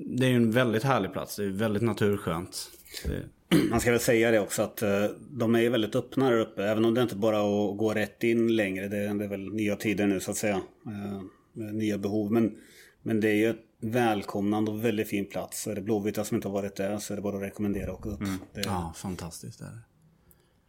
det 0.06 0.26
är 0.26 0.30
ju 0.30 0.36
en 0.36 0.50
väldigt 0.50 0.82
härlig 0.82 1.12
plats. 1.12 1.36
Det 1.36 1.44
är 1.44 1.48
väldigt 1.48 1.82
naturskönt. 1.82 2.70
Det... 3.04 3.24
Man 3.70 3.80
ska 3.80 3.90
väl 3.90 4.00
säga 4.00 4.30
det 4.30 4.40
också 4.40 4.62
att 4.62 4.82
uh, 4.82 5.04
de 5.30 5.54
är 5.54 5.70
väldigt 5.70 5.96
öppna 5.96 6.30
där 6.30 6.38
uppe. 6.38 6.64
Även 6.64 6.84
om 6.84 6.94
det 6.94 7.02
inte 7.02 7.16
bara 7.16 7.36
är 7.36 7.70
att 7.70 7.78
gå 7.78 7.94
rätt 7.94 8.22
in 8.24 8.56
längre. 8.56 8.88
Det, 8.88 8.96
det 8.96 9.24
är 9.24 9.28
väl 9.28 9.52
nya 9.52 9.76
tider 9.76 10.06
nu 10.06 10.20
så 10.20 10.30
att 10.30 10.36
säga. 10.36 10.60
Uh, 10.86 11.22
nya 11.54 11.98
behov. 11.98 12.32
Men, 12.32 12.56
men 13.02 13.20
det 13.20 13.28
är 13.28 13.34
ju 13.34 13.50
ett 13.50 13.64
välkomnande 13.80 14.70
och 14.70 14.84
väldigt 14.84 15.08
fin 15.08 15.26
plats. 15.26 15.66
Är 15.66 15.74
det 15.74 15.80
Blåvita 15.80 16.24
som 16.24 16.34
inte 16.34 16.48
har 16.48 16.52
varit 16.54 16.76
där 16.76 16.98
så 16.98 17.12
är 17.12 17.16
det 17.16 17.22
bara 17.22 17.36
att 17.36 17.42
rekommendera 17.42 17.92
att 17.92 17.98
åka 17.98 18.08
upp. 18.08 18.20
Mm. 18.20 18.38
Det... 18.54 18.60
Ja, 18.60 18.92
fantastiskt 18.96 19.60
är 19.60 19.64
det. 19.64 19.82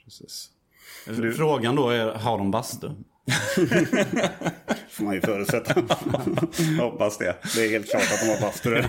Precis. 0.03 0.51
Frågan 1.35 1.75
då 1.75 1.89
är, 1.89 2.05
har 2.05 2.37
de 2.37 2.51
bastu? 2.51 2.89
får 4.89 5.03
man 5.03 5.13
ju 5.13 5.21
förutsätta. 5.21 5.73
Hoppas 6.79 7.17
det. 7.17 7.35
Det 7.55 7.65
är 7.65 7.69
helt 7.69 7.89
klart 7.89 8.03
att 8.03 8.19
de 8.19 8.29
har 8.29 8.41
bastu 8.41 8.83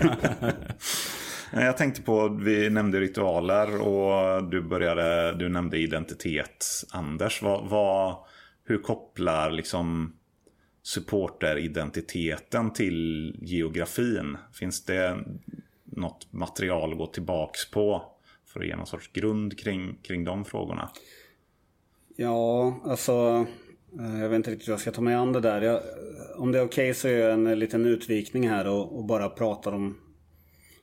Jag 1.53 1.77
tänkte 1.77 2.01
på, 2.01 2.27
vi 2.27 2.69
nämnde 2.69 2.99
ritualer 2.99 3.81
och 3.81 4.43
du 4.43 4.61
började, 4.61 5.33
du 5.33 5.49
nämnde 5.49 5.77
identitet. 5.77 6.65
Anders, 6.91 7.41
vad, 7.41 7.69
vad, 7.69 8.15
hur 8.65 8.77
kopplar 8.77 9.51
liksom 9.51 10.15
supporteridentiteten 10.83 12.73
till 12.73 13.35
geografin? 13.41 14.37
Finns 14.53 14.85
det 14.85 15.17
något 15.85 16.33
material 16.33 16.91
att 16.91 16.97
gå 16.97 17.07
tillbaks 17.07 17.71
på 17.71 18.03
för 18.47 18.59
att 18.59 18.67
ge 18.67 18.75
någon 18.75 18.87
sorts 18.87 19.11
grund 19.13 19.59
kring, 19.59 19.97
kring 20.03 20.23
de 20.23 20.45
frågorna? 20.45 20.89
Ja, 22.21 22.81
alltså 22.85 23.45
eh, 23.99 24.21
jag 24.21 24.29
vet 24.29 24.35
inte 24.35 24.51
riktigt 24.51 24.67
hur 24.67 24.73
jag 24.73 24.79
ska 24.79 24.91
ta 24.91 25.01
mig 25.01 25.13
an 25.13 25.33
det 25.33 25.39
där. 25.39 25.61
Jag, 25.61 25.81
om 26.37 26.51
det 26.51 26.59
är 26.59 26.65
okej 26.65 26.89
okay 26.89 26.93
så 26.93 27.07
gör 27.07 27.29
jag 27.29 27.33
en 27.33 27.59
liten 27.59 27.85
utvikning 27.85 28.49
här 28.49 28.67
och, 28.67 28.97
och, 28.97 29.05
bara 29.05 29.29
pratar 29.29 29.71
om... 29.71 29.97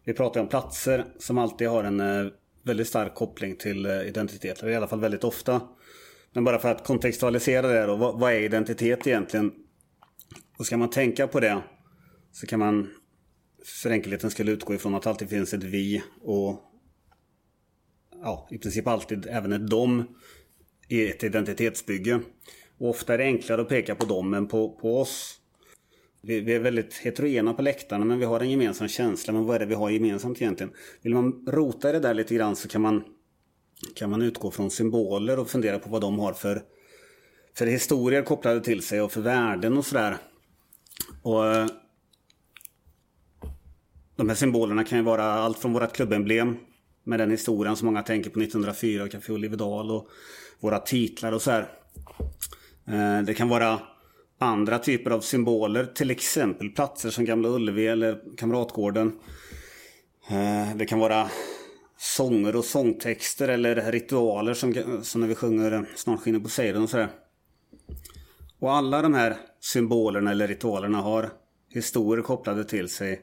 Vi 0.04 0.14
pratar 0.14 0.40
om 0.40 0.48
platser 0.48 1.04
som 1.18 1.38
alltid 1.38 1.68
har 1.68 1.84
en 1.84 2.00
eh, 2.00 2.26
väldigt 2.64 2.88
stark 2.88 3.14
koppling 3.14 3.56
till 3.56 3.86
eh, 3.86 4.08
identitet. 4.08 4.62
Eller 4.62 4.72
i 4.72 4.76
alla 4.76 4.88
fall 4.88 5.00
väldigt 5.00 5.24
ofta. 5.24 5.60
Men 6.32 6.44
bara 6.44 6.58
för 6.58 6.70
att 6.70 6.86
kontextualisera 6.86 7.66
det 7.66 7.86
då. 7.86 7.96
Vad, 7.96 8.20
vad 8.20 8.32
är 8.32 8.40
identitet 8.40 9.06
egentligen? 9.06 9.52
Och 10.58 10.66
ska 10.66 10.76
man 10.76 10.90
tänka 10.90 11.26
på 11.26 11.40
det 11.40 11.62
så 12.32 12.46
kan 12.46 12.58
man 12.58 12.88
för 13.64 13.90
enkelheten 13.90 14.30
skulle 14.30 14.52
utgå 14.52 14.74
ifrån 14.74 14.94
att 14.94 15.02
det 15.02 15.10
alltid 15.10 15.28
finns 15.28 15.54
ett 15.54 15.64
vi 15.64 16.02
och 16.20 16.60
ja, 18.22 18.48
i 18.50 18.58
princip 18.58 18.86
alltid 18.86 19.26
även 19.26 19.52
ett 19.52 19.66
dom 19.66 20.04
i 20.88 21.08
ett 21.08 21.24
identitetsbygge. 21.24 22.20
Och 22.78 22.90
ofta 22.90 23.14
är 23.14 23.18
det 23.18 23.24
enklare 23.24 23.62
att 23.62 23.68
peka 23.68 23.94
på 23.94 24.06
dem 24.06 24.34
än 24.34 24.48
på, 24.48 24.70
på 24.70 25.00
oss. 25.00 25.34
Vi, 26.22 26.40
vi, 26.40 26.54
är 26.54 26.60
väldigt 26.60 26.94
heterogena 26.94 27.54
på 27.54 27.62
läktarna 27.62 28.04
men 28.04 28.18
vi 28.18 28.24
har 28.24 28.40
en 28.40 28.50
gemensam 28.50 28.88
känsla. 28.88 29.32
Men 29.32 29.44
vad 29.44 29.56
är 29.56 29.60
det 29.60 29.66
vi 29.66 29.74
har 29.74 29.90
gemensamt 29.90 30.42
egentligen? 30.42 30.72
Vill 31.02 31.14
man 31.14 31.44
rota 31.46 31.90
i 31.90 31.92
det 31.92 32.00
där 32.00 32.14
lite 32.14 32.34
grann 32.34 32.56
så 32.56 32.68
kan 32.68 32.80
man, 32.80 33.04
kan 33.94 34.10
man 34.10 34.22
utgå 34.22 34.50
från 34.50 34.70
symboler 34.70 35.38
och 35.38 35.50
fundera 35.50 35.78
på 35.78 35.90
vad 35.90 36.00
de 36.00 36.18
har 36.18 36.32
för, 36.32 36.62
för 37.54 37.66
historier 37.66 38.22
kopplade 38.22 38.60
till 38.60 38.82
sig 38.82 39.00
och 39.00 39.12
för 39.12 39.20
värden 39.20 39.78
och 39.78 39.86
sådär. 39.86 40.16
Och 41.22 41.46
eh, 41.46 41.66
de 44.16 44.28
här 44.28 44.36
symbolerna 44.36 44.84
kan 44.84 44.98
ju 44.98 45.04
vara 45.04 45.24
allt 45.24 45.58
från 45.58 45.72
vårt 45.72 45.92
klubbemblem 45.92 46.56
med 47.04 47.20
den 47.20 47.30
historien 47.30 47.76
som 47.76 47.86
många 47.86 48.02
tänker 48.02 48.30
på 48.30 48.40
1904 48.40 49.04
och 49.04 49.10
Café 49.10 49.32
Olivedal 49.32 49.90
och 49.90 50.08
våra 50.60 50.78
titlar 50.78 51.32
och 51.32 51.42
så 51.42 51.50
här. 51.50 51.68
Eh, 52.86 53.22
det 53.22 53.34
kan 53.34 53.48
vara 53.48 53.80
andra 54.38 54.78
typer 54.78 55.10
av 55.10 55.20
symboler, 55.20 55.84
till 55.84 56.10
exempel 56.10 56.70
platser 56.70 57.10
som 57.10 57.24
Gamla 57.24 57.48
Ullevi 57.48 57.86
eller 57.86 58.36
Kamratgården. 58.36 59.12
Eh, 60.30 60.76
det 60.76 60.86
kan 60.86 60.98
vara 60.98 61.30
sånger 61.98 62.56
och 62.56 62.64
sångtexter 62.64 63.48
eller 63.48 63.92
ritualer 63.92 64.54
som, 64.54 64.74
som 65.02 65.20
när 65.20 65.28
vi 65.28 65.34
sjunger 65.34 65.72
eh, 65.72 65.82
Snart 65.96 66.20
skiner 66.20 66.40
Poseidon 66.40 66.82
och 66.82 66.90
sådär. 66.90 67.08
Och 68.58 68.72
alla 68.72 69.02
de 69.02 69.14
här 69.14 69.36
symbolerna 69.60 70.30
eller 70.30 70.48
ritualerna 70.48 70.98
har 70.98 71.30
historier 71.70 72.22
kopplade 72.22 72.64
till 72.64 72.88
sig 72.88 73.20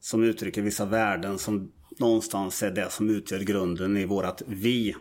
som 0.00 0.24
uttrycker 0.24 0.62
vissa 0.62 0.84
värden 0.84 1.38
som 1.38 1.72
någonstans 1.98 2.62
är 2.62 2.70
det 2.70 2.90
som 2.90 3.10
utgör 3.10 3.40
grunden 3.40 3.96
i 3.96 4.04
vårat 4.06 4.42
vi. 4.46 4.94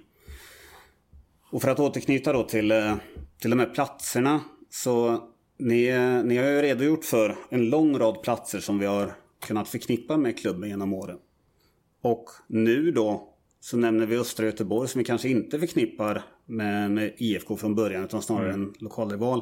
Och 1.51 1.61
för 1.61 1.69
att 1.69 1.79
återknyta 1.79 2.33
då 2.33 2.43
till 2.43 2.71
eh, 2.71 2.95
till 3.39 3.49
de 3.49 3.59
här 3.59 3.69
platserna. 3.73 4.41
Så 4.69 5.23
ni, 5.57 5.83
ni 6.23 6.37
har 6.37 6.45
ju 6.45 6.61
redogjort 6.61 7.05
för 7.05 7.35
en 7.49 7.69
lång 7.69 7.97
rad 7.97 8.21
platser 8.21 8.59
som 8.59 8.79
vi 8.79 8.85
har 8.85 9.13
kunnat 9.39 9.67
förknippa 9.67 10.17
med 10.17 10.39
klubben 10.39 10.69
genom 10.69 10.93
åren. 10.93 11.17
Och 12.01 12.25
nu 12.47 12.91
då 12.91 13.33
så 13.59 13.77
nämner 13.77 14.05
vi 14.05 14.17
Östra 14.17 14.45
Göteborg 14.45 14.89
som 14.89 14.99
vi 14.99 15.05
kanske 15.05 15.29
inte 15.29 15.59
förknippar 15.59 16.23
med, 16.45 16.91
med 16.91 17.13
IFK 17.17 17.57
från 17.57 17.75
början 17.75 18.03
utan 18.03 18.21
snarare 18.21 18.53
mm. 18.53 18.61
en 18.61 18.73
lokalrival. 18.79 19.39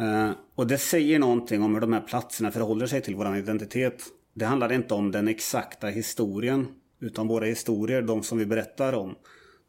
Uh, 0.00 0.30
och 0.54 0.66
det 0.66 0.78
säger 0.78 1.18
någonting 1.18 1.62
om 1.62 1.74
hur 1.74 1.80
de 1.80 1.92
här 1.92 2.00
platserna 2.00 2.50
förhåller 2.50 2.86
sig 2.86 3.00
till 3.00 3.14
vår 3.14 3.36
identitet. 3.36 4.02
Det 4.34 4.44
handlar 4.44 4.72
inte 4.72 4.94
om 4.94 5.10
den 5.10 5.28
exakta 5.28 5.86
historien 5.86 6.66
utan 7.00 7.28
våra 7.28 7.44
historier, 7.44 8.02
de 8.02 8.22
som 8.22 8.38
vi 8.38 8.46
berättar 8.46 8.92
om 8.92 9.14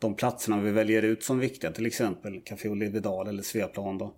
de 0.01 0.15
platserna 0.15 0.61
vi 0.61 0.71
väljer 0.71 1.01
ut 1.01 1.23
som 1.23 1.39
viktiga, 1.39 1.71
till 1.71 1.85
exempel 1.85 2.41
Café 2.41 2.69
Olivedal 2.69 3.27
eller 3.27 3.43
Sveaplan 3.43 3.97
då. 3.97 4.13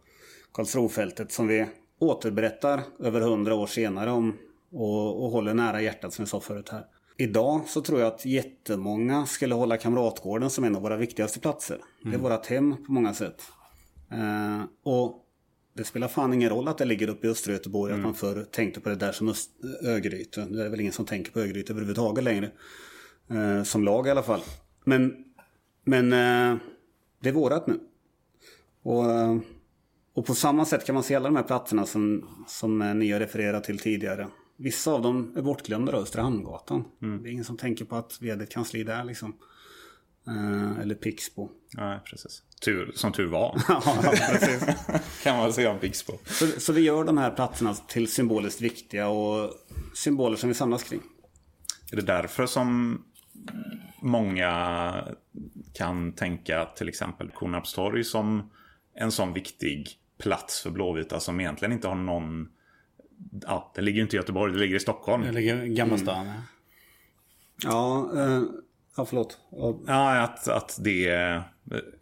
Karlsrofältet 0.53 1.31
som 1.31 1.47
vi 1.47 1.65
återberättar 1.99 2.81
över 2.99 3.21
hundra 3.21 3.55
år 3.55 3.67
senare 3.67 4.11
om 4.11 4.37
och, 4.71 5.23
och 5.23 5.31
håller 5.31 5.53
nära 5.53 5.81
hjärtat 5.81 6.13
som 6.13 6.21
jag 6.21 6.29
sa 6.29 6.39
förut 6.39 6.69
här. 6.69 6.85
Idag 7.17 7.61
så 7.67 7.81
tror 7.81 7.99
jag 7.99 8.07
att 8.07 8.25
jättemånga 8.25 9.25
skulle 9.25 9.55
hålla 9.55 9.77
Kamratgården 9.77 10.49
som 10.49 10.63
en 10.63 10.75
av 10.75 10.81
våra 10.81 10.97
viktigaste 10.97 11.39
platser. 11.39 11.75
Mm. 11.75 11.85
Det 12.01 12.09
är 12.09 12.19
mm. 12.19 12.31
vårt 12.31 12.45
hem 12.45 12.85
på 12.85 12.91
många 12.91 13.13
sätt. 13.13 13.41
Eh, 14.11 14.63
och 14.83 15.25
det 15.73 15.83
spelar 15.83 16.07
fan 16.07 16.33
ingen 16.33 16.49
roll 16.49 16.67
att 16.67 16.77
det 16.77 16.85
ligger 16.85 17.09
uppe 17.09 17.27
i 17.27 17.29
östra 17.29 17.53
Göteborg, 17.53 17.93
mm. 17.93 18.05
att 18.05 18.05
man 18.05 18.15
förr 18.15 18.45
tänkte 18.51 18.79
på 18.79 18.89
det 18.89 18.95
där 18.95 19.11
som 19.11 19.29
Öst 19.29 19.51
Örgryte. 19.85 20.45
Det 20.49 20.65
är 20.65 20.69
väl 20.69 20.79
ingen 20.79 20.93
som 20.93 21.05
tänker 21.05 21.31
på 21.31 21.39
Örgryte 21.39 21.73
överhuvudtaget 21.73 22.23
längre. 22.23 22.51
Eh, 23.29 23.63
som 23.63 23.83
lag 23.83 24.07
i 24.07 24.09
alla 24.09 24.23
fall. 24.23 24.41
Men 24.83 25.32
men 25.83 26.13
eh, 26.13 26.57
det 27.19 27.29
är 27.29 27.33
vårat 27.33 27.67
nu. 27.67 27.79
Och, 28.83 29.11
eh, 29.11 29.37
och 30.13 30.25
på 30.25 30.35
samma 30.35 30.65
sätt 30.65 30.85
kan 30.85 30.95
man 30.95 31.03
se 31.03 31.15
alla 31.15 31.29
de 31.29 31.35
här 31.35 31.43
platserna 31.43 31.85
som, 31.85 32.29
som 32.47 32.81
eh, 32.81 32.95
ni 32.95 33.11
har 33.11 33.19
refererat 33.19 33.63
till 33.63 33.79
tidigare. 33.79 34.27
Vissa 34.57 34.91
av 34.91 35.01
dem 35.01 35.33
är 35.37 35.41
bortglömda 35.41 35.91
då, 35.91 35.97
Östra 35.97 36.21
Hamngatan. 36.21 36.83
Mm. 37.01 37.23
Det 37.23 37.29
är 37.29 37.31
ingen 37.31 37.45
som 37.45 37.57
tänker 37.57 37.85
på 37.85 37.95
att 37.95 38.17
vi 38.21 38.29
hade 38.29 38.43
ett 38.43 38.51
kansli 38.51 38.83
där 38.83 39.03
liksom. 39.03 39.35
Eh, 40.27 40.79
eller 40.81 40.95
Pixbo. 40.95 41.49
Nej, 41.73 41.99
precis. 42.05 42.43
Tur, 42.65 42.91
som 42.95 43.11
tur 43.11 43.27
var. 43.27 43.61
ja, 43.67 43.81
precis. 44.31 44.63
kan 45.23 45.37
man 45.37 45.53
säga 45.53 45.71
om 45.71 45.79
Pixbo. 45.79 46.13
Så, 46.25 46.47
så 46.47 46.73
vi 46.73 46.81
gör 46.81 47.03
de 47.03 47.17
här 47.17 47.31
platserna 47.31 47.73
till 47.73 48.07
symboliskt 48.07 48.61
viktiga 48.61 49.07
och 49.07 49.51
symboler 49.93 50.37
som 50.37 50.49
vi 50.49 50.55
samlas 50.55 50.83
kring. 50.83 51.01
Är 51.91 51.95
det 51.95 52.01
därför 52.01 52.45
som 52.45 52.97
många 54.01 54.93
kan 55.73 56.11
tänka 56.11 56.65
till 56.65 56.89
exempel 56.89 57.29
Kornarpstorg 57.29 58.03
som 58.03 58.51
en 58.95 59.11
sån 59.11 59.33
viktig 59.33 59.89
plats 60.17 60.61
för 60.61 60.69
Blåvita 60.69 61.19
som 61.19 61.39
egentligen 61.39 61.71
inte 61.71 61.87
har 61.87 61.95
någon... 61.95 62.49
Ja, 63.41 63.71
det 63.75 63.81
ligger 63.81 63.97
ju 63.97 64.03
inte 64.03 64.15
i 64.15 64.19
Göteborg, 64.19 64.53
det 64.53 64.59
ligger 64.59 64.75
i 64.75 64.79
Stockholm. 64.79 65.23
Det 65.23 65.31
ligger 65.31 65.63
i 65.63 65.73
Gamla 65.73 65.97
stan. 65.97 66.27
Mm. 66.27 66.41
Ja, 67.63 68.11
eh, 68.17 68.41
ja 68.97 69.05
förlåt. 69.05 69.39
Ja, 69.87 70.21
att, 70.21 70.47
att 70.47 70.79
det 70.81 71.07
är... 71.07 71.43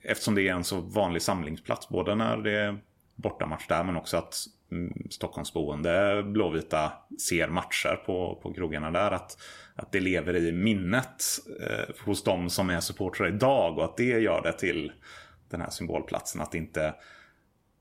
Eftersom 0.02 0.36
det 0.36 0.48
är 0.48 0.54
en 0.54 0.64
så 0.64 0.82
vanlig 0.82 1.22
samlingsplats, 1.22 1.90
både 1.90 2.16
när 2.16 2.38
det 2.38 2.60
är 2.60 2.80
bortamatch 3.16 3.68
där 3.68 3.84
men 3.84 3.96
också 3.96 4.18
att 4.18 4.36
mm, 4.36 4.61
Stockholmsboende 5.10 6.24
blåvita 6.24 6.92
ser 7.28 7.48
matcher 7.48 8.04
på, 8.06 8.40
på 8.44 8.54
krogarna 8.54 8.92
där. 8.92 9.12
Att, 9.12 9.38
att 9.76 9.92
det 9.92 10.00
lever 10.00 10.36
i 10.36 10.52
minnet 10.52 11.24
eh, 11.62 12.06
hos 12.06 12.24
de 12.24 12.50
som 12.50 12.70
är 12.70 12.80
supportrar 12.80 13.28
idag 13.28 13.78
och 13.78 13.86
att 13.86 13.98
det 13.98 14.20
gör 14.20 14.42
det 14.42 14.54
till 14.54 14.92
den 15.50 15.62
här 15.62 15.70
symbolplatsen. 15.70 16.42
Att 16.42 16.52
det 16.52 16.58
inte 16.58 16.94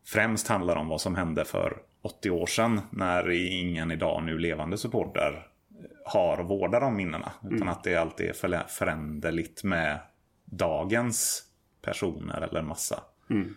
främst 0.06 0.48
handlar 0.48 0.76
om 0.76 0.88
vad 0.88 1.00
som 1.00 1.14
hände 1.14 1.44
för 1.44 1.76
80 2.02 2.30
år 2.30 2.46
sedan 2.46 2.80
när 2.90 3.30
ingen 3.30 3.90
idag 3.90 4.22
nu 4.24 4.38
levande 4.38 4.78
supporter 4.78 5.46
har 6.04 6.40
och 6.40 6.48
vårdar 6.48 6.80
de 6.80 6.96
minnena. 6.96 7.32
Utan 7.42 7.56
mm. 7.56 7.68
att 7.68 7.84
det 7.84 7.96
alltid 7.96 8.28
är 8.28 8.66
föränderligt 8.68 9.64
med 9.64 9.98
dagens 10.44 11.42
personer 11.82 12.40
eller 12.40 12.62
massa. 12.62 13.02
Mm. 13.30 13.54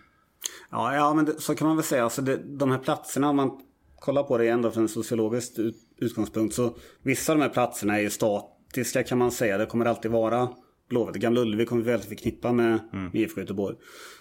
Ja, 0.72 0.96
ja, 0.96 1.14
men 1.14 1.26
det, 1.26 1.42
så 1.42 1.56
kan 1.56 1.68
man 1.68 1.78
väl 1.78 1.86
säga. 1.86 2.04
Alltså 2.04 2.22
det, 2.22 2.38
de 2.38 2.72
här 2.72 2.78
platserna, 2.78 3.30
om 3.30 3.36
man 3.36 3.52
kollar 4.00 4.24
på 4.24 4.38
det 4.38 4.48
ändå 4.48 4.72
från 4.72 4.84
en 4.84 4.90
sociologisk 4.90 5.60
ut, 5.60 5.76
utgångspunkt. 5.98 6.56
Så 6.56 6.78
vissa 7.04 7.32
av 7.32 7.38
de 7.38 7.44
här 7.44 7.50
platserna 7.50 7.98
är 7.98 8.02
ju 8.02 8.10
statiska 8.10 9.04
kan 9.04 9.18
man 9.18 9.32
säga. 9.32 9.58
Det 9.58 9.66
kommer 9.66 9.86
alltid 9.86 10.12
vara 10.12 10.50
Blåvitt. 10.90 11.16
Gamla 11.16 11.42
Ullevi 11.42 11.66
kommer 11.66 11.84
vi 11.84 11.92
väldigt 11.92 12.10
förknippa 12.10 12.52
med 12.52 12.80
mm. 12.94 13.10
IFK 13.14 13.42
Göteborg. 13.42 13.76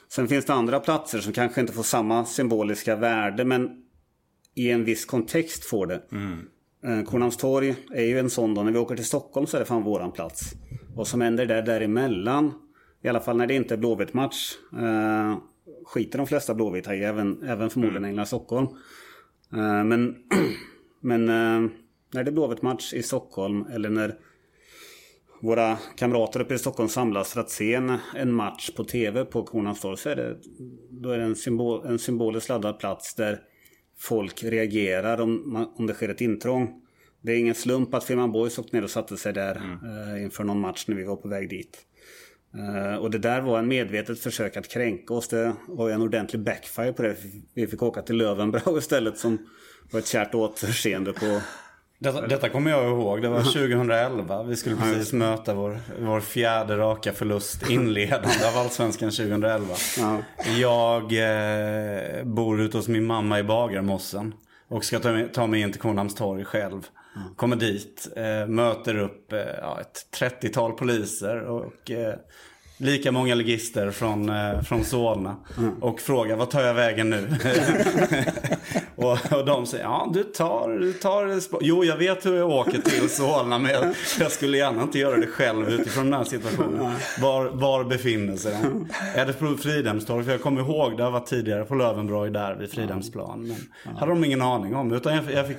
Sen 0.08 0.28
finns 0.28 0.44
det 0.44 0.52
andra 0.52 0.80
platser 0.80 1.18
som 1.18 1.32
kanske 1.32 1.60
inte 1.60 1.72
får 1.72 1.82
samma 1.82 2.24
symboliska 2.24 2.96
värde 2.96 3.44
men 3.44 3.70
i 4.54 4.70
en 4.70 4.84
viss 4.84 5.04
kontext 5.04 5.64
får 5.64 5.86
det. 5.86 6.02
Mm. 6.12 6.38
Eh, 6.84 7.04
Kornhamnstorg 7.04 7.74
är 7.94 8.04
ju 8.04 8.18
en 8.18 8.30
sån 8.30 8.54
då. 8.54 8.62
När 8.62 8.72
vi 8.72 8.78
åker 8.78 8.96
till 8.96 9.04
Stockholm 9.04 9.46
så 9.46 9.56
är 9.56 9.60
det 9.60 9.66
fan 9.66 9.82
våran 9.82 10.12
plats. 10.12 10.52
Vad 10.94 11.06
som 11.06 11.20
händer 11.20 11.46
där 11.46 11.62
däremellan, 11.62 12.52
i 13.02 13.08
alla 13.08 13.20
fall 13.20 13.36
när 13.36 13.46
det 13.46 13.54
inte 13.54 13.74
är 13.74 13.78
Blåvitt-match, 13.78 14.54
eh, 14.72 15.38
skiter 15.84 16.18
de 16.18 16.26
flesta 16.26 16.54
Blåvita 16.54 16.94
i, 16.94 17.04
även, 17.04 17.42
även 17.42 17.70
förmodligen 17.70 18.04
mm. 18.04 18.26
Stockholm. 18.26 18.66
Eh, 19.52 19.84
men 19.84 20.16
men 21.00 21.28
eh, 21.28 21.70
när 22.12 22.24
det 22.24 22.30
är 22.30 22.32
Blåvitt-match 22.32 22.92
i 22.94 23.02
Stockholm 23.02 23.66
eller 23.72 23.90
när 23.90 24.18
våra 25.40 25.78
kamrater 25.96 26.40
uppe 26.40 26.54
i 26.54 26.58
Stockholm 26.58 26.88
samlas 26.88 27.32
för 27.32 27.40
att 27.40 27.50
se 27.50 27.74
en, 27.74 27.98
en 28.14 28.32
match 28.32 28.70
på 28.70 28.84
tv 28.84 29.24
på 29.24 29.42
Kornhamnstorg 29.42 29.96
så 29.96 30.08
är 30.08 30.16
det, 30.16 30.36
då 30.90 31.10
är 31.10 31.18
det 31.18 31.24
en, 31.24 31.36
symbol, 31.36 31.86
en 31.86 31.98
symboliskt 31.98 32.48
laddad 32.48 32.78
plats 32.78 33.14
där 33.14 33.40
folk 33.98 34.44
reagerar 34.44 35.20
om, 35.20 35.66
om 35.76 35.86
det 35.86 35.94
sker 35.94 36.08
ett 36.08 36.20
intrång. 36.20 36.82
Det 37.20 37.32
är 37.32 37.36
ingen 37.36 37.54
slump 37.54 37.94
att 37.94 38.04
Firman 38.04 38.32
Boys 38.32 38.58
åkte 38.58 38.76
ner 38.76 38.84
och 38.84 38.90
satte 38.90 39.16
sig 39.16 39.32
där 39.32 39.56
mm. 39.56 40.14
eh, 40.14 40.22
inför 40.22 40.44
någon 40.44 40.60
match 40.60 40.84
när 40.88 40.96
vi 40.96 41.04
var 41.04 41.16
på 41.16 41.28
väg 41.28 41.50
dit. 41.50 41.86
Eh, 42.54 42.96
och 42.96 43.10
det 43.10 43.18
där 43.18 43.40
var 43.40 43.58
en 43.58 43.68
medvetet 43.68 44.20
försök 44.20 44.56
att 44.56 44.68
kränka 44.68 45.14
oss. 45.14 45.28
Det 45.28 45.52
var 45.68 45.90
en 45.90 46.02
ordentlig 46.02 46.42
backfire 46.42 46.92
på 46.92 47.02
det. 47.02 47.16
Vi 47.54 47.66
fick 47.66 47.82
åka 47.82 48.02
till 48.02 48.16
Lövenbrau 48.16 48.78
istället 48.78 49.18
som 49.18 49.38
var 49.90 50.00
ett 50.00 50.06
kärt 50.06 50.34
återseende 50.34 51.12
på 51.12 51.40
detta, 52.02 52.26
detta, 52.26 52.48
kommer 52.48 52.70
jag 52.70 52.84
ihåg. 52.84 53.22
Det 53.22 53.28
var 53.28 53.42
2011. 53.42 54.42
Vi 54.42 54.56
skulle 54.56 54.76
precis 54.76 55.12
möta 55.12 55.54
vår, 55.54 55.80
vår 56.00 56.20
fjärde 56.20 56.76
raka 56.76 57.12
förlust 57.12 57.70
inledande 57.70 58.46
av 58.52 58.58
Allsvenskan 58.58 59.10
2011. 59.10 59.74
Ja. 59.98 60.18
Jag 60.58 61.02
eh, 61.02 62.24
bor 62.24 62.60
ute 62.60 62.76
hos 62.76 62.88
min 62.88 63.04
mamma 63.04 63.38
i 63.38 63.42
Bagarmossen. 63.42 64.34
Och 64.68 64.84
ska 64.84 64.98
ta, 64.98 65.28
ta 65.32 65.46
mig 65.46 65.60
in 65.60 65.72
till 65.72 65.80
Kornhamnstorg 65.80 66.44
själv. 66.44 66.88
Kommer 67.36 67.56
dit, 67.56 68.08
eh, 68.16 68.46
möter 68.46 68.98
upp 68.98 69.32
eh, 69.32 69.38
ja, 69.60 69.80
ett 69.80 70.06
30-tal 70.20 70.72
poliser 70.72 71.40
och 71.40 71.90
eh, 71.90 72.14
lika 72.82 73.12
många 73.12 73.34
legister 73.34 73.90
från, 73.90 74.28
eh, 74.28 74.62
från 74.62 74.84
Solna. 74.84 75.36
Mm. 75.58 75.82
Och 75.82 76.00
frågar 76.00 76.36
vad 76.36 76.50
tar 76.50 76.62
jag 76.62 76.74
vägen 76.74 77.10
nu? 77.10 77.28
och, 78.96 79.32
och 79.32 79.46
de 79.46 79.66
säger 79.66 79.84
ja 79.84 80.10
du 80.14 80.24
tar, 80.24 80.68
du 80.68 80.92
tar 80.92 81.40
Jo 81.60 81.84
jag 81.84 81.96
vet 81.96 82.26
hur 82.26 82.36
jag 82.36 82.50
åker 82.50 82.78
till 82.78 83.08
Solna 83.10 83.58
men 83.58 83.72
jag, 83.72 83.94
jag, 84.20 84.32
skulle 84.32 84.58
gärna 84.58 84.82
inte 84.82 84.98
göra 84.98 85.16
det 85.16 85.26
själv 85.26 85.68
utifrån 85.68 86.04
den 86.04 86.14
här 86.14 86.24
situationen. 86.24 86.92
Var, 87.20 87.44
var 87.44 87.84
befinner 87.84 88.36
sig 88.36 88.56
de? 88.62 88.88
Är 89.14 89.26
det 89.26 89.32
på 89.32 89.56
Fridhemstorg? 89.56 90.24
För 90.24 90.32
jag 90.32 90.42
kommer 90.42 90.60
ihåg 90.60 90.96
det 90.96 91.10
varit 91.10 91.26
tidigare 91.26 91.64
på 91.64 91.74
Lövenborg 91.74 92.30
där 92.30 92.54
vid 92.54 92.70
Fridhemsplan. 92.70 93.48
Men 93.84 93.96
hade 93.96 94.12
de 94.12 94.24
ingen 94.24 94.42
aning 94.42 94.74
om 94.74 94.92
utan 94.92 95.14
jag, 95.14 95.32
jag 95.32 95.48
fick 95.48 95.58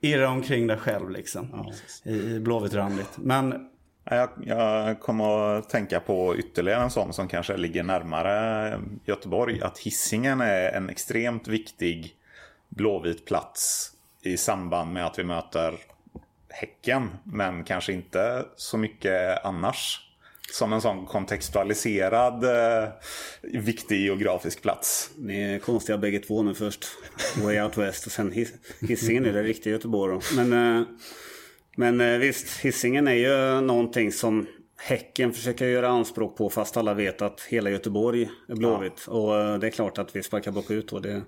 irra 0.00 0.28
omkring 0.28 0.66
där 0.66 0.76
själv 0.76 1.10
liksom. 1.10 1.48
Ja. 1.52 1.72
I, 2.10 2.34
i 2.34 2.40
Blåvitt-randigt. 2.40 3.18
Men 3.18 3.68
jag, 4.04 4.28
jag 4.44 5.00
kommer 5.00 5.58
att 5.58 5.68
tänka 5.68 6.00
på 6.00 6.36
ytterligare 6.36 6.82
en 6.82 6.90
sån 6.90 7.12
som 7.12 7.28
kanske 7.28 7.56
ligger 7.56 7.82
närmare 7.82 8.80
Göteborg. 9.04 9.62
Att 9.62 9.78
hissingen 9.78 10.40
är 10.40 10.72
en 10.72 10.90
extremt 10.90 11.48
viktig 11.48 12.16
blåvit 12.68 13.24
plats 13.24 13.92
i 14.22 14.36
samband 14.36 14.92
med 14.92 15.06
att 15.06 15.18
vi 15.18 15.24
möter 15.24 15.74
Häcken. 16.48 17.10
Men 17.24 17.64
kanske 17.64 17.92
inte 17.92 18.44
så 18.56 18.78
mycket 18.78 19.44
annars. 19.44 20.05
Som 20.52 20.72
en 20.72 20.80
sån 20.80 21.06
kontextualiserad 21.06 22.44
eh, 22.44 22.88
viktig 23.42 24.00
geografisk 24.00 24.62
plats. 24.62 25.10
Ni 25.16 25.40
är 25.40 25.58
konstiga 25.58 25.98
bägge 25.98 26.18
två 26.18 26.42
nu 26.42 26.54
först. 26.54 26.86
Way 27.42 27.60
Out 27.60 27.78
West 27.78 28.06
och 28.06 28.12
sen 28.12 28.46
Hisingen 28.80 29.24
är 29.24 29.32
det 29.32 29.42
riktiga 29.42 29.72
Göteborg. 29.72 30.20
Men 30.36 30.52
eh, 30.52 30.86
men 31.76 32.00
eh, 32.00 32.18
visst, 32.18 32.60
hissingen 32.60 33.08
är 33.08 33.12
ju 33.12 33.60
någonting 33.60 34.12
som 34.12 34.46
Häcken 34.78 35.32
försöker 35.32 35.66
göra 35.66 35.88
anspråk 35.88 36.36
på 36.36 36.50
fast 36.50 36.76
alla 36.76 36.94
vet 36.94 37.22
att 37.22 37.40
hela 37.40 37.70
Göteborg 37.70 38.30
är 38.48 38.54
blåvitt. 38.54 39.04
Ja. 39.06 39.12
Och 39.12 39.40
eh, 39.40 39.58
det 39.58 39.66
är 39.66 39.70
klart 39.70 39.98
att 39.98 40.16
vi 40.16 40.22
sparkar 40.22 40.52
bakut 40.52 40.92
och 40.92 41.02
det... 41.02 41.22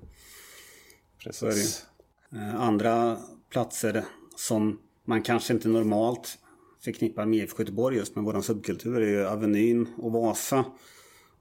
Precis. 1.25 1.87
Eh, 2.33 2.61
andra 2.61 3.17
platser 3.51 4.05
som 4.37 4.79
man 5.05 5.23
kanske 5.23 5.53
inte 5.53 5.69
normalt 5.69 6.39
förknippar 6.81 7.27
med 7.27 7.39
IFK 7.39 7.63
Göteborg 7.63 7.97
just 7.97 8.17
med 8.17 8.25
våran 8.25 8.43
subkultur 8.43 9.01
är 9.01 9.09
ju 9.09 9.27
Avenyn 9.27 9.89
och 9.97 10.13
Vasa. 10.13 10.65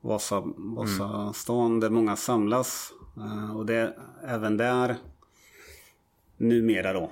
Vasa, 0.02 0.44
Vasastan 0.58 1.66
mm. 1.66 1.80
där 1.80 1.90
många 1.90 2.16
samlas. 2.16 2.92
Och 3.56 3.66
det 3.66 3.76
är 3.76 3.98
även 4.24 4.58
där 4.58 4.98
numera 6.38 6.94
då 6.94 7.12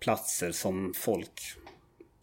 platser 0.00 0.52
som 0.52 0.92
folk 0.96 1.40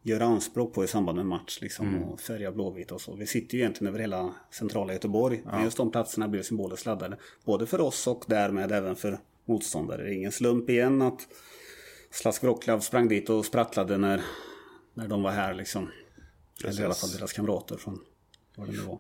gör 0.02 0.20
anspråk 0.20 0.74
på 0.74 0.84
i 0.84 0.88
samband 0.88 1.16
med 1.16 1.26
match. 1.26 1.60
Liksom, 1.62 1.88
mm. 1.88 2.04
Och 2.04 2.20
färga 2.20 2.52
blåvit 2.52 2.92
och 2.92 3.02
så. 3.02 3.16
Vi 3.16 3.28
sitter 3.28 3.56
ju 3.56 3.60
egentligen 3.60 3.90
över 3.90 4.00
hela 4.00 4.34
centrala 4.52 4.94
Göteborg. 4.94 5.42
Ja. 5.46 5.52
Men 5.52 5.64
just 5.64 5.78
de 5.78 5.92
platserna 5.92 6.28
blir 6.28 6.42
symboliskt 6.42 6.86
laddade. 6.86 7.18
Både 7.46 7.66
för 7.66 7.82
oss 7.82 8.08
och 8.08 8.24
därmed 8.28 8.72
även 8.72 8.96
för 8.96 9.20
motståndare. 9.46 10.04
Det 10.04 10.10
är 10.10 10.14
ingen 10.14 10.32
slump 10.32 10.70
igen 10.70 11.02
att 11.02 11.28
Slask 12.12 12.44
Wroclaw 12.44 12.82
sprang 12.82 13.08
dit 13.08 13.30
och 13.30 13.46
sprattlade 13.46 13.98
när, 13.98 14.22
när 14.96 15.08
de 15.08 15.24
var 15.24 15.32
här. 15.32 15.54
Liksom. 15.54 15.91
Eller 16.64 16.82
i 16.82 16.86
alla 16.86 16.93
fall 16.93 17.10
deras 17.10 17.34
kamrater 17.34 17.78
från 17.78 18.00
vad 18.56 18.68
det 18.68 18.74
nu 18.74 18.80
var. 18.80 19.00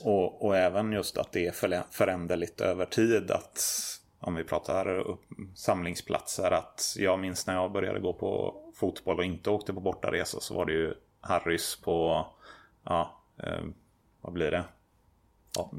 Och, 0.00 0.46
och 0.46 0.56
även 0.56 0.92
just 0.92 1.18
att 1.18 1.32
det 1.32 1.46
är 1.46 1.84
föränderligt 1.90 2.60
över 2.60 2.86
tid. 2.86 3.30
Att 3.30 3.60
om 4.18 4.34
vi 4.34 4.44
pratar 4.44 5.04
samlingsplatser, 5.54 6.50
att 6.50 6.94
jag 6.98 7.18
minns 7.18 7.46
när 7.46 7.54
jag 7.54 7.72
började 7.72 8.00
gå 8.00 8.12
på 8.12 8.56
fotboll 8.74 9.18
och 9.18 9.24
inte 9.24 9.50
åkte 9.50 9.72
på 9.72 9.80
bortaresor 9.80 10.40
så 10.40 10.54
var 10.54 10.66
det 10.66 10.72
ju 10.72 10.94
Harrys 11.20 11.76
på, 11.76 12.26
ja, 12.84 13.22
eh, 13.42 13.64
vad 14.20 14.32
blir 14.32 14.50
det? 14.50 14.64
Ja, 15.56 15.70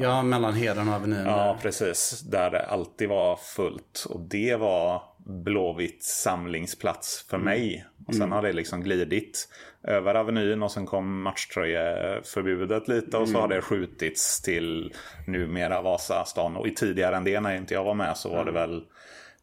ja 0.00 0.22
mellan 0.22 0.54
Heden 0.54 0.88
och 0.88 0.94
Avenyn. 0.94 1.26
Ja, 1.26 1.58
precis. 1.62 2.20
Där 2.20 2.50
det 2.50 2.66
alltid 2.66 3.08
var 3.08 3.36
fullt. 3.36 4.06
Och 4.10 4.20
det 4.20 4.56
var 4.56 5.02
Blåvitt 5.24 6.02
samlingsplats 6.04 7.26
för 7.28 7.36
mm. 7.36 7.44
mig. 7.44 7.86
Och 8.06 8.14
sen 8.14 8.22
mm. 8.22 8.32
har 8.32 8.42
det 8.42 8.52
liksom 8.52 8.82
glidit 8.82 9.48
över 9.82 10.14
Avenyn 10.14 10.62
och 10.62 10.70
sen 10.70 10.86
kom 10.86 11.22
matchtröjeförbudet 11.22 12.88
lite 12.88 13.16
och 13.16 13.28
så 13.28 13.34
har 13.34 13.44
mm. 13.44 13.56
det 13.56 13.62
skjutits 13.62 14.42
till 14.42 14.94
numera 15.26 15.82
Vasastan. 15.82 16.56
Och 16.56 16.66
tidigare 16.76 17.16
än 17.16 17.24
det 17.24 17.40
när 17.40 17.56
inte 17.56 17.74
jag 17.74 17.84
var 17.84 17.94
med 17.94 18.16
så 18.16 18.28
var 18.28 18.44
det 18.44 18.52
väl, 18.52 18.84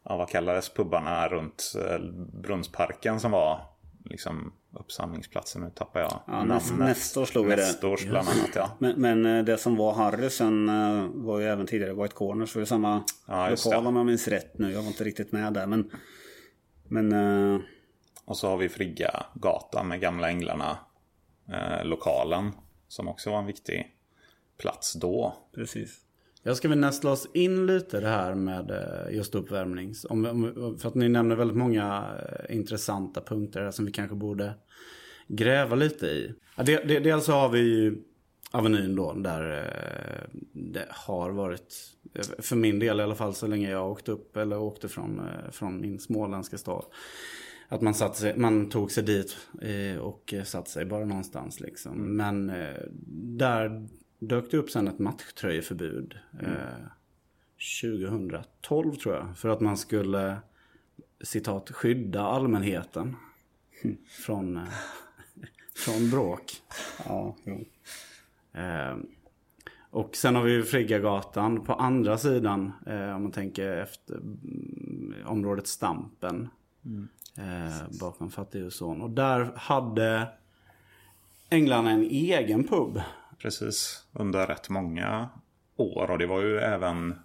ja, 0.02 0.16
vad 0.16 0.28
kallades 0.28 0.74
pubbarna 0.74 1.28
runt 1.28 1.72
eh, 1.76 1.98
Brunnsparken 2.42 3.20
som 3.20 3.30
var 3.30 3.60
liksom 4.04 4.52
uppsamlingsplatsen. 4.72 5.62
Nu 5.62 5.70
tappar 5.70 6.00
jag 6.00 6.20
ja, 6.26 6.44
namnet. 6.44 6.78
Nästa 6.78 7.26
slog 7.26 7.46
vi 7.46 7.56
det. 7.56 7.62
Nästårs 7.62 8.06
bland 8.06 8.28
annat 8.28 8.50
ja. 8.54 8.70
Men, 8.78 9.00
men, 9.00 9.26
eh, 9.26 9.44
det 9.44 9.58
som 9.58 9.76
var 9.76 9.92
Harry 9.92 10.30
sen 10.30 10.68
eh, 10.68 11.06
var 11.14 11.38
ju 11.38 11.46
även 11.46 11.66
tidigare 11.66 11.94
White 11.94 12.14
Corners. 12.14 12.50
Så 12.50 12.58
det 12.58 12.60
var 12.60 12.66
samma 12.66 13.04
ja, 13.26 13.50
lokal 13.50 13.86
om 13.86 13.96
jag 13.96 14.06
minns 14.06 14.28
rätt 14.28 14.58
nu. 14.58 14.72
Jag 14.72 14.82
var 14.82 14.88
inte 14.88 15.04
riktigt 15.04 15.32
med 15.32 15.52
där 15.52 15.66
men... 15.66 15.90
men 16.88 17.12
uh... 17.12 17.60
Och 18.24 18.36
så 18.36 18.48
har 18.48 18.56
vi 18.56 18.68
Frigga 18.68 19.26
gatan 19.34 19.88
med 19.88 20.00
Gamla 20.00 20.28
Änglarna. 20.28 20.78
Eh, 21.48 21.84
lokalen. 21.84 22.52
Som 22.88 23.08
också 23.08 23.30
var 23.30 23.38
en 23.38 23.46
viktig 23.46 23.96
plats 24.58 24.92
då. 24.92 25.36
Precis. 25.54 26.00
Jag 26.44 26.56
ska 26.56 26.68
väl 26.68 26.78
nästla 26.78 27.10
oss 27.10 27.28
in 27.34 27.66
lite 27.66 28.00
det 28.00 28.08
här 28.08 28.34
med 28.34 28.70
eh, 28.70 29.16
just 29.16 29.34
uppvärmning. 29.34 29.94
för 30.78 30.88
att 30.88 30.94
ni 30.94 31.08
nämner 31.08 31.36
väldigt 31.36 31.56
många 31.56 32.04
eh, 32.48 32.56
intressanta 32.56 33.20
punkter 33.20 33.70
som 33.70 33.84
vi 33.84 33.92
kanske 33.92 34.16
borde 34.16 34.54
gräva 35.28 35.76
lite 35.76 36.06
i. 36.06 36.34
dels 36.84 37.24
så 37.24 37.32
har 37.32 37.48
vi 37.48 37.94
Avenyn 38.50 38.96
då, 38.96 39.12
där 39.12 39.58
eh, 39.58 40.40
det 40.52 40.86
har 40.90 41.30
varit, 41.30 41.74
för 42.38 42.56
min 42.56 42.78
del 42.78 43.00
i 43.00 43.02
alla 43.02 43.14
fall 43.14 43.34
så 43.34 43.46
länge 43.46 43.70
jag 43.70 43.90
åkte 43.90 44.12
upp 44.12 44.36
eller 44.36 44.58
åkte 44.58 44.88
från, 44.88 45.22
från 45.50 45.80
min 45.80 45.98
småländska 45.98 46.58
stad. 46.58 46.84
Att 47.68 47.80
man, 47.80 47.94
satt 47.94 48.16
sig, 48.16 48.36
man 48.36 48.68
tog 48.68 48.92
sig 48.92 49.04
dit 49.04 49.36
och 50.00 50.34
satte 50.44 50.70
sig 50.70 50.84
bara 50.84 51.04
någonstans 51.04 51.60
liksom. 51.60 52.16
Men 52.16 52.52
där 53.38 53.88
dök 54.22 54.50
det 54.50 54.56
upp 54.56 54.70
sen 54.70 54.88
ett 54.88 54.98
matchtröjeförbud. 54.98 56.18
Mm. 56.40 56.56
2012 57.82 58.94
tror 58.94 59.14
jag. 59.14 59.38
För 59.38 59.48
att 59.48 59.60
man 59.60 59.76
skulle, 59.76 60.36
citat, 61.20 61.70
skydda 61.70 62.22
allmänheten. 62.22 63.16
Mm. 63.84 63.96
Från, 64.08 64.60
från 65.74 66.10
bråk. 66.10 66.52
Ja, 67.06 67.36
jo. 67.44 67.64
Eh, 68.52 68.96
och 69.90 70.16
sen 70.16 70.34
har 70.34 70.42
vi 70.42 70.52
ju 70.52 70.62
Friggagatan 70.62 71.64
på 71.64 71.72
andra 71.72 72.18
sidan. 72.18 72.72
Eh, 72.86 73.16
om 73.16 73.22
man 73.22 73.32
tänker 73.32 73.76
efter 73.76 74.14
mm, 74.14 75.14
området 75.26 75.66
Stampen. 75.66 76.48
Mm. 76.84 77.08
Eh, 77.38 77.98
bakom 78.00 78.30
Fattighuson. 78.30 79.02
Och 79.02 79.10
där 79.10 79.52
hade 79.56 80.28
England 81.48 81.86
en 81.86 82.02
egen 82.02 82.64
pub. 82.64 83.00
Precis, 83.42 84.06
under 84.12 84.46
rätt 84.46 84.68
många 84.68 85.28
år. 85.76 86.10
Och 86.10 86.18
det 86.18 86.26
var 86.26 86.42
ju 86.42 86.58
även 86.58 87.18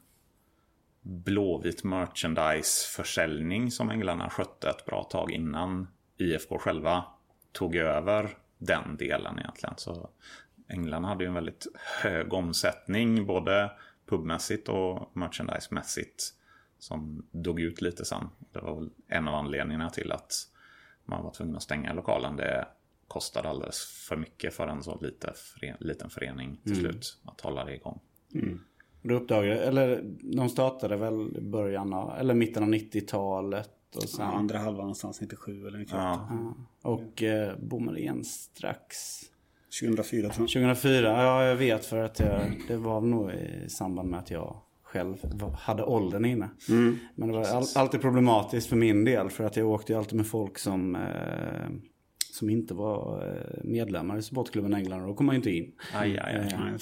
Blåvit 1.02 1.84
merchandise-försäljning 1.84 3.72
som 3.72 3.90
änglarna 3.90 4.30
skötte 4.30 4.70
ett 4.70 4.86
bra 4.86 5.04
tag 5.04 5.32
innan 5.32 5.88
IFK 6.18 6.60
själva 6.60 7.04
tog 7.52 7.76
över 7.76 8.38
den 8.58 8.98
delen 8.98 9.40
egentligen. 9.40 9.74
Så 9.78 10.10
Änglarna 10.68 11.08
hade 11.08 11.24
ju 11.24 11.28
en 11.28 11.34
väldigt 11.34 11.68
hög 12.02 12.34
omsättning 12.34 13.26
både 13.26 13.72
pubmässigt 14.06 14.70
och 14.70 15.12
merchandisemässigt. 15.14 16.34
Som 16.80 17.28
dog 17.32 17.60
ut 17.60 17.82
lite 17.82 18.06
sen. 18.06 18.30
Det 18.52 18.60
var 18.60 18.76
väl 18.76 18.90
en 19.08 19.28
av 19.28 19.36
anledningarna 19.36 19.90
till 19.90 20.12
att 20.12 20.34
man 21.06 21.24
var 21.24 21.32
tvungen 21.32 21.56
att 21.56 21.64
stänga 21.64 21.94
lokalen. 21.94 22.36
Det 22.36 22.68
kostade 23.08 23.50
alldeles 23.50 24.06
för 24.10 24.16
mycket 24.16 24.54
för 24.54 24.68
en 24.68 24.84
så 24.84 24.98
lite, 25.02 25.34
liten 25.80 26.10
förening 26.10 26.60
till 26.64 26.72
mm. 26.72 26.84
slut 26.84 27.18
att 27.26 27.42
hålla 27.42 27.66
det 27.66 27.76
igång. 27.76 28.00
Mm. 28.34 28.60
Du 29.02 29.14
uppdagade, 29.14 29.60
eller 29.60 30.02
de 30.22 30.50
startade 30.50 30.96
väl 30.96 31.38
i 31.38 31.42
början 31.42 31.94
av, 31.94 32.18
eller 32.20 32.34
mitten 32.34 32.64
av 32.64 32.70
90-talet. 32.70 33.96
Och 33.96 34.04
sen... 34.04 34.26
Ja, 34.26 34.32
andra 34.32 34.58
halvan 34.58 34.78
någonstans 34.78 35.22
97 35.22 35.68
eller 35.68 35.80
98. 35.80 35.98
Ja. 36.02 36.54
Och 36.82 37.24
eh, 37.24 37.58
bommade 37.58 38.00
igen 38.00 38.24
strax 38.24 38.98
2004 39.82 40.30
tror 40.30 40.44
jag. 40.44 40.50
2004, 40.50 41.24
ja 41.24 41.44
jag 41.44 41.56
vet 41.56 41.86
för 41.86 41.98
att 41.98 42.20
jag, 42.20 42.42
det 42.68 42.78
var 42.78 43.02
nog 43.02 43.32
i 43.32 43.70
samband 43.70 44.10
med 44.10 44.20
att 44.20 44.32
jag 44.32 44.62
själv 44.84 45.18
hade 45.60 45.84
åldern 45.84 46.26
inne. 46.26 46.50
Mm. 46.70 46.98
Men 47.16 47.28
det 47.28 47.38
var 47.38 47.46
all, 47.46 47.66
alltid 47.76 48.02
problematiskt 48.02 48.70
för 48.70 48.76
min 48.76 49.06
del 49.06 49.30
för 49.30 49.44
att 49.44 49.58
jag 49.58 49.68
åkte 49.68 49.94
ju 49.94 50.00
alltid 50.00 50.18
med 50.18 50.28
folk 50.28 50.58
som 50.58 50.96
eh, 50.96 51.70
som 52.38 52.50
inte 52.50 52.74
var 52.74 53.28
eh, 53.28 53.64
medlemmar 53.64 54.18
i 54.18 54.22
supportklubben 54.22 54.74
England 54.74 55.02
och 55.02 55.08
då 55.08 55.14
kom 55.14 55.26
man 55.26 55.36
ju 55.36 55.38
inte 55.38 55.52
in. 55.52 55.72
Aj, 55.94 56.20
aj, 56.20 56.36
aj. 56.36 56.74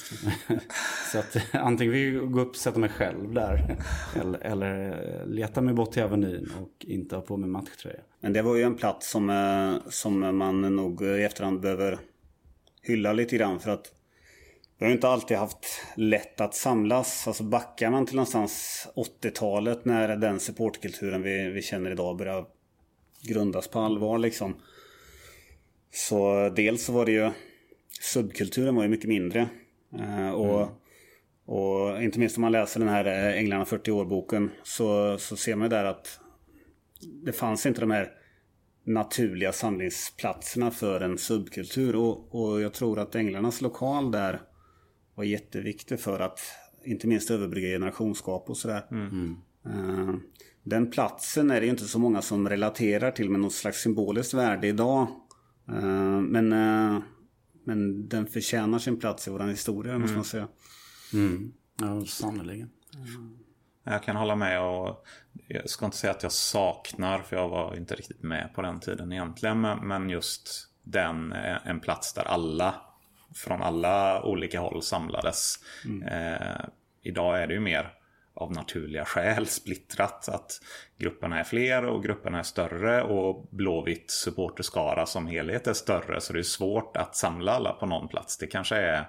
Eh, 0.50 0.58
så 1.12 1.20
att 1.20 1.38
antingen 1.54 1.94
vi 1.94 2.12
gå 2.12 2.42
upp 2.42 2.50
och 2.50 2.56
sätta 2.56 2.80
mig 2.80 2.90
själv 2.90 3.34
där 3.34 3.78
eller, 4.22 4.40
eller 4.40 5.26
leta 5.26 5.62
mig 5.62 5.74
bort 5.74 5.92
till 5.92 6.04
Avenyn 6.04 6.52
och 6.62 6.86
inte 6.86 7.16
ha 7.16 7.22
på 7.22 7.38
mig 7.38 7.50
matchtröja. 7.50 8.00
Men 8.20 8.34
det 8.34 8.42
var 8.42 8.56
ju 8.56 8.64
en 8.64 8.76
plats 8.76 9.12
som, 9.12 9.80
som 9.90 10.38
man 10.38 10.76
nog 10.76 11.02
i 11.02 11.24
efterhand 11.24 11.62
behöver 11.62 12.00
hylla 12.82 13.14
lite 13.14 13.38
grann 13.38 13.60
för 13.60 13.72
att 13.72 13.92
vi 14.78 14.86
har 14.86 14.90
ju 14.90 14.96
inte 14.96 15.08
alltid 15.08 15.38
haft 15.38 15.66
lätt 15.96 16.42
att 16.42 16.56
samlas. 16.56 17.28
Alltså 17.28 17.44
backar 17.44 17.90
man 17.90 18.06
till 18.06 18.16
någonstans 18.16 18.88
80-talet 18.96 19.86
när 19.86 20.16
den 20.16 20.40
supportkulturen 20.40 21.22
vi, 21.22 21.50
vi 21.50 21.62
känner 21.62 21.92
idag 21.92 22.18
börjar 22.18 22.46
grundas 23.22 23.68
på 23.68 23.80
allvar 23.80 24.18
liksom. 24.18 24.56
Så 25.96 26.50
dels 26.56 26.86
så 26.86 26.94
var 26.94 27.06
det 27.06 27.12
ju 27.12 27.32
subkulturen 28.02 28.76
var 28.76 28.84
ju 28.84 28.90
mycket 28.90 29.10
mindre. 29.10 29.50
Eh, 30.00 30.30
och, 30.30 30.62
mm. 30.62 30.74
och 31.46 32.04
inte 32.04 32.20
minst 32.20 32.38
om 32.38 32.42
man 32.42 32.52
läser 32.52 32.80
den 32.80 32.90
här 32.90 33.06
eh, 33.06 33.40
Änglarna 33.40 33.66
40 33.66 33.92
år-boken 33.92 34.52
så, 34.64 35.18
så 35.18 35.36
ser 35.36 35.56
man 35.56 35.66
ju 35.66 35.70
där 35.70 35.86
att 35.86 36.20
det 37.26 37.32
fanns 37.32 37.66
inte 37.66 37.82
de 37.82 37.92
här 37.92 38.12
naturliga 38.86 39.52
samlingsplatserna 39.52 40.72
för 40.72 41.02
en 41.02 41.18
subkultur. 41.18 41.96
Och, 41.96 42.36
och 42.36 42.62
jag 42.62 42.74
tror 42.74 43.00
att 43.00 43.16
Änglarnas 43.16 43.62
lokal 43.62 44.12
där 44.12 44.42
var 45.16 45.24
jätteviktig 45.24 46.00
för 46.00 46.20
att 46.20 46.40
inte 46.86 47.08
minst 47.08 47.32
överbrygga 47.32 47.68
generationsskap 47.68 48.50
och 48.50 48.58
sådär. 48.58 48.86
Mm. 48.92 49.38
Uh, 49.68 50.16
den 50.64 50.92
platsen 50.92 51.52
är 51.52 51.62
det 51.62 51.68
inte 51.68 51.84
så 51.84 52.00
många 52.00 52.22
som 52.22 52.50
relaterar 52.50 53.12
till 53.12 53.30
med 53.30 53.40
något 53.40 53.54
slags 53.54 53.82
symboliskt 53.82 54.34
värde 54.34 54.68
idag. 54.68 55.08
Uh, 55.70 56.22
men, 56.22 56.54
uh, 56.54 57.02
men 57.64 58.08
den 58.08 58.28
förtjänar 58.28 58.80
sin 58.80 59.00
plats 59.00 59.28
i 59.28 59.32
vår 59.32 59.40
historia, 59.40 59.92
mm. 59.92 60.02
måste 60.02 60.16
man 60.16 60.26
säga. 60.26 60.48
Mm. 61.14 61.54
Ja, 61.82 62.06
sannerligen. 62.06 62.70
Jag 63.84 64.04
kan 64.04 64.16
hålla 64.16 64.36
med 64.36 64.62
och 64.62 65.06
jag 65.48 65.70
ska 65.70 65.86
inte 65.86 65.98
säga 65.98 66.12
att 66.12 66.24
jag 66.24 66.32
saknar 66.32 67.22
för 67.22 67.36
jag 67.36 67.50
var 67.50 67.76
inte 67.76 67.96
riktigt 67.96 68.24
med 68.24 68.54
på 68.56 68.62
den 68.62 68.80
tiden 68.80 69.12
egentligen. 69.12 69.62
Men 69.62 70.10
just 70.10 70.70
den, 70.84 71.32
eh, 71.32 71.68
en 71.68 71.80
plats 71.80 72.14
där 72.14 72.24
alla 72.24 72.76
från 73.36 73.62
alla 73.62 74.24
olika 74.24 74.60
håll 74.60 74.82
samlades. 74.82 75.60
Mm. 75.86 76.04
Eh, 76.08 76.66
idag 77.02 77.42
är 77.42 77.48
det 77.48 77.54
ju 77.54 77.60
mer 77.60 77.94
av 78.36 78.52
naturliga 78.52 79.06
skäl 79.06 79.48
splittrat. 79.48 80.30
Att 80.30 80.52
grupperna 80.98 81.40
är 81.40 81.44
fler 81.44 81.86
och 81.86 82.04
grupperna 82.04 82.40
är 82.40 82.44
större 82.44 83.04
och 83.04 83.48
Blåvitt 83.52 84.12
supporterskara 84.12 85.06
som 85.06 85.28
helhet 85.28 85.68
är 85.68 85.74
större. 85.74 86.22
Så 86.22 86.34
det 86.34 86.40
är 86.40 86.44
svårt 86.44 86.98
att 86.98 87.16
samla 87.16 87.52
alla 87.52 87.74
på 87.74 87.86
någon 87.86 88.08
plats. 88.08 88.38
Det 88.38 88.48
kanske 88.48 88.76
är 88.76 89.08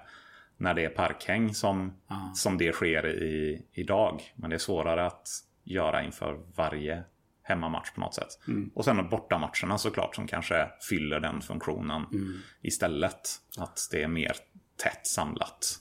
när 0.57 0.73
det 0.73 0.85
är 0.85 0.89
parkhäng 0.89 1.53
som, 1.53 1.93
ah. 2.07 2.33
som 2.33 2.57
det 2.57 2.73
sker 2.73 3.07
i, 3.07 3.65
idag. 3.73 4.21
Men 4.35 4.49
det 4.49 4.55
är 4.55 4.59
svårare 4.59 5.05
att 5.05 5.29
göra 5.63 6.03
inför 6.03 6.39
varje 6.55 7.03
hemmamatch 7.43 7.91
på 7.91 8.01
något 8.01 8.13
sätt. 8.13 8.39
Mm. 8.47 8.71
Och 8.75 8.85
sen 8.85 9.09
bortamatcherna 9.09 9.77
såklart 9.77 10.15
som 10.15 10.27
kanske 10.27 10.69
fyller 10.89 11.19
den 11.19 11.41
funktionen 11.41 12.05
mm. 12.11 12.39
istället. 12.61 13.21
Att 13.57 13.79
det 13.91 14.03
är 14.03 14.07
mer 14.07 14.35
tätt 14.83 15.07
samlat. 15.07 15.79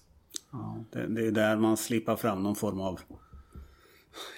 Ja, 0.52 0.84
det, 0.92 1.06
det, 1.06 1.26
är 1.26 1.30
där 1.30 1.56
man 1.56 1.76
slipar 1.76 2.16
fram 2.16 2.42
någon 2.42 2.56
form 2.56 2.80
av 2.80 3.00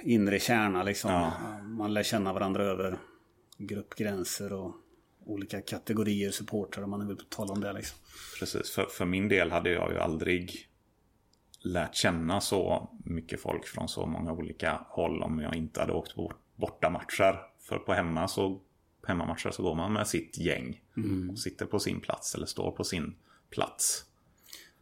inre 0.02 0.38
kärna 0.38 0.82
liksom. 0.82 1.10
Ja. 1.10 1.32
Man 1.62 1.94
lär 1.94 2.02
känna 2.02 2.32
varandra 2.32 2.64
över 2.64 2.98
gruppgränser 3.58 4.52
och 4.52 4.74
olika 5.26 5.60
kategorier 5.60 6.30
supportrar 6.30 6.84
om 6.84 6.90
man 6.90 7.08
vill 7.08 7.16
tala 7.28 7.52
om 7.52 7.60
det. 7.60 7.72
Liksom. 7.72 7.98
Precis, 8.38 8.70
för, 8.70 8.84
för 8.84 9.04
min 9.04 9.28
del 9.28 9.50
hade 9.50 9.70
jag 9.70 9.92
ju 9.92 9.98
aldrig 9.98 10.68
lärt 11.60 11.94
känna 11.94 12.40
så 12.40 12.90
mycket 13.04 13.40
folk 13.40 13.66
från 13.66 13.88
så 13.88 14.06
många 14.06 14.32
olika 14.32 14.80
håll 14.88 15.22
om 15.22 15.40
jag 15.40 15.56
inte 15.56 15.80
hade 15.80 15.92
åkt 15.92 16.14
bort, 16.14 16.40
borta 16.56 16.90
matcher. 16.90 17.40
För 17.60 17.78
på 17.78 17.92
hemma 17.92 18.28
så, 18.28 18.60
hemmamatcher 19.06 19.50
så 19.50 19.62
går 19.62 19.74
man 19.74 19.92
med 19.92 20.06
sitt 20.06 20.38
gäng. 20.38 20.80
Mm. 20.96 21.30
Och 21.30 21.38
sitter 21.38 21.66
på 21.66 21.78
sin 21.78 22.00
plats 22.00 22.34
eller 22.34 22.46
står 22.46 22.70
på 22.70 22.84
sin 22.84 23.14
plats. 23.50 24.04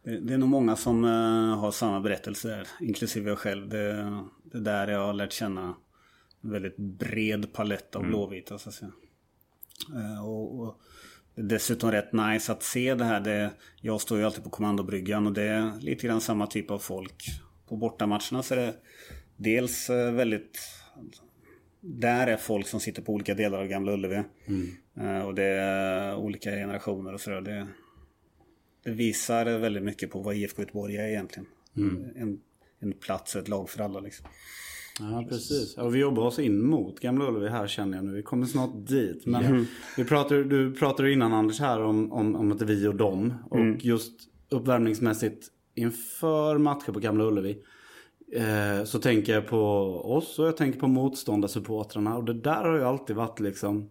Det, 0.03 0.19
det 0.19 0.33
är 0.33 0.37
nog 0.37 0.49
många 0.49 0.75
som 0.75 1.03
uh, 1.03 1.55
har 1.55 1.71
samma 1.71 2.01
berättelse, 2.01 2.65
inklusive 2.81 3.29
jag 3.29 3.37
själv. 3.37 3.69
Det, 3.69 4.17
det 4.43 4.59
där 4.59 4.87
jag 4.87 5.05
har 5.05 5.13
lärt 5.13 5.33
känna 5.33 5.75
en 6.43 6.51
väldigt 6.51 6.77
bred 6.77 7.53
palett 7.53 7.95
av 7.95 8.01
mm. 8.01 8.11
blåvita 8.11 8.59
så 8.59 8.69
att 8.69 8.75
säga. 8.75 8.91
Uh, 9.95 10.25
och, 10.25 10.59
och 10.59 10.81
dessutom 11.35 11.91
rätt 11.91 12.13
nice 12.13 12.51
att 12.51 12.63
se 12.63 12.95
det 12.95 13.05
här. 13.05 13.19
Det, 13.19 13.51
jag 13.81 14.01
står 14.01 14.17
ju 14.17 14.23
alltid 14.23 14.43
på 14.43 14.49
kommandobryggan 14.49 15.27
och 15.27 15.33
det 15.33 15.43
är 15.43 15.79
lite 15.79 16.07
grann 16.07 16.21
samma 16.21 16.47
typ 16.47 16.71
av 16.71 16.79
folk. 16.79 17.23
På 17.67 17.75
bortamatcherna 17.75 18.43
så 18.43 18.53
är 18.53 18.57
det 18.57 18.73
dels 19.35 19.89
eh, 19.89 20.11
väldigt... 20.11 20.59
Där 21.79 22.27
är 22.27 22.37
folk 22.37 22.67
som 22.67 22.79
sitter 22.79 23.01
på 23.01 23.13
olika 23.13 23.33
delar 23.33 23.59
av 23.59 23.67
Gamla 23.67 23.93
Ullevi. 23.93 24.23
Mm. 24.45 24.69
Eh, 24.99 25.25
och 25.25 25.35
det 25.35 25.43
är 25.43 26.15
olika 26.15 26.51
generationer 26.51 27.13
och 27.13 27.21
sådär. 27.21 27.67
Det, 28.87 28.93
visar 28.93 29.59
väldigt 29.59 29.83
mycket 29.83 30.11
på 30.11 30.19
vad 30.19 30.35
IFK 30.35 30.61
Göteborg 30.61 30.97
är 30.97 31.07
egentligen. 31.07 31.47
Mm. 31.77 32.05
En, 32.15 32.39
en 32.79 32.93
plats 32.93 33.35
och 33.35 33.41
ett 33.41 33.47
lag 33.47 33.69
för 33.69 33.83
alla 33.83 33.99
liksom. 33.99 34.27
Ja, 34.99 35.25
precis. 35.29 35.77
Och 35.77 35.95
vi 35.95 35.99
jobbar 35.99 36.23
oss 36.23 36.39
in 36.39 36.65
mot 36.65 36.99
Gamla 36.99 37.27
Ullevi 37.27 37.49
här 37.49 37.67
känner 37.67 37.97
jag 37.97 38.05
nu. 38.05 38.11
Vi 38.11 38.23
kommer 38.23 38.45
snart 38.45 38.87
dit. 38.87 39.25
Men 39.25 39.45
mm. 39.45 39.65
vi 39.97 40.03
pratade, 40.03 40.43
du 40.43 40.73
pratade 40.73 41.11
innan 41.11 41.33
Anders 41.33 41.59
här 41.59 41.81
om, 41.81 42.11
om, 42.11 42.35
om 42.35 42.51
att 42.51 42.61
vi 42.61 42.87
och 42.87 42.95
dem. 42.95 43.33
Och 43.49 43.59
mm. 43.59 43.77
just 43.81 44.13
uppvärmningsmässigt 44.49 45.47
inför 45.75 46.57
matcher 46.57 46.91
på 46.91 46.99
Gamla 46.99 47.23
Ullevi. 47.23 47.57
Eh, 48.33 48.83
så 48.85 48.99
tänker 48.99 49.33
jag 49.33 49.47
på 49.47 49.61
oss 50.15 50.39
och 50.39 50.47
jag 50.47 50.57
tänker 50.57 50.79
på 50.79 50.87
motståndarsupportrarna. 50.87 52.17
Och 52.17 52.23
det 52.23 52.33
där 52.33 52.63
har 52.63 52.77
ju 52.77 52.83
alltid 52.83 53.15
varit 53.15 53.39
liksom 53.39 53.89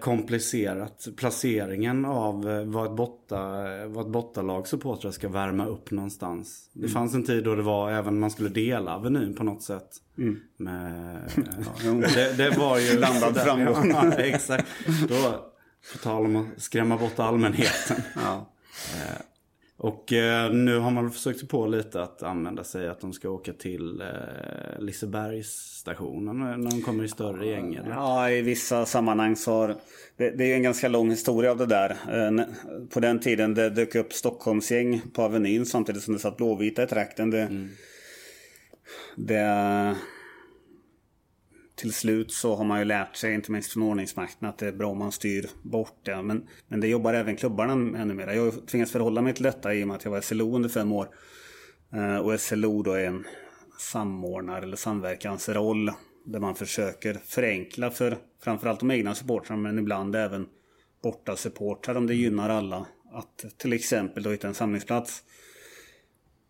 komplicerat. 0.00 1.08
Placeringen 1.16 2.04
av 2.04 2.50
eh, 2.50 2.64
vad 2.64 2.86
ett, 2.86 2.96
botta, 2.96 3.38
vad 3.86 4.06
ett 4.06 4.12
bottalag 4.12 4.68
supportrar 4.68 5.10
ska 5.10 5.28
värma 5.28 5.66
upp 5.66 5.90
någonstans. 5.90 6.70
Det 6.72 6.88
fanns 6.88 7.14
en 7.14 7.24
tid 7.24 7.44
då 7.44 7.54
det 7.54 7.62
var 7.62 7.90
även 7.90 8.18
man 8.18 8.30
skulle 8.30 8.48
dela 8.48 8.94
Avenyn 8.94 9.34
på 9.34 9.44
något 9.44 9.62
sätt. 9.62 9.88
Mm. 10.18 10.40
Med, 10.56 11.20
ja, 11.84 11.92
det, 11.92 12.36
det 12.36 12.58
var 12.58 12.78
ju... 12.78 12.96
Blandad 12.96 13.36
framgång. 13.44 13.90
Ja, 13.90 14.12
exakt. 14.18 14.66
Då, 15.08 15.44
på 15.92 15.98
tal 16.02 16.24
om 16.24 16.36
att 16.36 16.62
skrämma 16.62 16.96
bort 16.96 17.18
allmänheten. 17.18 18.02
Ja. 18.14 18.50
Och 19.84 20.12
eh, 20.12 20.52
nu 20.52 20.78
har 20.78 20.90
man 20.90 21.10
försökt 21.10 21.38
sig 21.38 21.48
på 21.48 21.66
lite 21.66 22.02
att 22.02 22.22
använda 22.22 22.64
sig 22.64 22.88
att 22.88 23.00
de 23.00 23.12
ska 23.12 23.30
åka 23.30 23.52
till 23.52 24.00
eh, 24.00 24.80
Lisebergsstationen 24.80 26.38
när 26.38 26.70
de 26.70 26.82
kommer 26.82 27.04
i 27.04 27.08
större 27.08 27.46
gäng. 27.46 27.74
Eller? 27.74 27.90
Ja, 27.90 28.30
i 28.30 28.42
vissa 28.42 28.86
sammanhang 28.86 29.36
så 29.36 29.52
har... 29.52 29.76
Det, 30.16 30.30
det 30.30 30.52
är 30.52 30.54
en 30.56 30.62
ganska 30.62 30.88
lång 30.88 31.10
historia 31.10 31.50
av 31.50 31.58
det 31.58 31.66
där. 31.66 31.90
Eh, 31.90 32.44
på 32.90 33.00
den 33.00 33.20
tiden 33.20 33.54
det 33.54 33.70
dök 33.70 33.94
upp 33.94 34.12
Stockholmsgäng 34.12 35.00
på 35.14 35.22
Avenyn 35.22 35.66
samtidigt 35.66 36.02
som 36.02 36.14
det 36.14 36.20
satt 36.20 36.36
blåvita 36.36 36.82
i 36.82 36.86
trakten. 36.86 37.30
Det, 37.30 37.42
mm. 37.42 37.68
det, 39.16 39.94
till 41.74 41.92
slut 41.92 42.32
så 42.32 42.54
har 42.54 42.64
man 42.64 42.78
ju 42.78 42.84
lärt 42.84 43.16
sig, 43.16 43.34
inte 43.34 43.52
minst 43.52 43.72
från 43.72 43.82
ordningsmakten, 43.82 44.48
att 44.48 44.58
det 44.58 44.66
är 44.66 44.72
bra 44.72 44.90
om 44.90 44.98
man 44.98 45.12
styr 45.12 45.50
bort 45.62 45.98
det. 46.02 46.22
Men, 46.22 46.48
men 46.68 46.80
det 46.80 46.88
jobbar 46.88 47.14
även 47.14 47.36
klubbarna 47.36 47.98
ännu 47.98 48.14
mer. 48.14 48.26
Jag 48.26 48.44
har 48.44 48.66
tvingats 48.66 48.92
förhålla 48.92 49.22
mig 49.22 49.34
till 49.34 49.42
detta 49.42 49.74
i 49.74 49.84
och 49.84 49.88
med 49.88 49.96
att 49.96 50.04
jag 50.04 50.10
var 50.10 50.20
SLO 50.20 50.56
under 50.56 50.68
fem 50.68 50.92
år. 50.92 51.08
Eh, 51.92 52.16
och 52.16 52.40
SLO 52.40 52.82
då 52.82 52.92
är 52.92 53.06
en 53.06 53.24
samordnar 53.78 54.62
eller 54.62 54.76
samverkansroll 54.76 55.90
där 56.24 56.40
man 56.40 56.54
försöker 56.54 57.14
förenkla 57.14 57.90
för 57.90 58.18
framförallt 58.44 58.80
de 58.80 58.90
egna 58.90 59.14
supportrarna 59.14 59.62
men 59.62 59.78
ibland 59.78 60.16
även 60.16 60.46
borta 61.02 61.36
supportrar 61.36 61.94
om 61.94 62.06
det 62.06 62.14
gynnar 62.14 62.48
alla. 62.48 62.86
Att 63.12 63.44
till 63.58 63.72
exempel 63.72 64.22
då 64.22 64.30
hitta 64.30 64.48
en 64.48 64.54
samlingsplats. 64.54 65.22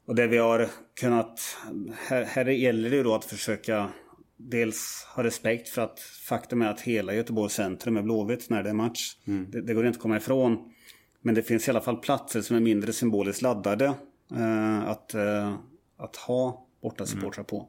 Och 0.06 0.14
det 0.14 0.26
vi 0.26 0.38
har 0.38 0.68
kunnat... 1.00 1.56
Här, 1.96 2.24
här 2.24 2.44
gäller 2.44 2.90
det 2.90 2.96
ju 2.96 3.02
då 3.02 3.14
att 3.14 3.24
försöka 3.24 3.90
dels 4.36 5.06
ha 5.14 5.22
respekt 5.22 5.68
för 5.68 5.82
att 5.82 6.00
faktum 6.00 6.62
är 6.62 6.70
att 6.70 6.80
hela 6.80 7.14
Göteborgs 7.14 7.52
centrum 7.52 7.96
är 7.96 8.02
blåvitt 8.02 8.50
när 8.50 8.62
det 8.62 8.70
är 8.70 8.74
match. 8.74 9.16
Mm. 9.26 9.50
Det, 9.50 9.60
det, 9.60 9.74
går 9.74 9.86
inte 9.86 9.96
att 9.96 10.02
komma 10.02 10.16
ifrån. 10.16 10.72
Men 11.20 11.34
det 11.34 11.42
finns 11.42 11.68
i 11.68 11.70
alla 11.70 11.80
fall 11.80 11.96
platser 11.96 12.40
som 12.40 12.56
är 12.56 12.60
mindre 12.60 12.92
symboliskt 12.92 13.42
laddade 13.42 13.94
eh, 14.36 14.88
att, 14.88 15.14
eh, 15.14 15.54
att 15.96 16.16
ha 16.16 16.66
borta 16.82 17.06
supportrar 17.06 17.40
mm. 17.40 17.46
på. 17.46 17.68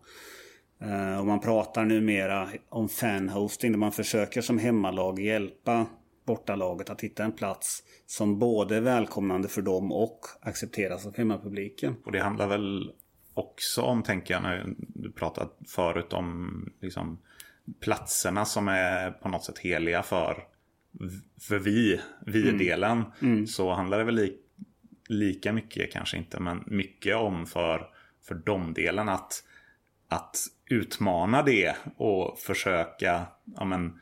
Eh, 0.79 1.19
och 1.19 1.25
man 1.25 1.39
pratar 1.39 1.85
numera 1.85 2.49
om 2.69 2.89
fanhosting 2.89 3.71
där 3.71 3.79
man 3.79 3.91
försöker 3.91 4.41
som 4.41 4.57
hemmalag 4.57 5.19
hjälpa 5.19 5.85
bortalaget 6.25 6.89
att 6.89 7.01
hitta 7.01 7.23
en 7.23 7.31
plats 7.31 7.83
som 8.05 8.39
både 8.39 8.75
är 8.75 8.81
välkomnande 8.81 9.47
för 9.47 9.61
dem 9.61 9.91
och 9.91 10.19
accepteras 10.41 11.05
av 11.05 11.17
hemmapubliken. 11.17 11.95
Och 12.05 12.11
det 12.11 12.19
handlar 12.19 12.47
väl 12.47 12.91
också 13.35 13.81
om, 13.81 14.03
tänker 14.03 14.33
jag, 14.33 14.43
när 14.43 14.65
du 14.77 15.11
pratade 15.11 15.49
förut 15.67 16.13
om 16.13 16.69
liksom, 16.81 17.19
platserna 17.79 18.45
som 18.45 18.67
är 18.67 19.11
på 19.11 19.29
något 19.29 19.43
sätt 19.43 19.59
heliga 19.59 20.03
för, 20.03 20.43
för 21.41 21.59
vi, 21.59 22.01
vi-delen. 22.25 23.03
Mm. 23.21 23.33
Mm. 23.33 23.47
Så 23.47 23.73
handlar 23.73 23.97
det 23.97 24.03
väl 24.03 24.15
li, 24.15 24.37
lika 25.09 25.53
mycket, 25.53 25.91
kanske 25.91 26.17
inte, 26.17 26.39
men 26.39 26.63
mycket 26.67 27.15
om 27.15 27.45
för, 27.45 27.87
för 28.27 28.35
dom-delen 28.35 29.09
att, 29.09 29.43
att 30.09 30.37
utmana 30.69 31.41
det 31.41 31.75
och 31.97 32.39
försöka 32.39 33.25
ja, 33.55 33.65
men, 33.65 33.99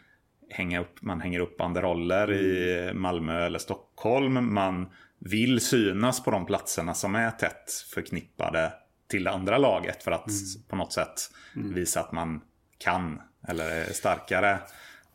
hänga 0.49 0.81
upp, 0.81 1.01
man 1.01 1.21
hänger 1.21 1.39
upp 1.39 1.57
banderoller 1.57 2.27
mm. 2.27 2.45
i 2.45 2.93
Malmö 2.93 3.45
eller 3.45 3.59
Stockholm. 3.59 4.53
Man 4.53 4.89
vill 5.19 5.61
synas 5.61 6.23
på 6.23 6.31
de 6.31 6.45
platserna 6.45 6.93
som 6.93 7.15
är 7.15 7.31
tätt 7.31 7.71
förknippade 7.93 8.73
till 9.13 9.23
det 9.23 9.31
andra 9.31 9.57
laget 9.57 10.03
för 10.03 10.11
att 10.11 10.27
mm. 10.27 10.39
på 10.67 10.75
något 10.75 10.93
sätt 10.93 11.31
mm. 11.55 11.73
visa 11.73 11.99
att 11.99 12.11
man 12.11 12.41
kan 12.77 13.21
eller 13.47 13.69
är 13.71 13.93
starkare 13.93 14.59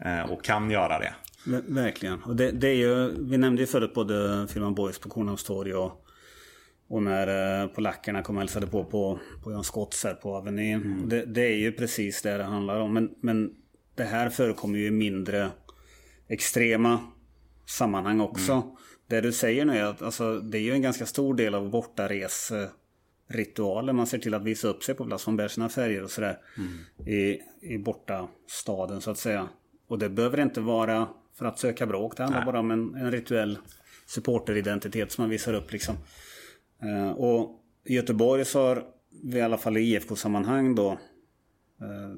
eh, 0.04 0.30
och 0.30 0.44
kan 0.44 0.70
göra 0.70 0.98
det. 0.98 1.14
Verkligen. 1.66 2.22
Och 2.22 2.36
det, 2.36 2.50
det, 2.50 2.68
är 2.68 2.74
ju, 2.74 3.24
vi 3.30 3.38
nämnde 3.38 3.62
ju 3.62 3.66
förut 3.66 3.94
både 3.94 4.46
Firman 4.48 4.74
Boys 4.74 4.98
på 4.98 5.08
Kornhamnstorg 5.08 5.74
och, 5.74 6.04
och 6.88 7.02
när 7.02 7.62
eh, 7.62 7.68
polackerna 7.68 8.22
kom 8.22 8.36
och 8.36 8.42
hälsade 8.42 8.66
på 8.66 8.84
på, 8.84 9.18
på 9.44 9.52
Jan 9.52 9.64
Scotts 9.64 10.04
här 10.04 10.14
på 10.14 10.36
Avenyn. 10.36 10.82
Mm. 10.82 11.08
Det, 11.08 11.24
det, 11.24 11.46
är 11.46 11.56
ju 11.56 11.72
precis 11.72 12.22
det 12.22 12.38
det 12.38 12.44
handlar 12.44 12.80
om. 12.80 12.94
Men, 12.94 13.10
men 13.20 13.50
det 13.94 14.04
här 14.04 14.30
förekommer 14.30 14.78
ju 14.78 14.86
i 14.86 14.90
mindre 14.90 15.50
extrema 16.28 17.00
sammanhang 17.66 18.20
också. 18.20 18.52
Mm. 18.52 18.64
Det 19.08 19.20
du 19.20 19.32
säger 19.32 19.64
nu 19.64 19.78
är 19.78 19.84
att 19.84 20.02
alltså, 20.02 20.40
det 20.40 20.58
är 20.58 20.62
ju 20.62 20.72
en 20.72 20.82
ganska 20.82 21.06
stor 21.06 21.34
del 21.34 21.54
av 21.54 21.70
bortares 21.70 22.52
ritualer. 23.28 23.92
Man 23.92 24.06
ser 24.06 24.18
till 24.18 24.34
att 24.34 24.42
visa 24.42 24.68
upp 24.68 24.82
sig 24.82 24.94
på 24.94 25.04
plats. 25.04 25.26
Man 25.26 25.36
bär 25.36 25.48
sina 25.48 25.68
färger 25.68 26.02
och 26.02 26.10
sådär. 26.10 26.38
Mm. 26.56 27.08
I, 27.08 27.40
I 27.60 27.78
borta 27.78 28.28
staden 28.46 29.00
så 29.00 29.10
att 29.10 29.18
säga. 29.18 29.48
Och 29.88 29.98
det 29.98 30.08
behöver 30.08 30.40
inte 30.40 30.60
vara 30.60 31.08
för 31.34 31.44
att 31.44 31.58
söka 31.58 31.86
bråk. 31.86 32.16
Det 32.16 32.22
handlar 32.22 32.40
Nej. 32.40 32.46
bara 32.46 32.60
om 32.60 32.70
en, 32.70 32.94
en 32.94 33.10
rituell 33.10 33.58
supporteridentitet 34.06 35.12
som 35.12 35.22
man 35.22 35.30
visar 35.30 35.54
upp 35.54 35.72
liksom. 35.72 35.96
Uh, 36.84 37.10
och 37.10 37.64
i 37.84 37.94
Göteborg 37.94 38.44
så 38.44 38.60
har 38.60 38.84
vi 39.24 39.38
i 39.38 39.42
alla 39.42 39.58
fall 39.58 39.76
i 39.76 39.80
IFK-sammanhang 39.80 40.74
då 40.74 40.90
uh, 41.82 42.16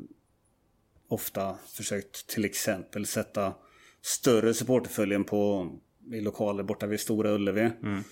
ofta 1.08 1.56
försökt 1.76 2.26
till 2.26 2.44
exempel 2.44 3.06
sätta 3.06 3.54
större 4.02 4.54
supporterföljen 4.54 5.24
på 5.24 5.70
i 6.12 6.20
lokaler 6.20 6.62
borta 6.62 6.86
vid 6.86 7.00
Stora 7.00 7.30
Ullevi. 7.30 7.70
Mm. 7.82 8.02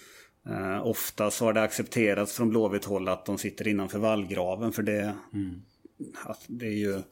Uh, 0.47 0.87
ofta 0.87 1.31
så 1.31 1.45
har 1.45 1.53
det 1.53 1.63
accepterats 1.63 2.33
från 2.33 2.51
Blåvitt 2.51 2.85
håll 2.85 3.09
att 3.09 3.27
de 3.27 3.39
sitter 3.39 3.69
innanför 3.69 3.99
vallgraven 3.99 4.73
för 4.73 4.83
det, 4.83 5.15
mm. 5.35 5.63
att 6.25 6.45
det 6.47 6.67
är 6.67 6.77
ju 6.77 7.03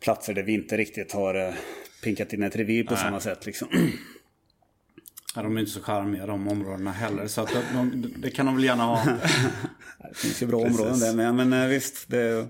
platser 0.00 0.34
där 0.34 0.42
vi 0.42 0.52
inte 0.52 0.76
riktigt 0.76 1.12
har 1.12 1.36
uh, 1.36 1.54
pinkat 2.02 2.32
in 2.32 2.42
ett 2.42 2.56
revir 2.56 2.84
på 2.84 2.94
Nej. 2.94 3.02
samma 3.02 3.20
sätt. 3.20 3.46
Liksom. 3.46 3.68
Ja, 5.34 5.42
de 5.42 5.56
är 5.56 5.60
inte 5.60 5.72
så 5.72 5.82
charmiga 5.82 6.26
de 6.26 6.48
områdena 6.48 6.92
heller. 6.92 7.26
Så 7.26 7.40
att 7.40 7.52
de, 7.52 7.76
de, 7.76 8.14
det 8.16 8.30
kan 8.30 8.46
de 8.46 8.54
väl 8.54 8.64
gärna 8.64 8.84
ha. 8.84 9.04
det 10.08 10.16
finns 10.16 10.42
ju 10.42 10.46
bra 10.46 10.62
Precis. 10.62 10.80
områden 10.80 11.00
där 11.00 11.14
med. 11.14 11.34
Men 11.34 11.52
uh, 11.52 11.68
visst. 11.68 12.08
Det... 12.08 12.48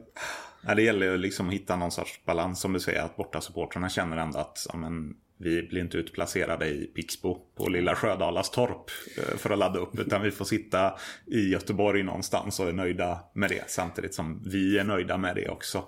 Ja, 0.67 0.75
det 0.75 0.83
gäller 0.83 1.07
ju 1.07 1.17
liksom 1.17 1.49
att 1.49 1.55
hitta 1.55 1.77
någon 1.77 1.91
sorts 1.91 2.25
balans 2.25 2.61
som 2.61 2.73
du 2.73 2.81
säger. 2.81 3.03
Att 3.03 3.17
borta 3.17 3.41
supportrarna 3.41 3.89
känner 3.89 4.17
ändå 4.17 4.39
att 4.39 4.67
ja, 4.73 4.77
men, 4.77 5.15
vi 5.39 5.63
blir 5.63 5.81
inte 5.81 5.99
utplacerade 5.99 6.67
i 6.67 6.91
Pixbo 6.95 7.39
på 7.57 7.69
lilla 7.69 7.95
Sjödalas 7.95 8.51
torp 8.51 8.91
eh, 9.19 9.37
för 9.37 9.51
att 9.51 9.59
ladda 9.59 9.79
upp. 9.79 9.99
Utan 9.99 10.23
vi 10.23 10.31
får 10.31 10.45
sitta 10.45 10.95
i 11.27 11.49
Göteborg 11.49 12.03
någonstans 12.03 12.61
och 12.61 12.69
är 12.69 12.73
nöjda 12.73 13.19
med 13.35 13.51
det. 13.51 13.71
Samtidigt 13.71 14.15
som 14.15 14.43
vi 14.47 14.79
är 14.79 14.85
nöjda 14.85 15.17
med 15.17 15.37
det 15.37 15.49
också. 15.49 15.85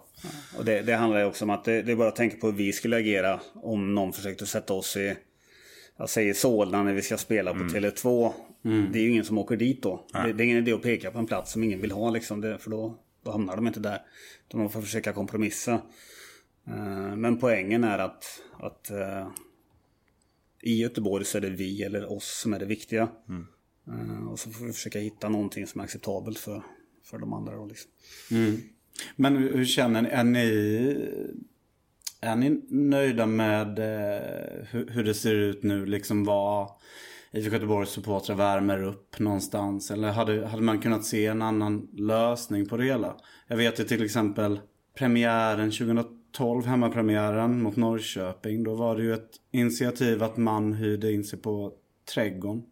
Och 0.58 0.64
det, 0.64 0.82
det 0.82 0.94
handlar 0.94 1.20
ju 1.20 1.26
också 1.26 1.44
om 1.44 1.50
att 1.50 1.64
det, 1.64 1.82
det, 1.82 1.92
är 1.92 1.96
bara 1.96 2.08
att 2.08 2.16
tänka 2.16 2.36
på 2.36 2.46
hur 2.46 2.56
vi 2.56 2.72
skulle 2.72 2.96
agera 2.96 3.40
om 3.54 3.94
någon 3.94 4.12
försökte 4.12 4.46
sätta 4.46 4.74
oss 4.74 4.96
i 4.96 5.16
jag 5.98 6.10
säger 6.10 6.34
Solna 6.34 6.82
när 6.82 6.92
vi 6.92 7.02
ska 7.02 7.16
spela 7.16 7.50
på 7.50 7.60
mm. 7.60 7.74
Tele2. 7.74 8.32
Mm. 8.64 8.92
Det 8.92 8.98
är 8.98 9.02
ju 9.02 9.10
ingen 9.10 9.24
som 9.24 9.38
åker 9.38 9.56
dit 9.56 9.82
då. 9.82 10.06
Det, 10.12 10.32
det, 10.32 10.42
är 10.42 10.44
ingen 10.44 10.58
idé 10.58 10.72
att 10.72 10.82
peka 10.82 11.10
på 11.10 11.18
en 11.18 11.26
plats 11.26 11.52
som 11.52 11.64
ingen 11.64 11.80
vill 11.80 11.90
ha 11.90 12.10
liksom. 12.10 12.40
Det, 12.40 12.58
för 12.58 12.70
då, 12.70 12.98
då 13.24 13.30
hamnar 13.30 13.56
de 13.56 13.66
inte 13.66 13.80
där. 13.80 13.98
De 14.48 14.70
får 14.70 14.82
försöka 14.82 15.12
kompromissa. 15.12 15.80
Uh, 16.68 17.16
men 17.16 17.38
poängen 17.38 17.84
är 17.84 17.98
att, 17.98 18.42
att 18.58 18.90
uh, 18.90 19.28
i 20.62 20.80
Göteborg 20.80 21.24
så 21.24 21.38
är 21.38 21.42
det 21.42 21.50
vi 21.50 21.82
eller 21.82 22.12
oss 22.12 22.40
som 22.42 22.52
är 22.52 22.58
det 22.58 22.66
viktiga. 22.66 23.08
Mm. 23.28 23.46
Uh, 23.88 24.28
och 24.28 24.38
så 24.38 24.50
får 24.50 24.64
vi 24.64 24.72
försöka 24.72 24.98
hitta 24.98 25.28
någonting 25.28 25.66
som 25.66 25.80
är 25.80 25.84
acceptabelt 25.84 26.38
för, 26.38 26.62
för 27.04 27.18
de 27.18 27.32
andra. 27.32 27.56
Då, 27.56 27.66
liksom. 27.66 27.90
mm. 28.30 28.56
Men 29.16 29.36
hur 29.36 29.64
känner 29.64 30.02
ni? 30.02 30.08
Är 30.08 30.24
ni, 30.24 31.08
är 32.20 32.36
ni 32.36 32.62
nöjda 32.68 33.26
med 33.26 33.78
eh, 33.78 34.66
hur, 34.70 34.90
hur, 34.90 35.04
det 35.04 35.14
ser 35.14 35.34
ut 35.34 35.62
nu? 35.62 35.86
Liksom 35.86 36.24
vad 36.24 36.70
IFK 37.32 37.52
Göteborgs 37.52 37.90
supportrar 37.90 38.36
värmer 38.36 38.82
upp 38.82 39.18
någonstans? 39.18 39.90
Eller 39.90 40.12
hade, 40.12 40.46
hade 40.46 40.62
man 40.62 40.80
kunnat 40.80 41.04
se 41.04 41.26
en 41.26 41.42
annan 41.42 41.88
lösning 41.92 42.68
på 42.68 42.76
det 42.76 42.84
hela? 42.84 43.16
Jag 43.46 43.56
vet 43.56 43.80
ju 43.80 43.84
till 43.84 44.04
exempel 44.04 44.60
premiären 44.98 45.70
2012 45.70 46.15
12 46.36 46.66
hemmapremiären 46.66 47.62
mot 47.62 47.76
Norrköping. 47.76 48.64
Då 48.64 48.74
var 48.74 48.96
det 48.96 49.02
ju 49.02 49.14
ett 49.14 49.30
initiativ 49.50 50.22
att 50.22 50.36
man 50.36 50.72
hyrde 50.72 51.12
in 51.12 51.24
sig 51.24 51.38
på 51.38 51.72
Trädgården. 52.14 52.62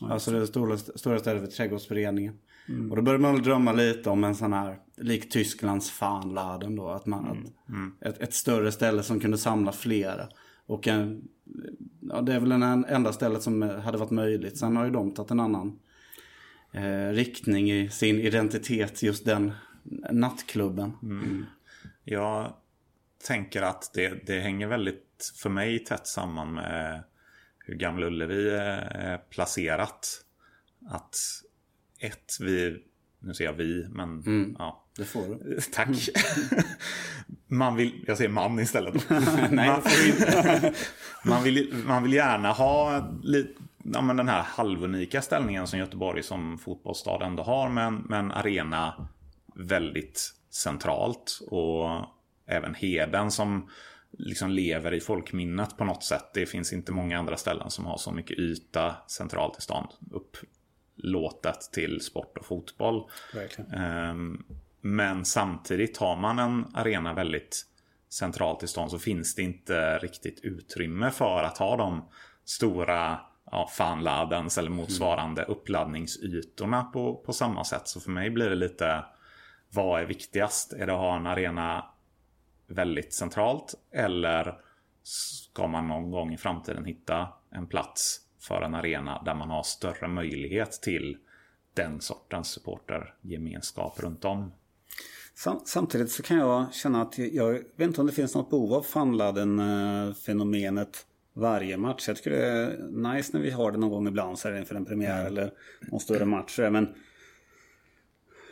Ja, 0.00 0.12
alltså 0.12 0.30
det 0.30 0.46
stora, 0.46 0.78
stora 0.78 1.18
stället 1.18 1.42
för 1.42 1.50
Trädgårdsföreningen. 1.50 2.34
Mm. 2.68 2.90
Och 2.90 2.96
då 2.96 3.02
började 3.02 3.22
man 3.22 3.34
väl 3.34 3.42
drömma 3.42 3.72
lite 3.72 4.10
om 4.10 4.24
en 4.24 4.34
sån 4.34 4.52
här, 4.52 4.78
lik 4.96 5.30
Tysklands 5.30 5.90
Fanladen 5.90 6.76
då. 6.76 6.88
Att 6.88 7.06
man, 7.06 7.24
mm. 7.24 7.38
Att, 7.38 7.68
mm. 7.68 7.92
ett, 8.00 8.18
ett, 8.20 8.34
större 8.34 8.72
ställe 8.72 9.02
som 9.02 9.20
kunde 9.20 9.38
samla 9.38 9.72
flera. 9.72 10.28
Och 10.66 10.88
en, 10.88 11.28
ja, 12.00 12.20
det 12.20 12.34
är 12.34 12.40
väl 12.40 12.48
den 12.48 12.84
enda 12.84 13.12
stället 13.12 13.42
som 13.42 13.62
hade 13.62 13.98
varit 13.98 14.10
möjligt. 14.10 14.58
Sen 14.58 14.76
har 14.76 14.84
ju 14.84 14.90
de 14.90 15.14
tagit 15.14 15.30
en 15.30 15.40
annan 15.40 15.78
eh, 16.72 17.08
riktning 17.12 17.70
i 17.70 17.90
sin 17.90 18.20
identitet, 18.20 19.02
just 19.02 19.24
den 19.24 19.52
nattklubben. 20.10 20.92
Mm. 21.02 21.44
Tänker 23.26 23.62
att 23.62 23.90
det, 23.94 24.26
det 24.26 24.40
hänger 24.40 24.66
väldigt 24.66 25.32
för 25.36 25.50
mig 25.50 25.84
tätt 25.84 26.06
samman 26.06 26.54
med 26.54 27.02
hur 27.58 27.74
Gamla 27.74 28.06
Ullevi 28.06 28.50
är 28.50 29.18
placerat. 29.30 30.24
Att 30.88 31.16
ett, 31.98 32.36
vi, 32.40 32.82
nu 33.18 33.34
säger 33.34 33.50
jag 33.50 33.56
vi, 33.56 33.88
men 33.88 34.08
mm. 34.08 34.56
ja. 34.58 34.84
Det 34.96 35.04
får 35.04 35.28
du. 35.28 35.60
Tack. 35.72 35.88
man 37.46 37.76
vill, 37.76 38.04
jag 38.06 38.16
säger 38.16 38.30
man 38.30 38.58
istället. 38.58 39.10
Nej, 39.50 39.68
man, 39.68 39.82
man, 41.24 41.42
vill, 41.42 41.74
man 41.86 42.02
vill 42.02 42.12
gärna 42.12 42.52
ha 42.52 43.08
lite, 43.22 43.52
ja, 43.82 44.00
men 44.00 44.16
den 44.16 44.28
här 44.28 44.42
halvunika 44.42 45.22
ställningen 45.22 45.66
som 45.66 45.78
Göteborg 45.78 46.22
som 46.22 46.58
fotbollsstad 46.58 47.22
ändå 47.22 47.42
har 47.42 47.68
med 47.68 47.86
en, 47.86 47.94
med 47.94 48.18
en 48.18 48.32
arena 48.32 49.08
väldigt 49.54 50.32
centralt. 50.50 51.40
Och 51.50 52.15
även 52.46 52.74
Heden 52.74 53.30
som 53.30 53.70
liksom 54.18 54.50
lever 54.50 54.94
i 54.94 55.00
folkminnet 55.00 55.76
på 55.76 55.84
något 55.84 56.04
sätt. 56.04 56.30
Det 56.34 56.46
finns 56.46 56.72
inte 56.72 56.92
många 56.92 57.18
andra 57.18 57.36
ställen 57.36 57.70
som 57.70 57.86
har 57.86 57.96
så 57.96 58.12
mycket 58.12 58.38
yta 58.38 58.96
centralt 59.06 59.58
i 59.58 59.62
stan. 59.62 59.88
Upplåtet 60.10 61.60
till 61.72 62.00
sport 62.00 62.38
och 62.38 62.46
fotboll. 62.46 63.10
Um, 64.10 64.44
men 64.80 65.24
samtidigt 65.24 65.96
har 65.96 66.16
man 66.16 66.38
en 66.38 66.66
arena 66.74 67.14
väldigt 67.14 67.66
centralt 68.08 68.62
i 68.62 68.66
stan 68.66 68.90
så 68.90 68.98
finns 68.98 69.34
det 69.34 69.42
inte 69.42 69.98
riktigt 69.98 70.40
utrymme 70.40 71.10
för 71.10 71.42
att 71.42 71.58
ha 71.58 71.76
de 71.76 72.08
stora 72.44 73.20
ja, 73.50 73.68
fanladdens 73.72 74.58
eller 74.58 74.70
motsvarande 74.70 75.42
mm. 75.42 75.52
uppladdningsytorna 75.52 76.84
på, 76.84 77.14
på 77.16 77.32
samma 77.32 77.64
sätt. 77.64 77.88
Så 77.88 78.00
för 78.00 78.10
mig 78.10 78.30
blir 78.30 78.48
det 78.48 78.56
lite 78.56 79.04
vad 79.70 80.00
är 80.00 80.04
viktigast? 80.04 80.72
Är 80.72 80.86
det 80.86 80.92
att 80.92 80.98
ha 80.98 81.16
en 81.16 81.26
arena 81.26 81.84
väldigt 82.66 83.14
centralt 83.14 83.74
eller 83.92 84.60
ska 85.02 85.66
man 85.66 85.88
någon 85.88 86.10
gång 86.10 86.32
i 86.32 86.36
framtiden 86.36 86.84
hitta 86.84 87.28
en 87.50 87.66
plats 87.66 88.20
för 88.40 88.62
en 88.62 88.74
arena 88.74 89.22
där 89.22 89.34
man 89.34 89.50
har 89.50 89.62
större 89.62 90.08
möjlighet 90.08 90.72
till 90.72 91.16
den 91.74 92.00
sortens 92.00 92.48
supportergemenskap 92.48 94.00
runt 94.00 94.24
om? 94.24 94.52
Samtidigt 95.64 96.10
så 96.10 96.22
kan 96.22 96.38
jag 96.38 96.74
känna 96.74 97.02
att 97.02 97.18
jag 97.18 97.52
vet 97.52 97.64
inte 97.78 98.00
om 98.00 98.06
det 98.06 98.12
finns 98.12 98.34
något 98.34 98.50
behov 98.50 98.74
av 98.74 98.82
fanladden-fenomenet 98.82 101.06
varje 101.32 101.76
match. 101.76 102.08
Jag 102.08 102.16
tycker 102.16 102.30
det 102.30 102.46
är 102.46 102.88
nice 103.14 103.36
när 103.36 103.40
vi 103.40 103.50
har 103.50 103.72
det 103.72 103.78
någon 103.78 103.90
gång 103.90 104.08
ibland 104.08 104.38
så 104.38 104.48
är 104.48 104.52
det 104.52 104.58
inför 104.58 104.74
en 104.74 104.84
premiär 104.84 105.20
mm. 105.20 105.26
eller 105.26 105.52
någon 105.80 106.00
större 106.00 106.24
match. 106.24 106.58
Men, 106.58 106.94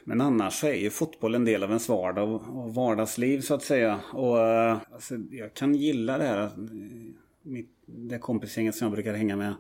men 0.05 0.21
annars 0.21 0.55
så 0.55 0.67
är 0.67 0.75
ju 0.75 0.91
fotboll 0.91 1.35
en 1.35 1.45
del 1.45 1.63
av 1.63 1.69
ens 1.69 1.89
vardag 1.89 2.35
och 2.35 2.75
vardagsliv 2.75 3.41
så 3.41 3.55
att 3.55 3.63
säga. 3.63 4.01
Och 4.13 4.41
eh, 4.41 4.79
alltså, 4.93 5.15
jag 5.31 5.55
kan 5.55 5.75
gilla 5.75 6.19
det 6.19 6.25
här. 6.25 6.45
Eh, 6.45 6.51
mitt, 7.43 7.71
det 7.87 8.19
kompisgänget 8.19 8.75
som 8.75 8.85
jag 8.85 8.93
brukar 8.93 9.15
hänga 9.15 9.37
med 9.37 9.55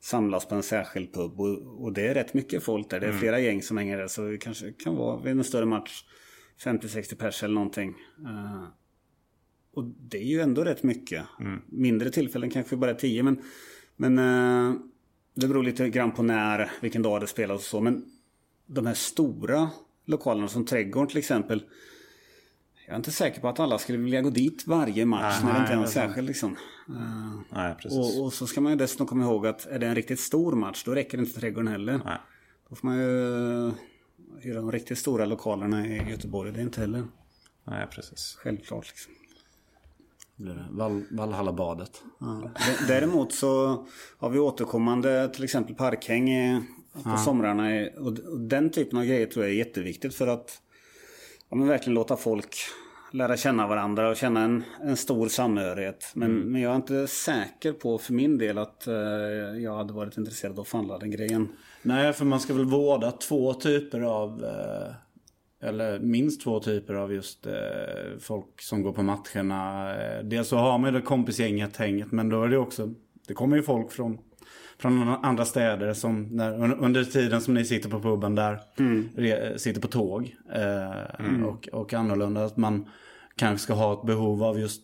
samlas 0.00 0.48
på 0.48 0.54
en 0.54 0.62
särskild 0.62 1.12
pub. 1.12 1.40
Och, 1.40 1.84
och 1.84 1.92
det 1.92 2.08
är 2.08 2.14
rätt 2.14 2.34
mycket 2.34 2.62
folk 2.62 2.90
där. 2.90 3.00
Det 3.00 3.06
är 3.06 3.10
mm. 3.10 3.20
flera 3.20 3.40
gäng 3.40 3.62
som 3.62 3.76
hänger 3.76 3.98
där. 3.98 4.06
Så 4.06 4.22
det 4.22 4.38
kanske 4.38 4.72
kan 4.72 4.96
vara 4.96 5.22
vid 5.22 5.32
en 5.32 5.44
större 5.44 5.66
match 5.66 6.04
50-60 6.64 7.16
pers 7.16 7.42
eller 7.42 7.54
någonting. 7.54 7.94
Uh, 8.20 8.64
och 9.74 9.84
det 9.84 10.18
är 10.18 10.24
ju 10.24 10.40
ändå 10.40 10.64
rätt 10.64 10.82
mycket. 10.82 11.24
Mm. 11.40 11.60
Mindre 11.66 12.10
tillfällen 12.10 12.50
kanske 12.50 12.76
bara 12.76 12.94
10 12.94 13.22
men, 13.22 13.42
men 13.96 14.18
uh, 14.18 14.74
det 15.34 15.48
beror 15.48 15.62
lite 15.62 15.88
grann 15.88 16.12
på 16.12 16.22
när, 16.22 16.70
vilken 16.80 17.02
dag 17.02 17.20
det 17.20 17.26
spelas 17.26 17.56
och 17.56 17.62
så. 17.62 17.80
Men 17.80 18.04
de 18.66 18.86
här 18.86 18.94
stora 18.94 19.70
lokalerna 20.04 20.48
som 20.48 20.66
Trädgården 20.66 21.08
till 21.08 21.18
exempel. 21.18 21.62
Jag 22.86 22.92
är 22.92 22.96
inte 22.96 23.10
säker 23.10 23.40
på 23.40 23.48
att 23.48 23.60
alla 23.60 23.78
skulle 23.78 23.98
vilja 23.98 24.22
gå 24.22 24.30
dit 24.30 24.66
varje 24.66 25.06
match 25.06 25.40
nej, 25.42 25.44
när 25.44 25.54
det 25.54 25.60
inte 25.60 25.72
är 25.72 25.76
någon 25.76 25.88
särskild 25.88 26.26
liksom. 26.26 26.56
Nej, 27.50 27.74
och, 27.90 28.24
och, 28.24 28.32
så 28.32 28.46
ska 28.46 28.60
man 28.60 28.72
ju 28.72 28.78
dessutom 28.78 29.06
komma 29.06 29.24
ihåg 29.24 29.46
att 29.46 29.66
är 29.66 29.78
det 29.78 29.86
en 29.86 29.94
riktigt 29.94 30.20
stor 30.20 30.52
match 30.52 30.84
då 30.84 30.94
räcker 30.94 31.18
inte 31.18 31.40
Trädgården 31.40 31.68
heller. 31.68 32.00
Nej. 32.04 32.18
Då 32.68 32.76
får 32.76 32.86
man 32.86 32.98
ju 32.98 33.72
i 34.42 34.54
de 34.54 34.72
riktigt 34.72 34.98
stora 34.98 35.24
lokalerna 35.24 35.86
i 35.86 36.10
Göteborg. 36.10 36.52
Det 36.52 36.60
är 36.60 36.62
inte 36.62 36.80
heller 36.80 37.04
Nej, 37.64 37.86
precis. 37.90 38.36
självklart. 38.38 38.86
Liksom. 38.88 39.12
Val, 40.70 41.02
Valhallabadet. 41.10 42.02
Ja. 42.18 42.50
Däremot 42.88 43.32
så 43.32 43.84
har 44.18 44.30
vi 44.30 44.38
återkommande 44.38 45.28
till 45.28 45.44
exempel 45.44 45.74
parkhäng 45.74 46.30
på 46.92 47.00
ja. 47.04 47.16
somrarna. 47.16 47.88
Och 47.98 48.12
den 48.38 48.70
typen 48.70 48.98
av 48.98 49.04
grejer 49.04 49.26
tror 49.26 49.44
jag 49.44 49.54
är 49.54 49.58
jätteviktigt 49.58 50.14
för 50.14 50.26
att 50.26 50.62
ja, 51.48 51.56
men 51.56 51.68
verkligen 51.68 51.94
låta 51.94 52.16
folk 52.16 52.56
lära 53.12 53.36
känna 53.36 53.66
varandra 53.66 54.10
och 54.10 54.16
känna 54.16 54.40
en, 54.44 54.64
en 54.82 54.96
stor 54.96 55.28
samhörighet. 55.28 56.12
Men, 56.14 56.30
mm. 56.30 56.52
men 56.52 56.60
jag 56.60 56.72
är 56.72 56.76
inte 56.76 57.06
säker 57.06 57.72
på 57.72 57.98
för 57.98 58.12
min 58.12 58.38
del 58.38 58.58
att 58.58 58.84
uh, 58.88 58.94
jag 59.62 59.76
hade 59.76 59.92
varit 59.92 60.16
intresserad 60.16 60.52
av 60.52 60.60
att 60.60 60.68
förhandla 60.68 60.98
den 60.98 61.10
grejen. 61.10 61.48
Nej, 61.82 62.12
för 62.12 62.24
man 62.24 62.40
ska 62.40 62.54
väl 62.54 62.64
vårda 62.64 63.10
två 63.10 63.54
typer 63.54 64.00
av 64.00 64.44
uh, 64.44 64.94
eller 65.62 65.98
minst 65.98 66.42
två 66.42 66.60
typer 66.60 66.94
av 66.94 67.12
just 67.12 67.46
eh, 67.46 67.52
folk 68.20 68.62
som 68.62 68.82
går 68.82 68.92
på 68.92 69.02
matcherna. 69.02 69.92
Dels 70.22 70.48
så 70.48 70.56
har 70.56 70.78
man 70.78 70.92
ju 70.92 71.00
det 71.00 71.06
kompisgänget, 71.06 71.76
hänget, 71.76 72.12
men 72.12 72.28
då 72.28 72.42
är 72.42 72.48
det 72.48 72.58
också, 72.58 72.94
det 73.28 73.34
kommer 73.34 73.56
ju 73.56 73.62
folk 73.62 73.92
från, 73.92 74.18
från 74.80 75.08
andra 75.08 75.44
städer 75.44 75.94
som 75.94 76.22
när, 76.22 76.74
under 76.74 77.04
tiden 77.04 77.40
som 77.40 77.54
ni 77.54 77.64
sitter 77.64 77.88
på 77.88 78.00
puben 78.00 78.34
där, 78.34 78.60
mm. 78.78 79.08
re, 79.16 79.58
sitter 79.58 79.80
på 79.80 79.88
tåg 79.88 80.36
eh, 80.54 81.26
mm. 81.26 81.44
och, 81.44 81.68
och 81.72 81.94
annorlunda. 81.94 82.44
Att 82.44 82.56
man 82.56 82.88
kanske 83.36 83.64
ska 83.64 83.74
ha 83.74 83.92
ett 83.92 84.06
behov 84.06 84.42
av 84.42 84.60
just 84.60 84.82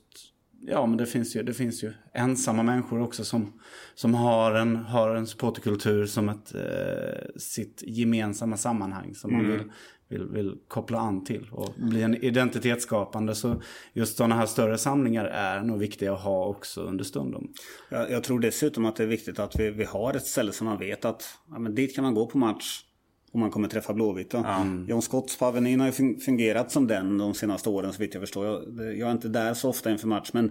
Ja 0.69 0.87
men 0.87 0.97
det 0.97 1.07
finns 1.07 1.37
ju, 1.37 1.43
det 1.43 1.55
finns 1.55 1.85
ju 1.85 1.93
ensamma 2.13 2.63
människor 2.63 3.03
också 3.03 3.25
som, 3.25 3.53
som 3.95 4.15
har, 4.15 4.53
en, 4.53 4.77
har 4.77 5.15
en 5.15 5.27
supporterkultur 5.27 6.07
som 6.07 6.29
ett, 6.29 6.55
eh, 6.55 7.27
sitt 7.37 7.83
gemensamma 7.87 8.57
sammanhang 8.57 9.15
som 9.15 9.31
mm. 9.31 9.43
man 9.43 9.53
vill 9.53 9.71
vill, 10.09 10.25
vill 10.25 10.59
koppla 10.69 10.99
an 10.99 11.25
till 11.25 11.49
och 11.53 11.75
bli 11.77 12.03
en 12.03 12.15
identitetsskapande. 12.15 13.35
Så 13.35 13.63
just 13.93 14.17
sådana 14.17 14.35
här 14.35 14.47
större 14.47 14.79
samlingar 14.79 15.25
är 15.25 15.61
nog 15.61 15.79
viktiga 15.79 16.13
att 16.13 16.21
ha 16.21 16.47
också 16.47 16.83
under 16.83 17.05
stunden. 17.05 17.49
Jag, 17.89 18.11
jag 18.11 18.25
tror 18.25 18.41
dessutom 18.41 18.85
att 18.85 18.97
det 18.97 19.03
är 19.03 19.07
viktigt 19.07 19.39
att 19.39 19.57
vi, 19.57 19.71
vi 19.71 19.85
har 19.85 20.15
ett 20.15 20.27
ställe 20.27 20.53
som 20.53 20.67
man 20.67 20.79
vet 20.79 21.05
att 21.05 21.39
ja, 21.51 21.59
men 21.59 21.75
dit 21.75 21.95
kan 21.95 22.05
man 22.05 22.15
gå 22.15 22.27
på 22.27 22.39
match 22.39 22.83
om 23.33 23.41
man 23.41 23.51
kommer 23.51 23.69
träffa 23.69 23.95
Blåvita. 23.95 24.39
Mm. 24.39 24.87
John 24.89 25.03
Scotts 25.03 25.39
på 25.39 25.45
Avenyn 25.45 25.81
har 25.81 25.87
ju 25.87 26.19
fungerat 26.21 26.73
som 26.73 26.87
den 26.87 27.19
de 27.19 27.35
senaste 27.35 27.69
åren 27.69 27.93
så 27.93 27.99
vitt 27.99 28.15
jag 28.15 28.23
förstår. 28.23 28.47
Jag, 28.47 28.97
jag 28.97 29.09
är 29.09 29.13
inte 29.13 29.29
där 29.29 29.55
så 29.55 29.69
ofta 29.69 29.91
inför 29.91 30.09
match 30.09 30.31
men 30.33 30.51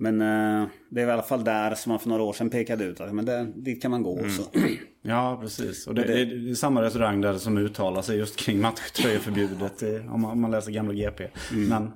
men 0.00 0.20
eh, 0.20 0.68
det 0.90 1.02
är 1.02 1.06
i 1.06 1.10
alla 1.10 1.22
fall 1.22 1.44
där 1.44 1.74
som 1.74 1.90
man 1.90 1.98
för 1.98 2.08
några 2.08 2.22
år 2.22 2.32
sedan 2.32 2.50
pekade 2.50 2.84
ut 2.84 3.00
att 3.00 3.14
men 3.14 3.24
där, 3.24 3.44
dit 3.44 3.82
kan 3.82 3.90
man 3.90 4.02
gå. 4.02 4.18
Mm. 4.18 4.30
Så. 4.30 4.42
Ja, 5.02 5.38
precis. 5.42 5.86
Och 5.86 5.94
det, 5.94 6.04
det, 6.04 6.24
det, 6.24 6.50
är 6.50 6.54
samma 6.54 6.82
restaurang 6.82 7.20
där 7.20 7.34
som 7.34 7.58
uttalar 7.58 8.02
sig 8.02 8.18
just 8.18 8.36
kring 8.36 8.60
matchtröjeförbudet 8.60 9.82
om 9.82 10.20
man, 10.20 10.30
om 10.30 10.40
man 10.40 10.50
läser 10.50 10.72
gamla 10.72 10.94
GP. 10.94 11.28
Mm. 11.52 11.68
Men... 11.68 11.92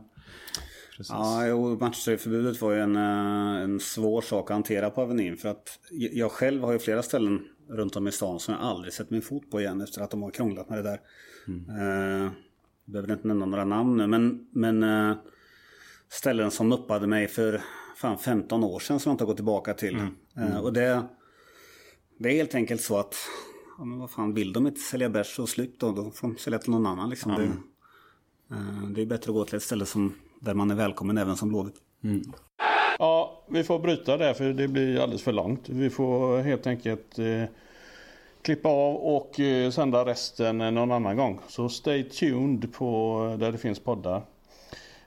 Precis. 0.97 1.11
Ja, 1.11 1.47
jo, 1.47 1.79
matchtröjeförbudet 1.81 2.61
var 2.61 2.73
ju 2.73 2.81
en, 2.81 2.97
eh, 2.97 3.63
en 3.63 3.81
svår 3.81 4.21
sak 4.21 4.51
att 4.51 4.55
hantera 4.55 4.91
på 4.91 5.03
Avenyn. 5.03 5.37
För 5.37 5.49
att 5.49 5.79
jag 5.91 6.33
själv 6.33 6.63
har 6.63 6.73
ju 6.73 6.79
flera 6.79 7.03
ställen 7.03 7.41
runt 7.69 7.97
om 7.97 8.09
i 8.09 8.13
stan 8.13 8.41
som 8.41 8.55
jag 8.55 8.63
aldrig 8.63 8.93
sett 8.93 9.11
min 9.11 9.23
fot 9.23 9.51
på 9.51 9.61
igen 9.61 9.81
efter 9.81 10.03
att 10.03 10.11
de 10.11 10.23
har 10.23 10.31
krånglat 10.31 10.69
med 10.69 10.79
det 10.79 10.83
där. 10.83 11.01
Mm. 11.49 11.61
Uh, 11.61 12.31
behöver 12.85 13.13
inte 13.13 13.29
nämna 13.29 13.47
några 13.47 13.65
namn 13.65 13.97
nu, 13.97 14.07
men, 14.07 14.47
men 14.53 14.83
uh, 14.83 15.17
ställen 16.09 16.51
som 16.51 16.69
nuppade 16.69 17.07
mig 17.07 17.29
för 17.29 17.61
fan 18.03 18.19
15 18.19 18.65
år 18.65 18.79
sedan 18.79 19.01
som 19.01 19.11
jag 19.11 19.15
inte 19.15 19.25
har 19.25 19.27
gått 19.27 19.37
tillbaka 19.37 19.75
till. 19.75 19.95
Mm. 19.95 20.15
Mm. 20.37 20.53
Uh, 20.53 20.59
och 20.59 20.73
det, 20.73 21.03
det 22.19 22.29
är 22.29 22.33
helt 22.33 22.55
enkelt 22.55 22.81
så 22.81 22.99
att, 22.99 23.15
ja, 23.79 23.85
men 23.85 23.99
vad 23.99 24.11
fan, 24.11 24.35
vill 24.35 24.53
de 24.53 24.67
inte 24.67 24.81
sälja 24.81 25.09
bärs 25.09 25.39
och 25.39 25.49
slut 25.49 25.81
då, 25.81 25.93
då 25.93 26.11
får 26.11 26.29
de 26.29 26.39
sälja 26.39 26.59
till 26.59 26.71
någon 26.71 26.87
annan 26.87 27.11
liksom. 27.11 27.33
Mm. 27.33 27.51
Det, 28.49 28.55
uh, 28.55 28.91
det, 28.91 29.03
är 29.03 29.07
bättre 29.07 29.31
att 29.31 29.35
gå 29.35 29.45
till 29.45 29.57
ett 29.57 29.63
ställe 29.63 29.87
som, 29.87 30.15
där 30.41 30.55
man 30.55 30.71
är 30.71 30.75
välkommen 30.75 31.19
även 31.19 31.37
som 31.37 31.49
Blåvitt. 31.49 31.75
Mm. 32.05 32.23
Ja, 32.99 33.45
vi 33.49 33.65
får 33.65 33.79
bryta 33.79 34.17
där 34.17 34.35
för 34.35 34.53
det 34.53 34.69
blir 34.69 35.01
alldeles 35.01 35.23
för 35.23 35.33
långt. 35.33 35.69
Vi 35.69 35.91
får 35.91 36.39
helt 36.39 36.67
enkelt 36.67 37.19
eh, 37.19 37.45
klippa 38.43 38.69
av 38.69 38.97
och 38.97 39.41
eh, 39.41 39.71
sända 39.71 40.05
resten 40.05 40.59
någon 40.59 40.93
annan 40.93 41.17
gång. 41.17 41.41
Så 41.49 41.69
stay 41.69 42.03
tuned 42.03 42.73
på 42.73 43.37
där 43.41 43.53
det 43.53 43.59
finns 43.59 43.79
poddar. 43.79 44.23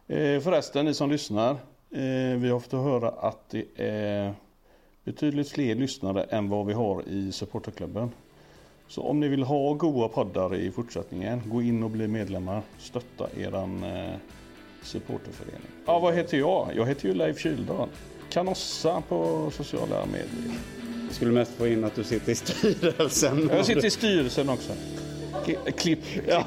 Eh, 0.07 0.39
förresten, 0.39 0.85
ni 0.85 0.93
som 0.93 1.11
lyssnar. 1.11 1.57
Eh, 1.95 2.37
vi 2.37 2.49
har 2.49 2.59
fått 2.59 2.71
höra 2.71 3.09
att 3.09 3.49
det 3.49 3.65
är 3.75 4.33
betydligt 5.03 5.49
fler 5.49 5.75
lyssnare 5.75 6.23
än 6.23 6.49
vad 6.49 6.65
vi 6.65 6.73
har 6.73 7.03
i 7.07 7.31
supporterklubben. 7.31 8.11
Så 8.87 9.01
om 9.01 9.19
ni 9.19 9.27
vill 9.27 9.43
ha 9.43 9.73
goa 9.73 10.07
poddar 10.07 10.55
i 10.55 10.71
fortsättningen, 10.71 11.41
gå 11.45 11.61
in 11.61 11.83
och 11.83 11.89
bli 11.89 12.07
medlemmar. 12.07 12.61
Stötta 12.79 13.27
eran 13.37 13.83
eh, 13.83 14.15
supporterförening. 14.83 15.67
Ja, 15.85 15.99
vad 15.99 16.13
heter 16.13 16.37
jag? 16.37 16.69
Jag 16.75 16.85
heter 16.85 17.07
ju 17.07 17.13
Leif 17.13 17.39
Kyldal. 17.39 17.89
Kanossa 18.29 19.03
på 19.09 19.51
sociala 19.51 20.05
medier. 20.05 20.57
Jag 21.05 21.13
skulle 21.15 21.31
mest 21.31 21.51
få 21.51 21.67
in 21.67 21.83
att 21.83 21.95
du 21.95 22.03
sitter 22.03 22.31
i 22.31 22.35
styrelsen. 22.35 23.49
Jag 23.53 23.65
sitter 23.65 23.85
i 23.85 23.89
styrelsen 23.89 24.49
också. 24.49 24.73
Klipp. 25.77 25.99
Ja. 26.27 26.45